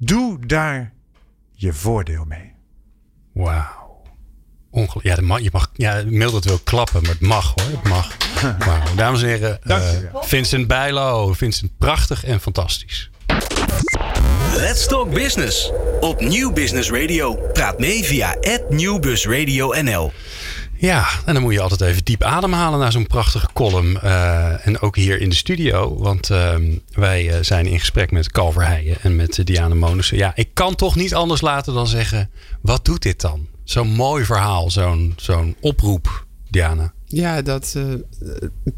Doe 0.05 0.45
daar 0.45 0.93
je 1.51 1.73
voordeel 1.73 2.25
mee. 2.27 2.53
Wauw. 3.33 4.01
Ja, 5.01 5.17
mag, 5.21 5.39
je 5.41 5.49
mag, 5.51 5.69
ja, 5.73 6.03
Mildred 6.05 6.45
wil 6.45 6.59
klappen, 6.63 7.01
maar 7.01 7.11
het 7.11 7.21
mag 7.21 7.53
hoor. 7.55 7.71
Het 7.71 7.83
mag. 7.83 8.17
Wauw. 8.65 8.95
Dames 8.95 9.21
en 9.21 9.27
heren, 9.27 9.59
uh, 9.63 9.89
Vincent 10.13 10.67
Bijlo. 10.67 11.33
Vincent, 11.33 11.77
prachtig 11.77 12.25
en 12.25 12.39
fantastisch. 12.39 13.09
Let's 14.55 14.87
Talk 14.87 15.13
Business. 15.13 15.71
Op 15.99 16.21
Nieuw 16.21 16.51
Business 16.51 16.91
Radio. 16.91 17.35
Praat 17.53 17.79
mee 17.79 18.03
via 18.03 18.35
@nieuwbusradio_nl. 18.69 20.11
Ja, 20.83 21.07
en 21.25 21.33
dan 21.33 21.43
moet 21.43 21.53
je 21.53 21.61
altijd 21.61 21.81
even 21.81 22.03
diep 22.03 22.23
ademhalen 22.23 22.79
naar 22.79 22.91
zo'n 22.91 23.07
prachtige 23.07 23.47
column. 23.53 23.97
Uh, 24.03 24.67
en 24.67 24.79
ook 24.79 24.95
hier 24.95 25.21
in 25.21 25.29
de 25.29 25.35
studio. 25.35 25.97
Want 25.97 26.29
uh, 26.29 26.55
wij 26.93 27.27
uh, 27.27 27.35
zijn 27.41 27.65
in 27.65 27.79
gesprek 27.79 28.11
met 28.11 28.31
Calver 28.31 28.65
Heijen 28.65 28.97
en 29.01 29.15
met 29.15 29.45
Diana 29.45 29.75
Monussen. 29.75 30.17
Ja, 30.17 30.31
ik 30.35 30.49
kan 30.53 30.75
toch 30.75 30.95
niet 30.95 31.13
anders 31.13 31.41
laten 31.41 31.73
dan 31.73 31.87
zeggen... 31.87 32.29
wat 32.61 32.85
doet 32.85 33.01
dit 33.01 33.21
dan? 33.21 33.47
Zo'n 33.63 33.87
mooi 33.87 34.25
verhaal, 34.25 34.71
zo'n 34.71 35.13
zo'n 35.15 35.55
oproep, 35.59 36.25
Diana. 36.49 36.93
Ja, 37.05 37.41
dat 37.41 37.77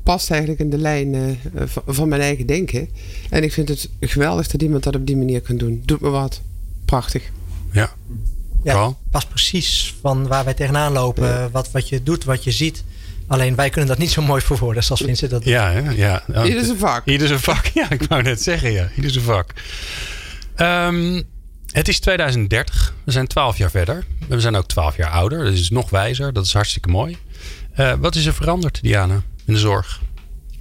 past 0.03 0.31
eigenlijk 0.31 0.61
in 0.61 0.69
de 0.69 0.77
lijn 0.77 1.39
van, 1.53 1.83
van 1.85 2.07
mijn 2.07 2.21
eigen 2.21 2.45
denken. 2.45 2.89
En 3.29 3.43
ik 3.43 3.53
vind 3.53 3.69
het 3.69 3.89
geweldig 3.99 4.47
dat 4.47 4.61
iemand 4.61 4.83
dat 4.83 4.95
op 4.95 5.07
die 5.07 5.17
manier 5.17 5.41
kan 5.41 5.57
doen. 5.57 5.81
Doet 5.85 6.01
me 6.01 6.09
wat. 6.09 6.41
Prachtig. 6.85 7.31
Ja. 7.71 7.93
Ja, 8.73 8.93
past 9.11 9.29
precies 9.29 9.95
van 10.01 10.27
waar 10.27 10.43
wij 10.43 10.53
tegenaan 10.53 10.91
lopen. 10.91 11.51
Wat, 11.51 11.71
wat 11.71 11.89
je 11.89 12.03
doet, 12.03 12.23
wat 12.23 12.43
je 12.43 12.51
ziet. 12.51 12.83
Alleen 13.27 13.55
wij 13.55 13.69
kunnen 13.69 13.89
dat 13.89 13.97
niet 13.97 14.11
zo 14.11 14.21
mooi 14.21 14.41
verwoorden 14.41 14.83
zoals 14.83 15.01
Vincent 15.01 15.31
dat 15.31 15.43
Ja, 15.43 15.69
ja. 15.69 16.23
ja. 16.27 16.43
Ieder 16.43 16.65
zijn 16.65 16.77
vak. 16.77 17.05
Ieder 17.05 17.27
zijn 17.27 17.39
vak, 17.39 17.65
ja. 17.79 17.89
Ik 17.89 18.03
wou 18.03 18.21
net 18.21 18.41
zeggen, 18.41 18.71
ja. 18.71 18.89
Ieder 18.95 19.11
zijn 19.11 19.23
vak. 19.23 19.53
Um, 20.57 21.23
het 21.71 21.87
is 21.87 21.99
2030. 21.99 22.95
We 23.03 23.11
zijn 23.11 23.27
12 23.27 23.57
jaar 23.57 23.69
verder. 23.69 24.05
We 24.27 24.39
zijn 24.39 24.55
ook 24.55 24.67
12 24.67 24.97
jaar 24.97 25.09
ouder. 25.09 25.43
Dat 25.43 25.53
is 25.53 25.69
nog 25.69 25.89
wijzer. 25.89 26.33
Dat 26.33 26.45
is 26.45 26.53
hartstikke 26.53 26.89
mooi. 26.89 27.17
Uh, 27.79 27.93
wat 27.99 28.15
is 28.15 28.25
er 28.25 28.33
veranderd, 28.33 28.81
Diana, 28.81 29.23
in 29.45 29.53
de 29.53 29.59
zorg? 29.59 30.01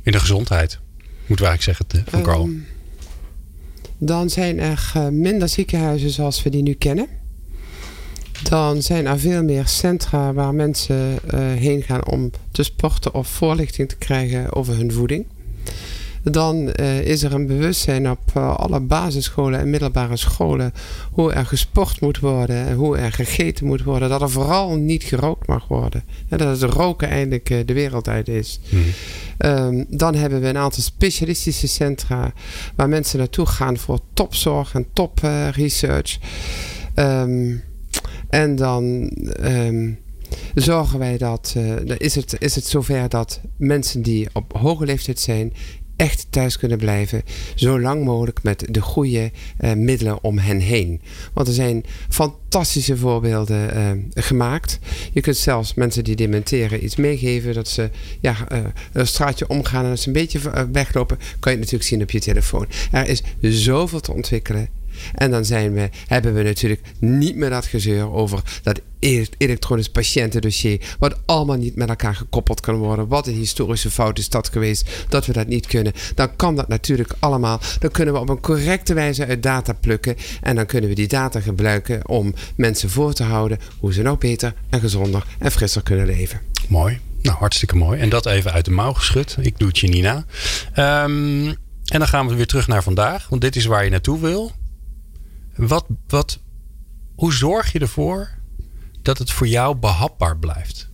In 0.03 0.13
de 0.13 0.21
gezondheid? 0.21 0.79
Moeten 1.27 1.47
we 1.47 1.51
eigenlijk 1.51 1.63
zeggen, 1.63 2.05
van 2.11 2.23
Carl. 2.23 2.45
Um, 2.45 2.67
dan 3.99 4.31
zijn 4.31 4.59
er 4.59 4.93
minder 5.13 5.49
ziekenhuizen 5.49 6.11
zoals 6.11 6.43
we 6.43 6.51
die 6.51 6.63
nu 6.63 6.73
kennen. 6.73 7.09
Dan 8.43 8.82
zijn 8.82 9.07
er 9.07 9.18
veel 9.18 9.43
meer 9.43 9.66
centra 9.66 10.32
waar 10.32 10.55
mensen 10.55 11.18
uh, 11.35 11.41
heen 11.41 11.82
gaan 11.82 12.07
om 12.07 12.30
te 12.53 12.62
sporten 12.62 13.14
of 13.14 13.28
voorlichting 13.28 13.89
te 13.89 13.97
krijgen 13.97 14.53
over 14.53 14.76
hun 14.76 14.93
voeding. 14.93 15.26
Dan 16.22 16.72
uh, 16.80 17.01
is 17.01 17.22
er 17.22 17.32
een 17.32 17.47
bewustzijn 17.47 18.11
op 18.11 18.20
uh, 18.37 18.57
alle 18.57 18.80
basisscholen 18.80 19.61
en 19.61 19.70
middelbare 19.70 20.16
scholen 20.16 20.72
hoe 21.11 21.32
er 21.32 21.47
gesport 21.47 22.01
moet 22.01 22.18
worden 22.18 22.66
en 22.66 22.74
hoe 22.74 22.97
er 22.99 23.12
gegeten 23.12 23.66
moet 23.66 23.82
worden. 23.82 24.09
Dat 24.09 24.22
er 24.22 24.30
vooral 24.30 24.76
niet 24.76 25.03
gerookt 25.03 25.47
mag 25.47 25.68
worden. 25.68 26.05
En 26.28 26.39
dat 26.39 26.61
het 26.61 26.70
roken 26.70 27.09
eindelijk 27.09 27.66
de 27.66 27.72
wereld 27.72 28.09
uit 28.09 28.28
is. 28.28 28.61
Hmm. 28.68 28.85
Um, 29.39 29.87
dan 29.89 30.14
hebben 30.14 30.41
we 30.41 30.49
een 30.49 30.57
aantal 30.57 30.82
specialistische 30.82 31.68
centra 31.68 32.32
waar 32.74 32.89
mensen 32.89 33.18
naartoe 33.18 33.47
gaan 33.47 33.76
voor 33.76 33.99
topzorg 34.14 34.74
en 34.74 34.87
top 34.93 35.18
research. 35.53 36.18
Um, 36.95 37.62
en 38.35 38.57
dan 38.57 39.11
um, 39.41 39.99
zorgen 40.55 40.99
wij 40.99 41.18
dat, 41.18 41.55
uh, 41.57 41.97
is, 41.99 42.14
het, 42.14 42.37
is 42.39 42.55
het 42.55 42.66
zover 42.66 43.09
dat 43.09 43.41
mensen 43.57 44.03
die 44.03 44.28
op 44.32 44.53
hoge 44.57 44.85
leeftijd 44.85 45.20
zijn, 45.20 45.53
echt 45.97 46.26
thuis 46.30 46.59
kunnen 46.59 46.78
blijven. 46.78 47.22
Zo 47.55 47.80
lang 47.80 48.05
mogelijk 48.05 48.43
met 48.43 48.66
de 48.70 48.80
goede 48.80 49.30
uh, 49.61 49.72
middelen 49.72 50.24
om 50.24 50.39
hen 50.39 50.59
heen. 50.59 51.01
Want 51.32 51.49
er 51.49 51.55
zijn 51.55 51.85
fantastische 52.09 52.97
voorbeelden 52.97 53.76
uh, 53.76 53.91
gemaakt. 54.24 54.78
Je 55.12 55.20
kunt 55.20 55.37
zelfs 55.37 55.74
mensen 55.74 56.05
die 56.05 56.16
dementeren 56.16 56.85
iets 56.85 56.97
meegeven. 56.97 57.55
Dat 57.55 57.68
ze 57.68 57.91
ja, 58.20 58.37
een 58.93 59.07
straatje 59.07 59.49
omgaan 59.49 59.85
en 59.85 59.91
als 59.91 60.03
ze 60.03 60.07
een 60.07 60.12
beetje 60.12 60.68
weglopen. 60.72 61.18
Kan 61.41 61.53
je 61.53 61.59
natuurlijk 61.59 61.85
zien 61.85 62.03
op 62.03 62.11
je 62.11 62.20
telefoon. 62.20 62.66
Er 62.91 63.09
is 63.09 63.22
zoveel 63.41 64.01
te 64.01 64.12
ontwikkelen. 64.12 64.68
En 65.14 65.30
dan 65.30 65.45
zijn 65.45 65.72
we, 65.72 65.88
hebben 66.07 66.34
we 66.34 66.42
natuurlijk 66.42 66.80
niet 66.99 67.36
meer 67.36 67.51
dat 67.51 67.66
gezeur 67.66 68.12
over 68.12 68.40
dat 68.62 68.80
elektronisch 69.38 69.88
patiëntendossier, 69.88 70.80
wat 70.99 71.18
allemaal 71.26 71.57
niet 71.57 71.76
met 71.76 71.88
elkaar 71.88 72.14
gekoppeld 72.14 72.61
kan 72.61 72.74
worden. 72.74 73.09
Wat 73.09 73.26
een 73.26 73.34
historische 73.34 73.90
fout 73.90 74.18
is 74.18 74.28
dat 74.28 74.49
geweest, 74.49 74.90
dat 75.09 75.26
we 75.26 75.32
dat 75.32 75.47
niet 75.47 75.66
kunnen. 75.66 75.92
Dan 76.14 76.36
kan 76.36 76.57
dat 76.57 76.68
natuurlijk 76.68 77.12
allemaal. 77.18 77.61
Dan 77.78 77.90
kunnen 77.90 78.14
we 78.14 78.20
op 78.20 78.28
een 78.28 78.40
correcte 78.40 78.95
wijze 78.95 79.26
uit 79.26 79.42
data 79.42 79.72
plukken. 79.72 80.16
En 80.40 80.57
dan 80.57 80.66
kunnen 80.66 80.88
we 80.88 80.95
die 80.95 81.09
data 81.09 81.40
gebruiken 81.40 82.09
om 82.09 82.34
mensen 82.57 82.90
voor 82.90 83.12
te 83.12 83.22
houden 83.22 83.59
hoe 83.78 83.92
ze 83.92 84.03
nou 84.03 84.18
beter 84.18 84.55
en 84.70 84.80
gezonder 84.80 85.26
en 85.38 85.51
frisser 85.51 85.82
kunnen 85.82 86.07
leven. 86.07 86.40
Mooi. 86.68 87.01
Nou, 87.22 87.36
hartstikke 87.38 87.76
mooi. 87.76 88.01
En 88.01 88.09
dat 88.09 88.26
even 88.26 88.53
uit 88.53 88.64
de 88.64 88.70
mouw 88.70 88.92
geschud. 88.92 89.36
Ik 89.40 89.59
doe 89.59 89.68
het 89.68 89.78
je, 89.78 89.88
Nina. 89.88 90.24
Um, 90.76 91.47
en 91.84 91.99
dan 91.99 92.09
gaan 92.09 92.28
we 92.28 92.34
weer 92.34 92.47
terug 92.47 92.66
naar 92.66 92.82
vandaag. 92.82 93.28
Want 93.28 93.42
dit 93.42 93.57
is 93.57 93.64
waar 93.64 93.84
je 93.84 93.90
naartoe 93.90 94.20
wil. 94.20 94.53
Wat, 95.57 95.87
wat, 96.09 96.39
hoe 97.15 97.33
zorg 97.33 97.73
je 97.73 97.79
ervoor 97.79 98.31
dat 99.03 99.19
het 99.19 99.31
voor 99.31 99.49
jou 99.49 99.77
behapbaar 99.77 100.39
blijft? 100.39 100.89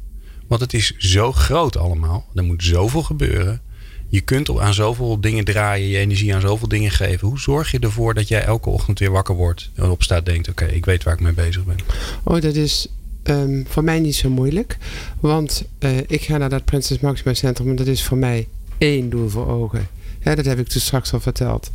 Want 0.46 0.60
het 0.60 0.74
is 0.74 0.96
zo 0.96 1.32
groot 1.32 1.76
allemaal. 1.76 2.26
Er 2.34 2.44
moet 2.44 2.62
zoveel 2.62 3.02
gebeuren. 3.02 3.60
Je 4.08 4.20
kunt 4.20 4.58
aan 4.58 4.74
zoveel 4.74 5.20
dingen 5.20 5.44
draaien, 5.44 5.88
je 5.88 5.98
energie 5.98 6.34
aan 6.34 6.40
zoveel 6.40 6.68
dingen 6.68 6.90
geven. 6.90 7.28
Hoe 7.28 7.40
zorg 7.40 7.70
je 7.70 7.78
ervoor 7.78 8.14
dat 8.14 8.28
jij 8.28 8.44
elke 8.44 8.70
ochtend 8.70 8.98
weer 8.98 9.10
wakker 9.10 9.34
wordt 9.34 9.70
en 9.74 9.90
opstaat 9.90 10.26
denkt: 10.26 10.48
oké, 10.48 10.64
ik 10.64 10.84
weet 10.84 11.02
waar 11.02 11.14
ik 11.14 11.20
mee 11.20 11.32
bezig 11.32 11.64
ben? 11.64 11.76
Oh, 12.22 12.40
dat 12.40 12.54
is 12.54 12.88
um, 13.24 13.64
voor 13.68 13.84
mij 13.84 14.00
niet 14.00 14.16
zo 14.16 14.30
moeilijk. 14.30 14.76
Want 15.20 15.64
uh, 15.78 15.98
ik 16.06 16.22
ga 16.22 16.36
naar 16.36 16.48
dat 16.48 16.64
Prinses 16.64 17.00
Maxima 17.00 17.34
Centrum 17.34 17.68
en 17.68 17.76
dat 17.76 17.86
is 17.86 18.04
voor 18.04 18.18
mij 18.18 18.48
één 18.78 19.10
doel 19.10 19.28
voor 19.28 19.48
ogen. 19.48 19.88
Ja, 20.22 20.34
dat 20.34 20.44
heb 20.44 20.58
ik 20.58 20.72
dus 20.72 20.84
straks 20.84 21.12
al 21.12 21.20
verteld. 21.20 21.70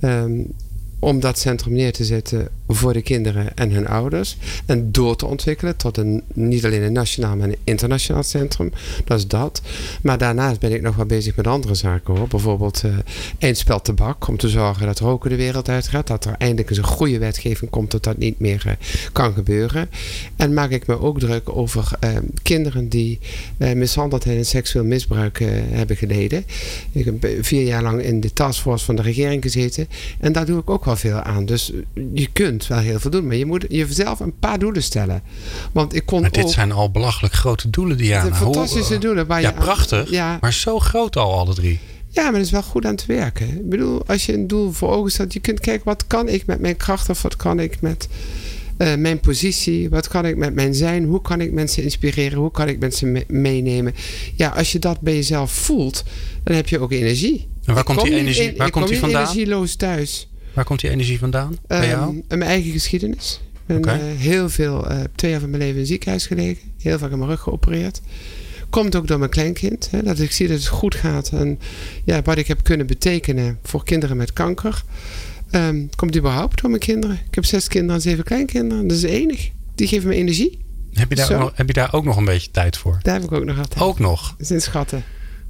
Um, 0.00 0.52
om 1.00 1.20
dat 1.20 1.38
centrum 1.38 1.72
neer 1.72 1.92
te 1.92 2.04
zetten 2.04 2.48
voor 2.68 2.92
de 2.92 3.02
kinderen 3.02 3.56
en 3.56 3.70
hun 3.70 3.86
ouders. 3.86 4.36
En 4.66 4.92
door 4.92 5.16
te 5.16 5.26
ontwikkelen 5.26 5.76
tot 5.76 5.96
een, 5.96 6.22
niet 6.34 6.64
alleen 6.64 6.82
een 6.82 6.92
nationaal, 6.92 7.36
maar 7.36 7.48
een 7.48 7.56
internationaal 7.64 8.22
centrum. 8.22 8.72
Dat 9.04 9.18
is 9.18 9.26
dat. 9.26 9.62
Maar 10.02 10.18
daarnaast 10.18 10.60
ben 10.60 10.72
ik 10.72 10.82
nog 10.82 10.96
wel 10.96 11.06
bezig 11.06 11.36
met 11.36 11.46
andere 11.46 11.74
zaken 11.74 12.16
hoor. 12.16 12.28
Bijvoorbeeld 12.28 12.82
uh, 12.84 12.92
eindspel 13.38 13.82
tabak. 13.82 14.28
Om 14.28 14.36
te 14.36 14.48
zorgen 14.48 14.86
dat 14.86 14.98
roken 14.98 15.30
de 15.30 15.36
wereld 15.36 15.68
uitgaat. 15.68 16.06
Dat 16.06 16.24
er 16.24 16.34
eindelijk 16.38 16.68
eens 16.68 16.78
een 16.78 16.84
goede 16.84 17.18
wetgeving 17.18 17.70
komt 17.70 17.90
dat 17.90 18.04
dat 18.04 18.18
niet 18.18 18.38
meer 18.38 18.62
uh, 18.66 18.72
kan 19.12 19.32
gebeuren. 19.32 19.90
En 20.36 20.54
maak 20.54 20.70
ik 20.70 20.86
me 20.86 21.00
ook 21.00 21.20
druk 21.20 21.56
over 21.56 21.90
uh, 22.04 22.10
kinderen 22.42 22.88
die 22.88 23.18
mishandeldheid 23.74 24.38
en 24.38 24.46
seksueel 24.46 24.84
misbruik 24.84 25.38
hebben 25.70 25.96
geleden. 25.96 26.44
Ik 26.92 27.04
heb 27.04 27.28
vier 27.40 27.62
jaar 27.62 27.82
lang 27.82 28.02
in 28.02 28.20
de 28.20 28.32
taskforce 28.32 28.84
van 28.84 28.96
de 28.96 29.02
regering 29.02 29.42
gezeten. 29.42 29.88
En 30.20 30.32
daar 30.32 30.46
doe 30.46 30.60
ik 30.60 30.70
ook 30.70 30.84
wel 30.84 30.96
veel 30.96 31.20
aan. 31.20 31.46
Dus 31.46 31.72
je 32.12 32.28
kunt 32.32 32.57
wel 32.66 32.78
heel 32.78 33.00
veel 33.00 33.10
doen. 33.10 33.26
Maar 33.26 33.36
je 33.36 33.46
moet 33.46 33.64
jezelf 33.68 34.20
een 34.20 34.38
paar 34.38 34.58
doelen 34.58 34.82
stellen. 34.82 35.22
Want 35.72 35.94
ik 35.94 36.06
kon 36.06 36.20
maar 36.20 36.30
dit 36.30 36.50
zijn 36.50 36.72
al 36.72 36.90
belachelijk 36.90 37.34
grote 37.34 37.70
doelen, 37.70 37.96
Diana. 37.96 38.34
Fantastische 38.34 38.92
Hoe, 38.92 39.02
doelen. 39.02 39.26
Waar 39.26 39.40
ja, 39.40 39.48
je 39.48 39.54
prachtig. 39.54 40.06
Aan, 40.06 40.12
ja. 40.12 40.38
Maar 40.40 40.52
zo 40.52 40.78
groot 40.78 41.16
al, 41.16 41.38
alle 41.38 41.54
drie. 41.54 41.78
Ja, 42.08 42.22
maar 42.22 42.32
dat 42.32 42.42
is 42.42 42.50
wel 42.50 42.62
goed 42.62 42.84
aan 42.84 42.94
het 42.94 43.06
werken. 43.06 43.48
Ik 43.48 43.68
bedoel, 43.68 44.02
als 44.06 44.26
je 44.26 44.32
een 44.32 44.46
doel 44.46 44.72
voor 44.72 44.90
ogen 44.90 45.10
stelt, 45.10 45.32
je 45.32 45.40
kunt 45.40 45.60
kijken 45.60 45.84
wat 45.84 46.06
kan 46.06 46.28
ik 46.28 46.46
met 46.46 46.60
mijn 46.60 46.76
kracht 46.76 47.08
of 47.08 47.22
wat 47.22 47.36
kan 47.36 47.60
ik 47.60 47.80
met 47.80 48.08
Uh, 48.78 48.94
mijn 48.94 49.20
positie, 49.20 49.88
wat 49.88 50.08
kan 50.08 50.26
ik 50.26 50.36
met 50.36 50.54
mijn 50.54 50.74
zijn, 50.74 51.04
hoe 51.04 51.22
kan 51.22 51.40
ik 51.40 51.52
mensen 51.52 51.82
inspireren, 51.82 52.38
hoe 52.38 52.50
kan 52.50 52.68
ik 52.68 52.78
mensen 52.78 53.12
me 53.12 53.24
meenemen. 53.28 53.94
Ja, 54.34 54.48
als 54.48 54.72
je 54.72 54.78
dat 54.78 55.00
bij 55.00 55.14
jezelf 55.14 55.52
voelt, 55.52 56.04
dan 56.44 56.54
heb 56.54 56.68
je 56.68 56.78
ook 56.78 56.92
energie. 56.92 57.48
En 57.64 57.74
waar 57.74 57.84
komt 57.84 58.02
die 58.02 58.14
energie, 58.14 58.54
waar 58.56 58.70
komt 58.70 58.88
die 58.88 58.98
vandaan? 58.98 59.22
energieloos 59.22 59.76
thuis. 59.76 60.27
Waar 60.52 60.64
komt 60.64 60.80
die 60.80 60.90
energie 60.90 61.18
vandaan 61.18 61.58
bij 61.66 61.88
jou? 61.88 62.08
Um, 62.08 62.24
mijn 62.28 62.42
eigen 62.42 62.72
geschiedenis. 62.72 63.40
Ik 63.52 63.60
ben 63.66 63.76
okay. 63.76 63.98
uh, 63.98 64.18
heel 64.18 64.48
veel, 64.48 64.90
uh, 64.90 65.00
twee 65.14 65.30
jaar 65.30 65.40
van 65.40 65.50
mijn 65.50 65.62
leven 65.62 65.74
in 65.74 65.80
het 65.80 65.90
ziekenhuis 65.90 66.26
gelegen. 66.26 66.62
Heel 66.78 66.98
vaak 66.98 67.10
in 67.10 67.18
mijn 67.18 67.30
rug 67.30 67.40
geopereerd. 67.40 68.00
Komt 68.70 68.96
ook 68.96 69.06
door 69.06 69.18
mijn 69.18 69.30
kleinkind. 69.30 69.88
Hè, 69.90 70.02
dat 70.02 70.20
ik 70.20 70.32
zie 70.32 70.48
dat 70.48 70.56
het 70.56 70.66
goed 70.66 70.94
gaat. 70.94 71.28
En 71.28 71.58
ja, 72.04 72.22
wat 72.22 72.38
ik 72.38 72.46
heb 72.46 72.62
kunnen 72.62 72.86
betekenen 72.86 73.58
voor 73.62 73.84
kinderen 73.84 74.16
met 74.16 74.32
kanker. 74.32 74.82
Um, 75.50 75.88
komt 75.96 76.16
überhaupt 76.16 76.60
door 76.60 76.70
mijn 76.70 76.82
kinderen. 76.82 77.20
Ik 77.28 77.34
heb 77.34 77.44
zes 77.44 77.68
kinderen 77.68 77.94
en 77.94 78.00
zeven 78.02 78.24
kleinkinderen. 78.24 78.86
Dat 78.88 78.96
is 78.96 79.02
enig. 79.02 79.50
Die 79.74 79.86
geven 79.86 80.08
me 80.08 80.14
energie. 80.14 80.58
Heb 80.92 81.08
je, 81.08 81.14
daar 81.14 81.32
ook 81.32 81.38
nog, 81.40 81.52
heb 81.54 81.66
je 81.66 81.72
daar 81.72 81.92
ook 81.92 82.04
nog 82.04 82.16
een 82.16 82.24
beetje 82.24 82.50
tijd 82.50 82.76
voor? 82.76 82.98
Daar 83.02 83.14
heb 83.14 83.24
ik 83.24 83.32
ook 83.32 83.44
nog 83.44 83.58
altijd. 83.58 83.80
Ook 83.80 83.98
nog? 83.98 84.34
Dat 84.38 84.46
zijn 84.46 84.60
schatten. 84.60 85.04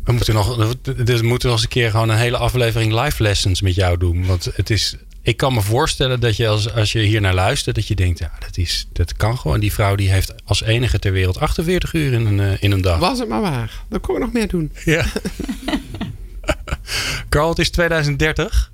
We 0.08 0.14
moeten 0.14 0.34
nog, 0.34 0.76
dus 0.82 1.20
we 1.20 1.26
moeten 1.26 1.48
nog 1.48 1.56
eens 1.56 1.66
een 1.66 1.72
keer 1.72 1.90
gewoon 1.90 2.08
een 2.08 2.16
hele 2.16 2.36
aflevering 2.36 3.00
live 3.02 3.22
lessons 3.22 3.62
met 3.62 3.74
jou 3.74 3.98
doen. 3.98 4.26
Want 4.26 4.48
het 4.54 4.70
is, 4.70 4.96
ik 5.22 5.36
kan 5.36 5.54
me 5.54 5.62
voorstellen 5.62 6.20
dat 6.20 6.36
je 6.36 6.48
als, 6.48 6.72
als 6.72 6.92
je 6.92 7.00
hier 7.00 7.20
naar 7.20 7.34
luistert, 7.34 7.74
dat 7.74 7.88
je 7.88 7.94
denkt, 7.94 8.18
ja, 8.18 8.32
dat, 8.38 8.56
is, 8.56 8.88
dat 8.92 9.16
kan 9.16 9.38
gewoon. 9.38 9.60
Die 9.60 9.72
vrouw 9.72 9.94
die 9.94 10.10
heeft 10.10 10.34
als 10.44 10.62
enige 10.62 10.98
ter 10.98 11.12
wereld 11.12 11.38
48 11.38 11.92
uur 11.92 12.12
in 12.12 12.26
een, 12.26 12.60
in 12.60 12.72
een 12.72 12.80
dag. 12.80 12.98
Was 12.98 13.18
het 13.18 13.28
maar 13.28 13.40
waar. 13.40 13.82
Dan 13.88 14.00
kon 14.00 14.14
ik 14.14 14.20
nog 14.20 14.32
meer 14.32 14.48
doen. 14.48 14.72
Ja. 14.84 15.06
Carl, 17.28 17.48
het 17.48 17.58
is 17.58 17.70
2030. 17.70 18.72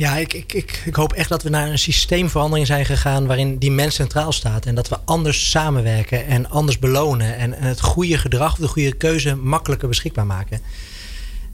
Ja, 0.00 0.16
ik, 0.16 0.32
ik, 0.32 0.52
ik, 0.52 0.82
ik, 0.84 0.94
hoop 0.94 1.12
echt 1.12 1.28
dat 1.28 1.42
we 1.42 1.48
naar 1.48 1.68
een 1.68 1.78
systeemverandering 1.78 2.66
zijn 2.66 2.84
gegaan 2.84 3.26
waarin 3.26 3.58
die 3.58 3.70
mens 3.70 3.94
centraal 3.94 4.32
staat. 4.32 4.66
En 4.66 4.74
dat 4.74 4.88
we 4.88 4.98
anders 5.04 5.50
samenwerken 5.50 6.26
en 6.26 6.50
anders 6.50 6.78
belonen. 6.78 7.36
En, 7.36 7.52
het 7.52 7.80
goede 7.80 8.18
gedrag, 8.18 8.56
de 8.56 8.68
goede 8.68 8.92
keuze 8.92 9.36
makkelijker 9.36 9.88
beschikbaar 9.88 10.26
maken. 10.26 10.60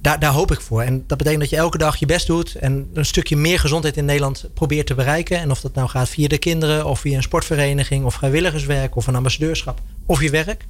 Daar, 0.00 0.18
daar 0.18 0.32
hoop 0.32 0.52
ik 0.52 0.60
voor. 0.60 0.82
En 0.82 1.04
dat 1.06 1.18
betekent 1.18 1.40
dat 1.40 1.50
je 1.50 1.56
elke 1.56 1.78
dag 1.78 1.96
je 1.96 2.06
best 2.06 2.26
doet 2.26 2.54
en 2.54 2.90
een 2.94 3.04
stukje 3.04 3.36
meer 3.36 3.58
gezondheid 3.58 3.96
in 3.96 4.04
Nederland 4.04 4.48
probeert 4.54 4.86
te 4.86 4.94
bereiken. 4.94 5.38
En 5.38 5.50
of 5.50 5.60
dat 5.60 5.74
nou 5.74 5.88
gaat 5.88 6.08
via 6.08 6.28
de 6.28 6.38
kinderen 6.38 6.86
of 6.86 7.00
via 7.00 7.16
een 7.16 7.22
sportvereniging 7.22 8.04
of 8.04 8.14
vrijwilligerswerk 8.14 8.96
of 8.96 9.06
een 9.06 9.16
ambassadeurschap 9.16 9.80
of 10.06 10.22
je 10.22 10.30
werk. 10.30 10.66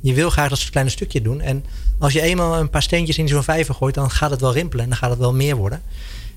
Je 0.00 0.14
wil 0.14 0.30
graag 0.30 0.48
dat 0.48 0.70
kleine 0.70 0.90
stukje 0.90 1.22
doen. 1.22 1.40
En 1.40 1.64
als 1.98 2.12
je 2.12 2.20
eenmaal 2.20 2.58
een 2.58 2.70
paar 2.70 2.82
steentjes 2.82 3.18
in 3.18 3.28
zo'n 3.28 3.42
vijver 3.42 3.74
gooit, 3.74 3.94
dan 3.94 4.10
gaat 4.10 4.30
het 4.30 4.40
wel 4.40 4.52
rimpelen 4.52 4.84
en 4.84 4.90
dan 4.90 4.98
gaat 4.98 5.10
het 5.10 5.18
wel 5.18 5.34
meer 5.34 5.56
worden 5.56 5.82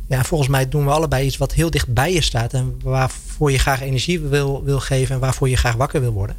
ja, 0.08 0.24
volgens 0.24 0.50
mij 0.50 0.70
doen 0.70 0.86
we 0.86 0.92
allebei 0.92 1.26
iets 1.26 1.38
wat 1.38 1.54
heel 1.54 1.70
dicht 1.70 1.94
bij 1.94 2.14
je 2.14 2.22
staat. 2.22 2.54
En 2.54 2.80
waarvoor 2.84 3.52
je 3.52 3.60
graag 3.60 3.82
energie 3.82 4.20
wil, 4.20 4.64
wil 4.64 4.80
geven 4.80 5.16
en 5.16 5.22
waarvoor 5.22 5.50
je 5.50 5.58
graag 5.58 5.76
wakker 5.76 6.02
wil 6.02 6.12
worden. 6.12 6.36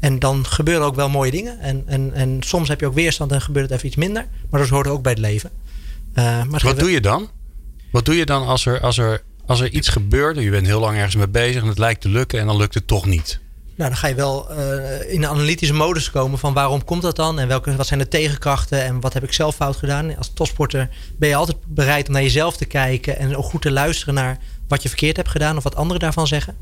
En 0.00 0.18
dan 0.18 0.46
gebeuren 0.46 0.86
ook 0.86 0.94
wel 0.94 1.08
mooie 1.08 1.30
dingen. 1.30 1.60
En, 1.60 1.82
en, 1.86 2.14
en 2.14 2.36
soms 2.40 2.68
heb 2.68 2.80
je 2.80 2.86
ook 2.86 2.94
weerstand 2.94 3.32
en 3.32 3.40
gebeurt 3.40 3.64
het 3.64 3.74
even 3.74 3.86
iets 3.86 3.96
minder. 3.96 4.26
Maar 4.50 4.60
dat 4.60 4.68
hoort 4.68 4.86
ook 4.86 5.02
bij 5.02 5.12
het 5.12 5.20
leven. 5.20 5.50
Uh, 6.14 6.44
maar 6.44 6.60
wat 6.64 6.78
doe 6.78 6.90
je 6.90 7.00
dan? 7.00 7.28
Wat 7.90 8.04
doe 8.04 8.16
je 8.16 8.26
dan 8.26 8.46
als 8.46 8.66
er, 8.66 8.80
als, 8.80 8.98
er, 8.98 9.22
als 9.46 9.60
er 9.60 9.70
iets 9.70 9.88
gebeurt? 9.88 10.38
Je 10.38 10.50
bent 10.50 10.66
heel 10.66 10.80
lang 10.80 10.96
ergens 10.96 11.16
mee 11.16 11.28
bezig 11.28 11.62
en 11.62 11.68
het 11.68 11.78
lijkt 11.78 12.00
te 12.00 12.08
lukken 12.08 12.40
en 12.40 12.46
dan 12.46 12.56
lukt 12.56 12.74
het 12.74 12.86
toch 12.86 13.06
niet. 13.06 13.40
Nou, 13.80 13.92
dan 13.92 14.00
ga 14.00 14.08
je 14.08 14.14
wel 14.14 14.46
uh, 14.50 15.12
in 15.12 15.22
een 15.22 15.28
analytische 15.28 15.74
modus 15.74 16.10
komen 16.10 16.38
van 16.38 16.52
waarom 16.52 16.84
komt 16.84 17.02
dat 17.02 17.16
dan 17.16 17.38
en 17.38 17.48
welke, 17.48 17.76
wat 17.76 17.86
zijn 17.86 17.98
de 17.98 18.08
tegenkrachten 18.08 18.84
en 18.84 19.00
wat 19.00 19.12
heb 19.12 19.22
ik 19.22 19.32
zelf 19.32 19.54
fout 19.54 19.76
gedaan. 19.76 20.16
Als 20.16 20.30
topsporter 20.34 20.88
ben 21.16 21.28
je 21.28 21.34
altijd 21.34 21.56
bereid 21.66 22.06
om 22.06 22.12
naar 22.12 22.22
jezelf 22.22 22.56
te 22.56 22.64
kijken 22.64 23.18
en 23.18 23.36
ook 23.36 23.44
goed 23.44 23.62
te 23.62 23.70
luisteren 23.70 24.14
naar 24.14 24.38
wat 24.68 24.82
je 24.82 24.88
verkeerd 24.88 25.16
hebt 25.16 25.28
gedaan 25.28 25.56
of 25.56 25.62
wat 25.62 25.76
anderen 25.76 26.00
daarvan 26.00 26.26
zeggen. 26.26 26.56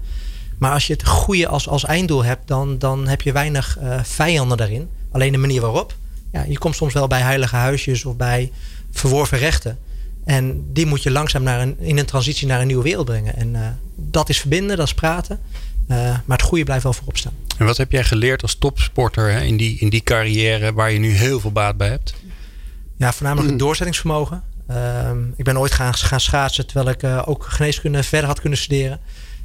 Maar 0.59 0.73
als 0.73 0.87
je 0.87 0.93
het 0.93 1.07
goede 1.07 1.49
als, 1.49 1.69
als 1.69 1.85
einddoel 1.85 2.25
hebt, 2.25 2.49
dan, 2.49 2.79
dan 2.79 3.09
heb 3.09 3.23
je 3.23 3.33
weinig 3.33 3.79
uh, 3.83 4.03
vijanden 4.03 4.57
daarin. 4.57 4.89
Alleen 5.11 5.33
de 5.33 5.39
manier 5.39 5.61
waarop. 5.61 5.95
Ja, 6.33 6.45
je 6.49 6.59
komt 6.59 6.77
soms 6.77 6.93
wel 6.93 7.07
bij 7.07 7.21
heilige 7.21 7.57
huisjes 7.57 8.05
of 8.05 8.17
bij 8.17 8.53
verworven 8.91 9.39
rechten. 9.39 9.79
En 10.25 10.73
die 10.73 10.87
moet 10.87 11.03
je 11.03 11.11
langzaam 11.11 11.43
naar 11.43 11.61
een, 11.61 11.77
in 11.79 11.99
een 11.99 12.07
transitie 12.07 12.47
naar 12.47 12.61
een 12.61 12.67
nieuwe 12.67 12.83
wereld 12.83 13.07
brengen. 13.07 13.37
En 13.37 13.49
uh, 13.49 13.61
dat 13.95 14.29
is 14.29 14.39
verbinden, 14.41 14.77
dat 14.77 14.87
is 14.87 14.95
praten. 14.95 15.41
Uh, 15.89 15.97
maar 15.97 16.37
het 16.37 16.47
goede 16.47 16.65
blijft 16.65 16.83
wel 16.83 16.93
voorop 16.93 17.17
staan. 17.17 17.33
En 17.59 17.67
wat 17.67 17.77
heb 17.77 17.93
jij 17.93 18.05
geleerd 18.05 18.43
als 18.43 18.55
topsporter 18.55 19.31
hè, 19.31 19.41
in, 19.41 19.57
die, 19.57 19.79
in 19.79 19.89
die 19.89 20.03
carrière 20.03 20.73
waar 20.73 20.91
je 20.91 20.99
nu 20.99 21.11
heel 21.11 21.41
veel 21.41 21.53
baat 21.53 21.77
bij 21.77 21.89
hebt? 21.89 22.15
Ja, 22.97 23.13
voornamelijk 23.13 23.51
het 23.51 23.59
doorzettingsvermogen. 23.59 24.43
Uh, 24.71 25.11
ik 25.37 25.45
ben 25.45 25.59
ooit 25.59 25.73
gaan, 25.73 25.95
gaan 25.95 26.21
schaatsen 26.21 26.67
terwijl 26.67 26.89
ik 26.89 27.03
uh, 27.03 27.23
ook 27.25 27.45
geneeskunde 27.45 28.03
verder 28.03 28.29
had 28.29 28.41
kunnen 28.41 28.59
studeren. 28.59 29.01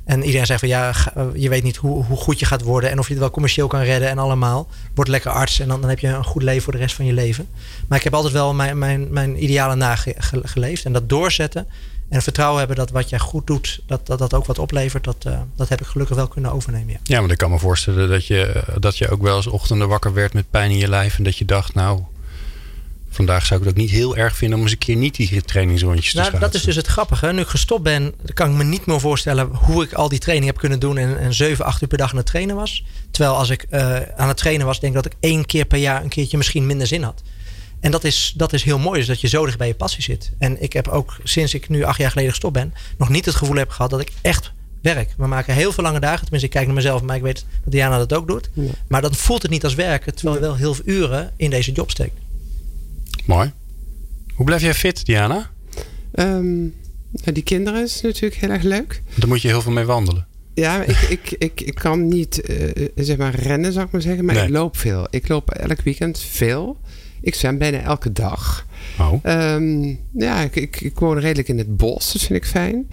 En 0.06 0.24
iedereen 0.24 0.46
zegt 0.46 0.60
van 0.60 0.70
ja, 0.70 0.94
je 1.34 1.50
weet 1.50 1.64
niet 1.64 1.76
hoe, 1.76 2.04
hoe, 2.04 2.18
goed 2.18 2.40
je 2.40 2.46
gaat 2.46 2.62
worden 2.62 2.90
en 2.90 3.00
of 3.00 3.06
je 3.06 3.12
het 3.12 3.22
wel 3.22 3.32
commercieel 3.32 3.68
kan 3.68 3.82
redden 3.82 4.10
en 4.10 4.18
allemaal. 4.18 4.68
Word 4.94 5.08
lekker 5.08 5.32
arts 5.32 5.60
en 5.60 5.68
dan, 5.68 5.82
dan 5.82 5.90
heb 5.90 6.00
je 6.00 6.08
een 6.08 6.24
goed 6.24 6.44
leven 6.44 6.64
voor 6.64 6.74
de 6.74 6.80
rest 6.80 6.96
van 6.96 7.06
je 7.06 7.14
leven. 7.14 7.48
Maar 7.88 7.98
ik 7.98 8.04
heb 8.04 8.14
altijd 8.14 8.34
wel 8.34 8.54
mijn, 8.54 8.78
mijn, 8.78 9.14
mijn 9.14 9.44
idealen 9.44 9.78
nageleefd. 9.78 10.86
En 10.86 10.94
dat 10.94 11.10
doorzetten 11.10 11.68
en 12.10 12.22
vertrouwen 12.22 12.60
hebben 12.60 12.78
dat 12.78 12.90
wat 12.90 13.10
jij 13.10 13.20
goed 13.20 13.48
doet, 13.48 13.82
dat 13.88 14.08
dat, 14.08 14.20
dat 14.20 14.34
ook 14.34 14.46
wat 14.46 14.60
oplevert, 14.60 15.04
dat, 15.04 15.26
uh, 15.28 15.40
dat 15.56 15.70
heb 15.70 15.82
ik 15.82 15.88
gelukkig 15.88 16.16
wel 16.16 16.28
kunnen 16.28 16.52
overnemen. 16.52 16.90
Ja, 16.90 17.00
ja 17.04 17.22
maar 17.22 17.32
ik 17.32 17.38
kan 17.38 17.52
me 17.52 17.60
voorstellen 17.60 18.10
dat 18.10 18.28
je, 18.28 18.64
dat 18.80 18.98
je 18.98 19.10
ook 19.10 19.22
wel 19.22 19.36
eens 19.36 19.48
ochtenden 19.48 19.88
wakker 19.88 20.14
werd 20.14 20.34
met 20.34 20.50
pijn 20.50 20.72
in 20.72 20.78
je 20.78 20.88
lijf. 20.88 21.18
En 21.18 21.24
dat 21.24 21.38
je 21.38 21.46
dacht, 21.46 21.74
nou, 21.74 22.04
vandaag 23.10 23.46
zou 23.46 23.60
ik 23.60 23.66
het 23.66 23.76
ook 23.76 23.82
niet 23.82 23.92
heel 23.92 24.18
erg 24.18 24.36
vinden 24.36 24.58
om 24.58 24.64
eens 24.64 24.74
een 24.74 24.78
keer 24.78 24.96
niet 24.96 25.16
die 25.16 25.42
trainingsrondjes 25.42 26.14
te 26.14 26.20
nou, 26.20 26.40
Dat 26.40 26.54
is 26.54 26.64
dus 26.64 26.76
het 26.76 26.88
grappige. 26.88 27.32
Nu 27.32 27.42
ik 27.42 27.48
gestopt 27.48 27.84
ben, 27.84 28.14
kan 28.34 28.50
ik 28.50 28.56
me 28.56 28.64
niet 28.64 28.86
meer 28.86 29.00
voorstellen 29.00 29.46
hoe 29.54 29.84
ik 29.84 29.94
al 29.94 30.10
die 30.10 30.20
training 30.20 30.50
heb 30.50 30.60
kunnen 30.60 30.80
doen 30.80 30.98
en, 30.98 31.20
en 31.20 31.34
7, 31.34 31.66
8 31.66 31.82
uur 31.82 31.88
per 31.88 31.98
dag 31.98 32.12
aan 32.12 32.18
het 32.18 32.26
trainen 32.26 32.56
was. 32.56 32.84
Terwijl 33.12 33.36
als 33.36 33.50
ik 33.50 33.66
uh, 33.70 33.96
aan 34.16 34.28
het 34.28 34.38
trainen 34.38 34.66
was, 34.66 34.80
denk 34.80 34.96
ik 34.96 35.04
dat 35.04 35.12
ik 35.12 35.18
één 35.20 35.46
keer 35.46 35.66
per 35.66 35.80
jaar 35.80 36.04
een 36.04 36.10
keertje 36.10 36.38
misschien 36.38 36.66
minder 36.66 36.88
zin 36.88 37.04
had. 37.04 37.22
En 37.84 37.92
dat 37.92 38.04
is, 38.04 38.34
dat 38.36 38.54
is 38.54 38.64
heel 38.64 38.80
mooi, 38.80 39.00
dus 39.00 39.08
dat 39.08 39.22
je 39.22 39.28
zo 39.28 39.46
dicht 39.46 39.58
bij 39.58 39.68
je 39.68 39.74
passie 39.74 40.04
zit. 40.04 40.32
En 40.38 40.62
ik 40.62 40.74
heb 40.74 40.88
ook 40.88 41.18
sinds 41.24 41.54
ik 41.54 41.70
nu 41.70 41.84
acht 41.84 41.98
jaar 41.98 42.10
geleden 42.10 42.32
gestopt 42.32 42.54
ben, 42.54 42.74
nog 42.98 43.10
niet 43.10 43.26
het 43.26 43.36
gevoel 43.36 43.56
heb 43.56 43.70
gehad 43.70 43.90
dat 43.90 44.00
ik 44.00 44.12
echt 44.22 44.52
werk. 44.82 45.14
We 45.18 45.28
maken 45.28 45.54
heel 45.54 45.72
veel 45.72 45.84
lange 45.84 46.00
dagen. 46.00 46.22
Tenminste, 46.22 46.48
ik 46.48 46.54
kijk 46.54 46.66
naar 46.66 46.76
mezelf, 46.76 47.02
maar 47.02 47.16
ik 47.16 47.22
weet 47.22 47.46
dat 47.64 47.72
Diana 47.72 47.98
dat 47.98 48.14
ook 48.14 48.28
doet. 48.28 48.50
Maar 48.88 49.02
dan 49.02 49.14
voelt 49.14 49.42
het 49.42 49.52
niet 49.52 49.64
als 49.64 49.74
werken, 49.74 50.16
terwijl 50.16 50.36
je 50.36 50.42
wel 50.42 50.56
heel 50.56 50.74
veel 50.74 50.86
uren 50.86 51.34
in 51.36 51.50
deze 51.50 51.72
job 51.72 51.92
steekt. 51.92 52.20
Mooi. 53.26 53.52
Hoe 54.36 54.46
blijf 54.46 54.62
jij 54.62 54.74
fit, 54.74 55.06
Diana? 55.06 55.50
Um, 56.14 56.76
die 57.12 57.44
kinderen 57.44 57.84
is 57.84 58.02
natuurlijk 58.02 58.42
heel 58.42 58.50
erg 58.50 58.64
leuk. 58.64 59.02
Daar 59.16 59.28
moet 59.28 59.42
je 59.42 59.48
heel 59.48 59.62
veel 59.62 59.72
mee 59.72 59.86
wandelen. 59.86 60.28
Ja, 60.54 60.84
ik, 60.84 60.98
ik, 60.98 61.36
ik, 61.38 61.62
ik 61.62 61.76
kan 61.76 62.08
niet 62.08 62.50
uh, 62.50 62.88
zeg 62.96 63.18
maar 63.18 63.36
rennen, 63.36 63.74
zou 63.74 63.86
ik 63.86 63.92
maar 63.92 64.02
zeggen. 64.02 64.26
Maar 64.26 64.44
ik 64.44 64.50
loop 64.50 64.78
veel. 64.78 65.08
Ik 65.10 65.28
loop 65.28 65.50
elk 65.50 65.82
weekend 65.82 66.20
veel. 66.20 66.78
Ik 67.24 67.36
zwem 67.36 67.58
bijna 67.58 67.80
elke 67.80 68.12
dag. 68.12 68.66
Oh. 69.00 69.14
Um, 69.24 70.00
ja, 70.12 70.42
ik, 70.42 70.56
ik, 70.56 70.82
ik, 70.82 71.00
woon 71.00 71.20
redelijk 71.20 71.48
in 71.48 71.58
het 71.58 71.78
bos. 71.78 72.14
Dat 72.14 72.22
vind 72.22 72.44
ik 72.44 72.46
fijn. 72.46 72.88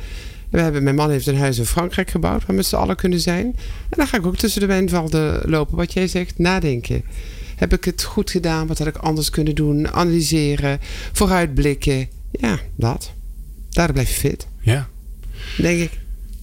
We 0.51 0.61
hebben, 0.61 0.83
mijn 0.83 0.95
man 0.95 1.11
heeft 1.11 1.26
een 1.26 1.37
huis 1.37 1.59
in 1.59 1.64
Frankrijk 1.64 2.11
gebouwd 2.11 2.39
waar 2.39 2.47
we 2.47 2.53
met 2.53 2.66
z'n 2.66 2.76
allen 2.76 2.97
kunnen 2.97 3.20
zijn. 3.20 3.47
En 3.89 3.97
dan 3.97 4.07
ga 4.07 4.16
ik 4.16 4.26
ook 4.26 4.37
tussen 4.37 4.61
de 4.61 4.66
wijnvelden 4.66 5.51
lopen. 5.51 5.76
Wat 5.76 5.93
jij 5.93 6.09
zegt, 6.09 6.39
nadenken. 6.39 7.03
Heb 7.57 7.72
ik 7.72 7.85
het 7.85 8.03
goed 8.03 8.31
gedaan? 8.31 8.66
Wat 8.66 8.78
had 8.78 8.87
ik 8.87 8.97
anders 8.97 9.31
kunnen 9.31 9.55
doen? 9.55 9.91
Analyseren, 9.91 10.78
vooruitblikken. 11.12 12.09
Ja, 12.31 12.59
dat. 12.76 13.12
Daar 13.70 13.93
blijf 13.93 14.09
je 14.09 14.14
fit. 14.14 14.47
Ja. 14.61 14.89
Denk 15.57 15.81
ik. 15.81 15.91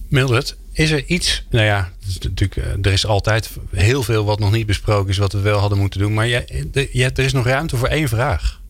Mildred, 0.08 0.56
is 0.78 0.90
er 0.90 1.04
iets, 1.06 1.46
nou 1.50 1.64
ja, 1.64 1.88
is 2.06 2.18
natuurlijk, 2.18 2.56
eh, 2.56 2.72
er 2.82 2.92
is 2.92 3.06
altijd 3.06 3.50
heel 3.70 4.02
veel 4.02 4.24
wat 4.24 4.38
nog 4.38 4.52
niet 4.52 4.66
besproken 4.66 5.10
is, 5.10 5.18
wat 5.18 5.32
we 5.32 5.40
wel 5.40 5.58
hadden 5.58 5.78
moeten 5.78 6.00
doen. 6.00 6.14
Maar 6.14 6.28
jij, 6.28 6.46
er 6.92 7.24
is 7.24 7.32
nog 7.32 7.46
ruimte 7.46 7.76
voor 7.76 7.88
één 7.88 8.08
vraag. 8.08 8.60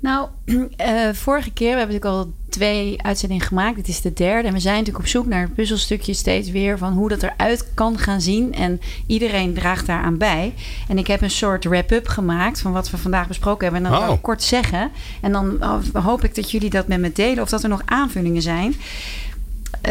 Nou, 0.00 0.28
uh, 0.44 0.68
vorige 1.12 1.50
keer, 1.50 1.72
we 1.72 1.78
hebben 1.78 1.96
natuurlijk 1.96 2.26
al 2.26 2.32
twee 2.48 3.02
uitzendingen 3.02 3.46
gemaakt. 3.46 3.76
Dit 3.76 3.88
is 3.88 4.00
de 4.00 4.12
derde. 4.12 4.48
En 4.48 4.54
we 4.54 4.60
zijn 4.60 4.76
natuurlijk 4.76 5.04
op 5.04 5.10
zoek 5.10 5.26
naar 5.26 5.42
het 5.42 5.54
puzzelstukje 5.54 6.14
steeds 6.14 6.50
weer 6.50 6.78
van 6.78 6.92
hoe 6.92 7.08
dat 7.08 7.22
eruit 7.22 7.74
kan 7.74 7.98
gaan 7.98 8.20
zien. 8.20 8.54
En 8.54 8.80
iedereen 9.06 9.54
draagt 9.54 9.86
daaraan 9.86 10.18
bij. 10.18 10.54
En 10.88 10.98
ik 10.98 11.06
heb 11.06 11.22
een 11.22 11.30
soort 11.30 11.64
wrap-up 11.64 12.08
gemaakt 12.08 12.60
van 12.60 12.72
wat 12.72 12.90
we 12.90 12.96
vandaag 12.96 13.28
besproken 13.28 13.72
hebben. 13.72 13.84
En 13.84 13.98
dan 13.98 14.08
oh. 14.08 14.22
kort 14.22 14.42
zeggen. 14.42 14.90
En 15.20 15.32
dan 15.32 15.62
oh, 15.62 16.04
hoop 16.04 16.24
ik 16.24 16.34
dat 16.34 16.50
jullie 16.50 16.70
dat 16.70 16.88
met 16.88 17.00
me 17.00 17.12
delen 17.12 17.42
of 17.42 17.48
dat 17.48 17.62
er 17.62 17.68
nog 17.68 17.82
aanvullingen 17.84 18.42
zijn 18.42 18.74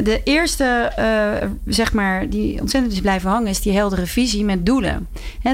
de 0.03 0.21
eerste, 0.23 0.91
uh, 0.99 1.49
zeg 1.65 1.93
maar, 1.93 2.29
die 2.29 2.59
ontzettend 2.61 2.93
is 2.93 3.01
blijven 3.01 3.29
hangen, 3.29 3.47
is 3.47 3.61
die 3.61 3.73
heldere 3.73 4.05
visie 4.05 4.45
met 4.45 4.65
doelen. 4.65 5.07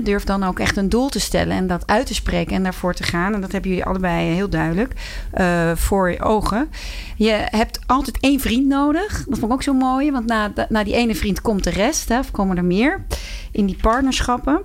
Durf 0.04 0.24
dan 0.24 0.44
ook 0.44 0.60
echt 0.60 0.78
een 0.78 0.90
doel 0.90 1.10
te 1.10 1.20
stellen 1.20 1.58
en 1.58 1.68
dat 1.68 1.88
uit 1.88 2.06
te 2.06 2.14
spreken 2.14 2.56
en 2.56 2.64
daarvoor 2.64 2.94
te 2.94 3.04
gaan. 3.04 3.34
En 3.34 3.42
dat 3.42 3.52
hebben 3.52 3.70
jullie 3.70 3.86
allebei 3.86 4.34
heel 4.34 4.50
duidelijk 4.50 4.94
uh, 5.40 5.72
voor 5.76 6.12
je 6.12 6.22
ogen. 6.22 6.70
Je 7.16 7.46
hebt 7.46 7.80
altijd 7.86 8.18
één 8.20 8.40
vriend 8.40 8.68
nodig. 8.68 9.26
Dat 9.28 9.40
vond 9.40 9.52
ik 9.52 9.58
ook 9.58 9.64
zo 9.64 9.74
mooi, 9.74 10.12
want 10.12 10.26
na, 10.26 10.52
na 10.70 10.84
die 10.84 10.96
ene 10.96 11.16
vriend 11.16 11.42
komt 11.42 11.64
de 11.64 11.70
rest, 11.70 12.10
hè, 12.10 12.20
of 12.20 12.32
komen 12.32 12.58
er 12.58 12.66
meer 12.66 13.06
in 13.52 13.66
die 13.66 13.78
partnerschappen. 13.82 14.62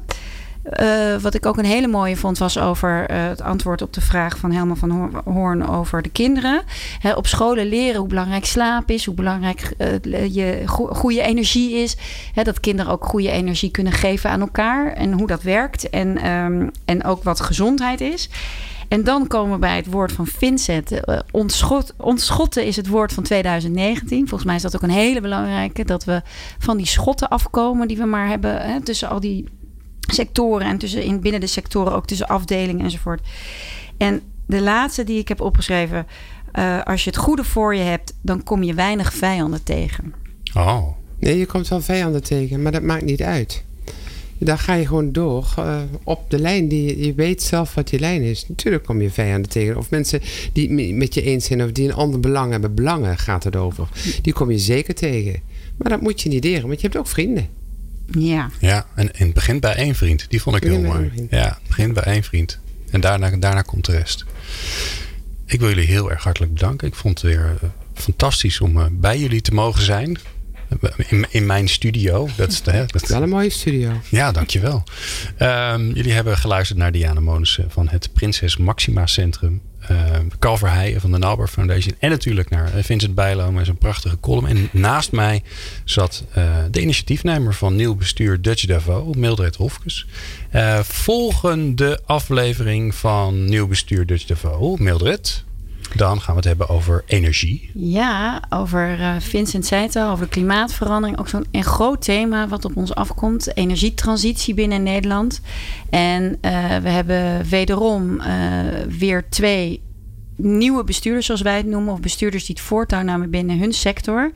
Uh, 0.81 1.17
wat 1.17 1.35
ik 1.35 1.47
ook 1.47 1.57
een 1.57 1.65
hele 1.65 1.87
mooie 1.87 2.17
vond, 2.17 2.39
was 2.39 2.59
over 2.59 3.11
uh, 3.11 3.27
het 3.27 3.41
antwoord 3.41 3.83
op 3.83 3.93
de 3.93 4.01
vraag 4.01 4.39
van 4.39 4.53
Helma 4.53 4.75
van 4.75 5.23
Hoorn 5.25 5.69
over 5.69 6.03
de 6.03 6.09
kinderen. 6.09 6.63
Op 7.15 7.27
scholen 7.27 7.67
leren 7.67 7.99
hoe 7.99 8.09
belangrijk 8.09 8.45
slaap 8.45 8.91
is, 8.91 9.05
hoe 9.05 9.15
belangrijk 9.15 9.75
uh, 9.79 10.35
je 10.35 10.63
go 10.67 10.87
goede 10.87 11.23
energie 11.23 11.75
is. 11.75 11.97
Dat 12.35 12.61
kinderen 12.61 12.93
ook 12.93 13.05
goede 13.05 13.31
energie 13.31 13.71
kunnen 13.71 13.93
geven 13.93 14.31
aan 14.31 14.41
elkaar 14.41 14.93
en 14.93 15.13
hoe 15.13 15.27
dat 15.27 15.43
werkt. 15.43 15.91
En, 15.91 16.31
um, 16.31 16.71
en 16.85 17.05
ook 17.05 17.23
wat 17.23 17.41
gezondheid 17.41 18.01
is. 18.01 18.29
En 18.89 19.05
dan 19.05 19.27
komen 19.27 19.53
we 19.53 19.59
bij 19.59 19.77
het 19.77 19.87
woord 19.87 20.13
van 20.13 20.27
Vincent. 20.27 21.01
Ontschot, 21.31 21.95
ontschotten 21.97 22.67
is 22.67 22.77
het 22.77 22.89
woord 22.89 23.13
van 23.13 23.23
2019. 23.23 24.19
Volgens 24.19 24.45
mij 24.45 24.55
is 24.57 24.63
dat 24.63 24.77
ook 24.77 24.83
een 24.83 24.91
hele 24.91 25.21
belangrijke. 25.21 25.85
Dat 25.85 26.05
we 26.05 26.23
van 26.59 26.77
die 26.77 26.87
schotten 26.87 27.29
afkomen 27.29 27.89
die 27.89 27.97
we 27.97 28.05
maar 28.05 28.29
hebben 28.29 28.61
hè, 28.61 28.81
tussen 28.81 29.09
al 29.09 29.21
die 29.21 29.45
sectoren 30.07 30.67
en 30.67 30.79
tussen 30.79 31.03
in, 31.03 31.21
binnen 31.21 31.41
de 31.41 31.47
sectoren 31.47 31.93
ook 31.93 32.07
tussen 32.07 32.27
afdelingen 32.27 32.85
enzovoort. 32.85 33.21
En 33.97 34.23
de 34.47 34.61
laatste 34.61 35.05
die 35.05 35.19
ik 35.19 35.29
heb 35.29 35.41
opgeschreven. 35.41 36.07
Uh, 36.59 36.83
als 36.83 37.05
je 37.05 37.11
het 37.11 37.19
goede 37.19 37.45
voor 37.45 37.75
je 37.75 37.83
hebt, 37.83 38.15
dan 38.23 38.43
kom 38.43 38.63
je 38.63 38.75
weinig 38.75 39.15
vijanden 39.15 39.63
tegen. 39.63 40.15
Oh. 40.55 40.87
Nee, 41.19 41.39
je 41.39 41.47
komt 41.47 41.69
wel 41.69 41.81
vijanden 41.81 42.23
tegen, 42.23 42.63
maar 42.63 42.73
dat 42.73 42.83
maakt 42.83 43.05
niet 43.05 43.23
uit. 43.23 43.65
Daar 44.39 44.59
ga 44.59 44.75
je 44.75 44.87
gewoon 44.87 45.13
door 45.13 45.55
uh, 45.59 45.79
op 46.05 46.31
de 46.31 46.39
lijn. 46.39 46.69
Die, 46.69 47.07
je 47.07 47.15
weet 47.15 47.43
zelf 47.43 47.75
wat 47.75 47.89
die 47.89 47.99
lijn 48.01 48.23
is. 48.23 48.49
Natuurlijk 48.49 48.85
kom 48.85 49.01
je 49.01 49.11
vijanden 49.11 49.51
tegen. 49.51 49.77
Of 49.77 49.91
mensen 49.91 50.21
die 50.53 50.95
met 50.95 51.15
je 51.15 51.23
eens 51.23 51.45
zijn 51.45 51.63
of 51.63 51.73
die 51.73 51.89
een 51.89 51.95
ander 51.95 52.21
belang 52.21 52.51
hebben. 52.51 52.75
Belangen 52.75 53.19
gaat 53.19 53.45
het 53.45 53.57
over. 53.57 53.89
Die 54.23 54.33
kom 54.33 54.51
je 54.51 54.59
zeker 54.59 54.95
tegen. 54.95 55.41
Maar 55.77 55.91
dat 55.91 56.01
moet 56.01 56.21
je 56.21 56.29
niet 56.29 56.45
leren, 56.45 56.67
want 56.67 56.81
je 56.81 56.87
hebt 56.87 56.99
ook 56.99 57.07
vrienden. 57.07 57.49
Ja. 58.11 58.51
Ja, 58.61 58.87
en, 58.95 59.15
en 59.15 59.25
het 59.25 59.35
begint 59.35 59.61
bij 59.61 59.75
één 59.75 59.95
vriend. 59.95 60.27
Die 60.29 60.43
vond 60.43 60.57
ik 60.57 60.63
heel 60.63 60.81
mooi. 60.81 61.27
Ja, 61.31 61.45
het 61.45 61.69
begint 61.69 61.95
bij 61.95 62.03
één 62.03 62.23
vriend. 62.23 62.59
En 62.91 63.01
daarna, 63.01 63.31
daarna 63.31 63.63
komt 63.63 63.85
de 63.85 63.93
rest. 63.93 64.25
Ik 65.47 65.61
wil 65.61 65.69
jullie 65.69 65.87
heel 65.87 66.11
erg 66.11 66.23
hartelijk 66.23 66.55
bedanken. 66.55 66.89
Ik 66.89 66.95
vond 66.95 67.21
het 67.21 67.33
weer 67.33 67.59
uh, 67.63 67.69
fantastisch 67.95 68.61
om 68.61 68.77
uh, 68.77 68.85
bij 68.91 69.19
jullie 69.19 69.41
te 69.41 69.55
mogen 69.55 69.83
zijn. 69.83 70.19
In, 71.09 71.27
in 71.31 71.47
mijn 71.47 71.69
studio. 71.69 72.29
Dat 72.37 72.53
is, 72.53 72.61
hè, 72.65 72.87
dat... 72.87 73.09
Wel 73.09 73.23
een 73.23 73.29
mooie 73.29 73.51
studio. 73.51 74.01
Ja, 74.11 74.33
dankjewel. 74.33 74.83
Um, 75.39 75.93
jullie 75.93 76.13
hebben 76.13 76.37
geluisterd 76.37 76.79
naar 76.79 76.93
Diana 76.93 77.21
Monussen 77.21 77.71
van 77.71 77.89
het 77.89 78.13
Prinses 78.13 78.57
Maxima 78.57 79.07
Centrum. 79.07 79.61
Uh, 79.91 79.99
Calver 80.39 80.71
Heijen 80.71 81.01
van 81.01 81.11
de 81.11 81.19
Nauber 81.19 81.49
Foundation. 81.49 81.95
En 81.99 82.11
natuurlijk 82.11 82.51
naar 82.51 82.71
Vincent 82.75 83.15
Bijlo 83.15 83.53
met 83.53 83.65
zijn 83.65 83.79
prachtige 83.79 84.21
column. 84.21 84.47
En 84.47 84.69
naast 84.73 85.13
mij 85.13 85.43
zat 85.85 86.25
uh, 86.39 86.45
de 86.71 86.81
initiatiefnemer 86.81 87.55
van 87.55 87.77
nieuw 87.77 87.95
bestuur 87.95 88.43
Dutch 88.43 88.65
Davos, 88.65 89.17
Mildred 89.17 89.57
Hofkes. 89.57 90.07
Uh, 90.55 90.79
volgende 90.79 92.01
aflevering 92.07 92.95
van 92.95 93.45
nieuw 93.45 93.67
bestuur 93.67 94.07
Dutch 94.07 94.25
Davos. 94.25 94.79
Mildred, 94.79 95.45
dan 95.97 96.21
gaan 96.21 96.35
we 96.35 96.41
het 96.41 96.49
hebben 96.49 96.69
over 96.69 97.03
energie. 97.07 97.71
Ja, 97.75 98.43
over 98.49 99.01
uh, 99.01 99.15
Vincent 99.19 99.67
zei 99.67 99.89
al, 99.93 100.11
over 100.11 100.29
klimaatverandering. 100.29 101.19
Ook 101.19 101.29
zo'n 101.29 101.47
een 101.51 101.65
groot 101.65 102.03
thema 102.03 102.49
wat 102.49 102.65
op 102.65 102.77
ons 102.77 102.95
afkomt. 102.95 103.57
Energietransitie 103.57 104.55
binnen 104.55 104.83
Nederland. 104.83 105.41
En 105.91 106.23
uh, 106.25 106.31
we 106.77 106.89
hebben 106.89 107.49
wederom 107.49 108.21
uh, 108.21 108.27
weer 108.99 109.29
twee 109.29 109.83
nieuwe 110.37 110.85
bestuurders, 110.85 111.27
zoals 111.27 111.43
wij 111.43 111.57
het 111.57 111.67
noemen, 111.67 111.93
of 111.93 112.01
bestuurders 112.01 112.47
die 112.47 112.55
het 112.55 112.65
voortouw 112.65 113.03
namen 113.03 113.31
binnen 113.31 113.59
hun 113.59 113.73
sector. 113.73 114.33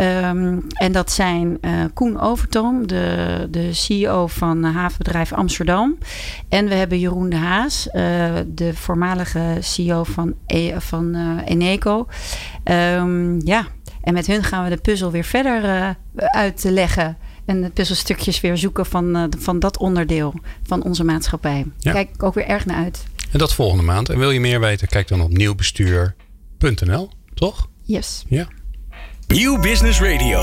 Um, 0.00 0.66
en 0.68 0.92
dat 0.92 1.12
zijn 1.12 1.58
uh, 1.60 1.70
Koen 1.94 2.20
Overtoom, 2.20 2.86
de, 2.86 3.48
de 3.50 3.72
CEO 3.72 4.26
van 4.26 4.64
havenbedrijf 4.64 5.32
Amsterdam. 5.32 5.98
En 6.48 6.68
we 6.68 6.74
hebben 6.74 6.98
Jeroen 6.98 7.28
de 7.28 7.36
Haas, 7.36 7.88
uh, 7.92 8.34
de 8.46 8.74
voormalige 8.74 9.56
CEO 9.60 10.04
van, 10.04 10.34
e 10.46 10.80
van 10.80 11.16
uh, 11.16 11.38
Eneco. 11.44 12.06
Um, 12.64 13.40
ja, 13.46 13.66
en 14.02 14.14
met 14.14 14.26
hun 14.26 14.42
gaan 14.42 14.64
we 14.64 14.70
de 14.70 14.76
puzzel 14.76 15.10
weer 15.10 15.24
verder 15.24 15.96
uitleggen. 16.14 17.16
En 17.44 17.62
de 17.62 17.70
puzzelstukjes 17.70 18.40
weer 18.40 18.56
zoeken 18.56 18.86
van, 18.86 19.32
van 19.38 19.58
dat 19.58 19.78
onderdeel 19.78 20.34
van 20.62 20.82
onze 20.82 21.04
maatschappij. 21.04 21.66
Ja. 21.78 21.92
Kijk 21.92 22.10
ik 22.14 22.22
ook 22.22 22.34
weer 22.34 22.46
erg 22.46 22.66
naar 22.66 22.76
uit. 22.76 23.04
En 23.34 23.40
dat 23.40 23.54
volgende 23.54 23.82
maand. 23.82 24.08
En 24.08 24.18
wil 24.18 24.30
je 24.30 24.40
meer 24.40 24.60
weten, 24.60 24.88
kijk 24.88 25.08
dan 25.08 25.20
op 25.20 25.30
nieuwbestuur.nl, 25.30 27.10
toch? 27.34 27.68
Yes. 27.82 28.24
Ja. 28.28 28.48
Nieuw 29.26 29.60
Business 29.60 30.00
Radio. 30.00 30.42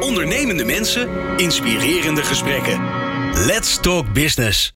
Ondernemende 0.00 0.64
mensen, 0.64 1.08
inspirerende 1.36 2.22
gesprekken. 2.22 2.80
Let's 3.46 3.78
talk 3.80 4.12
business. 4.12 4.70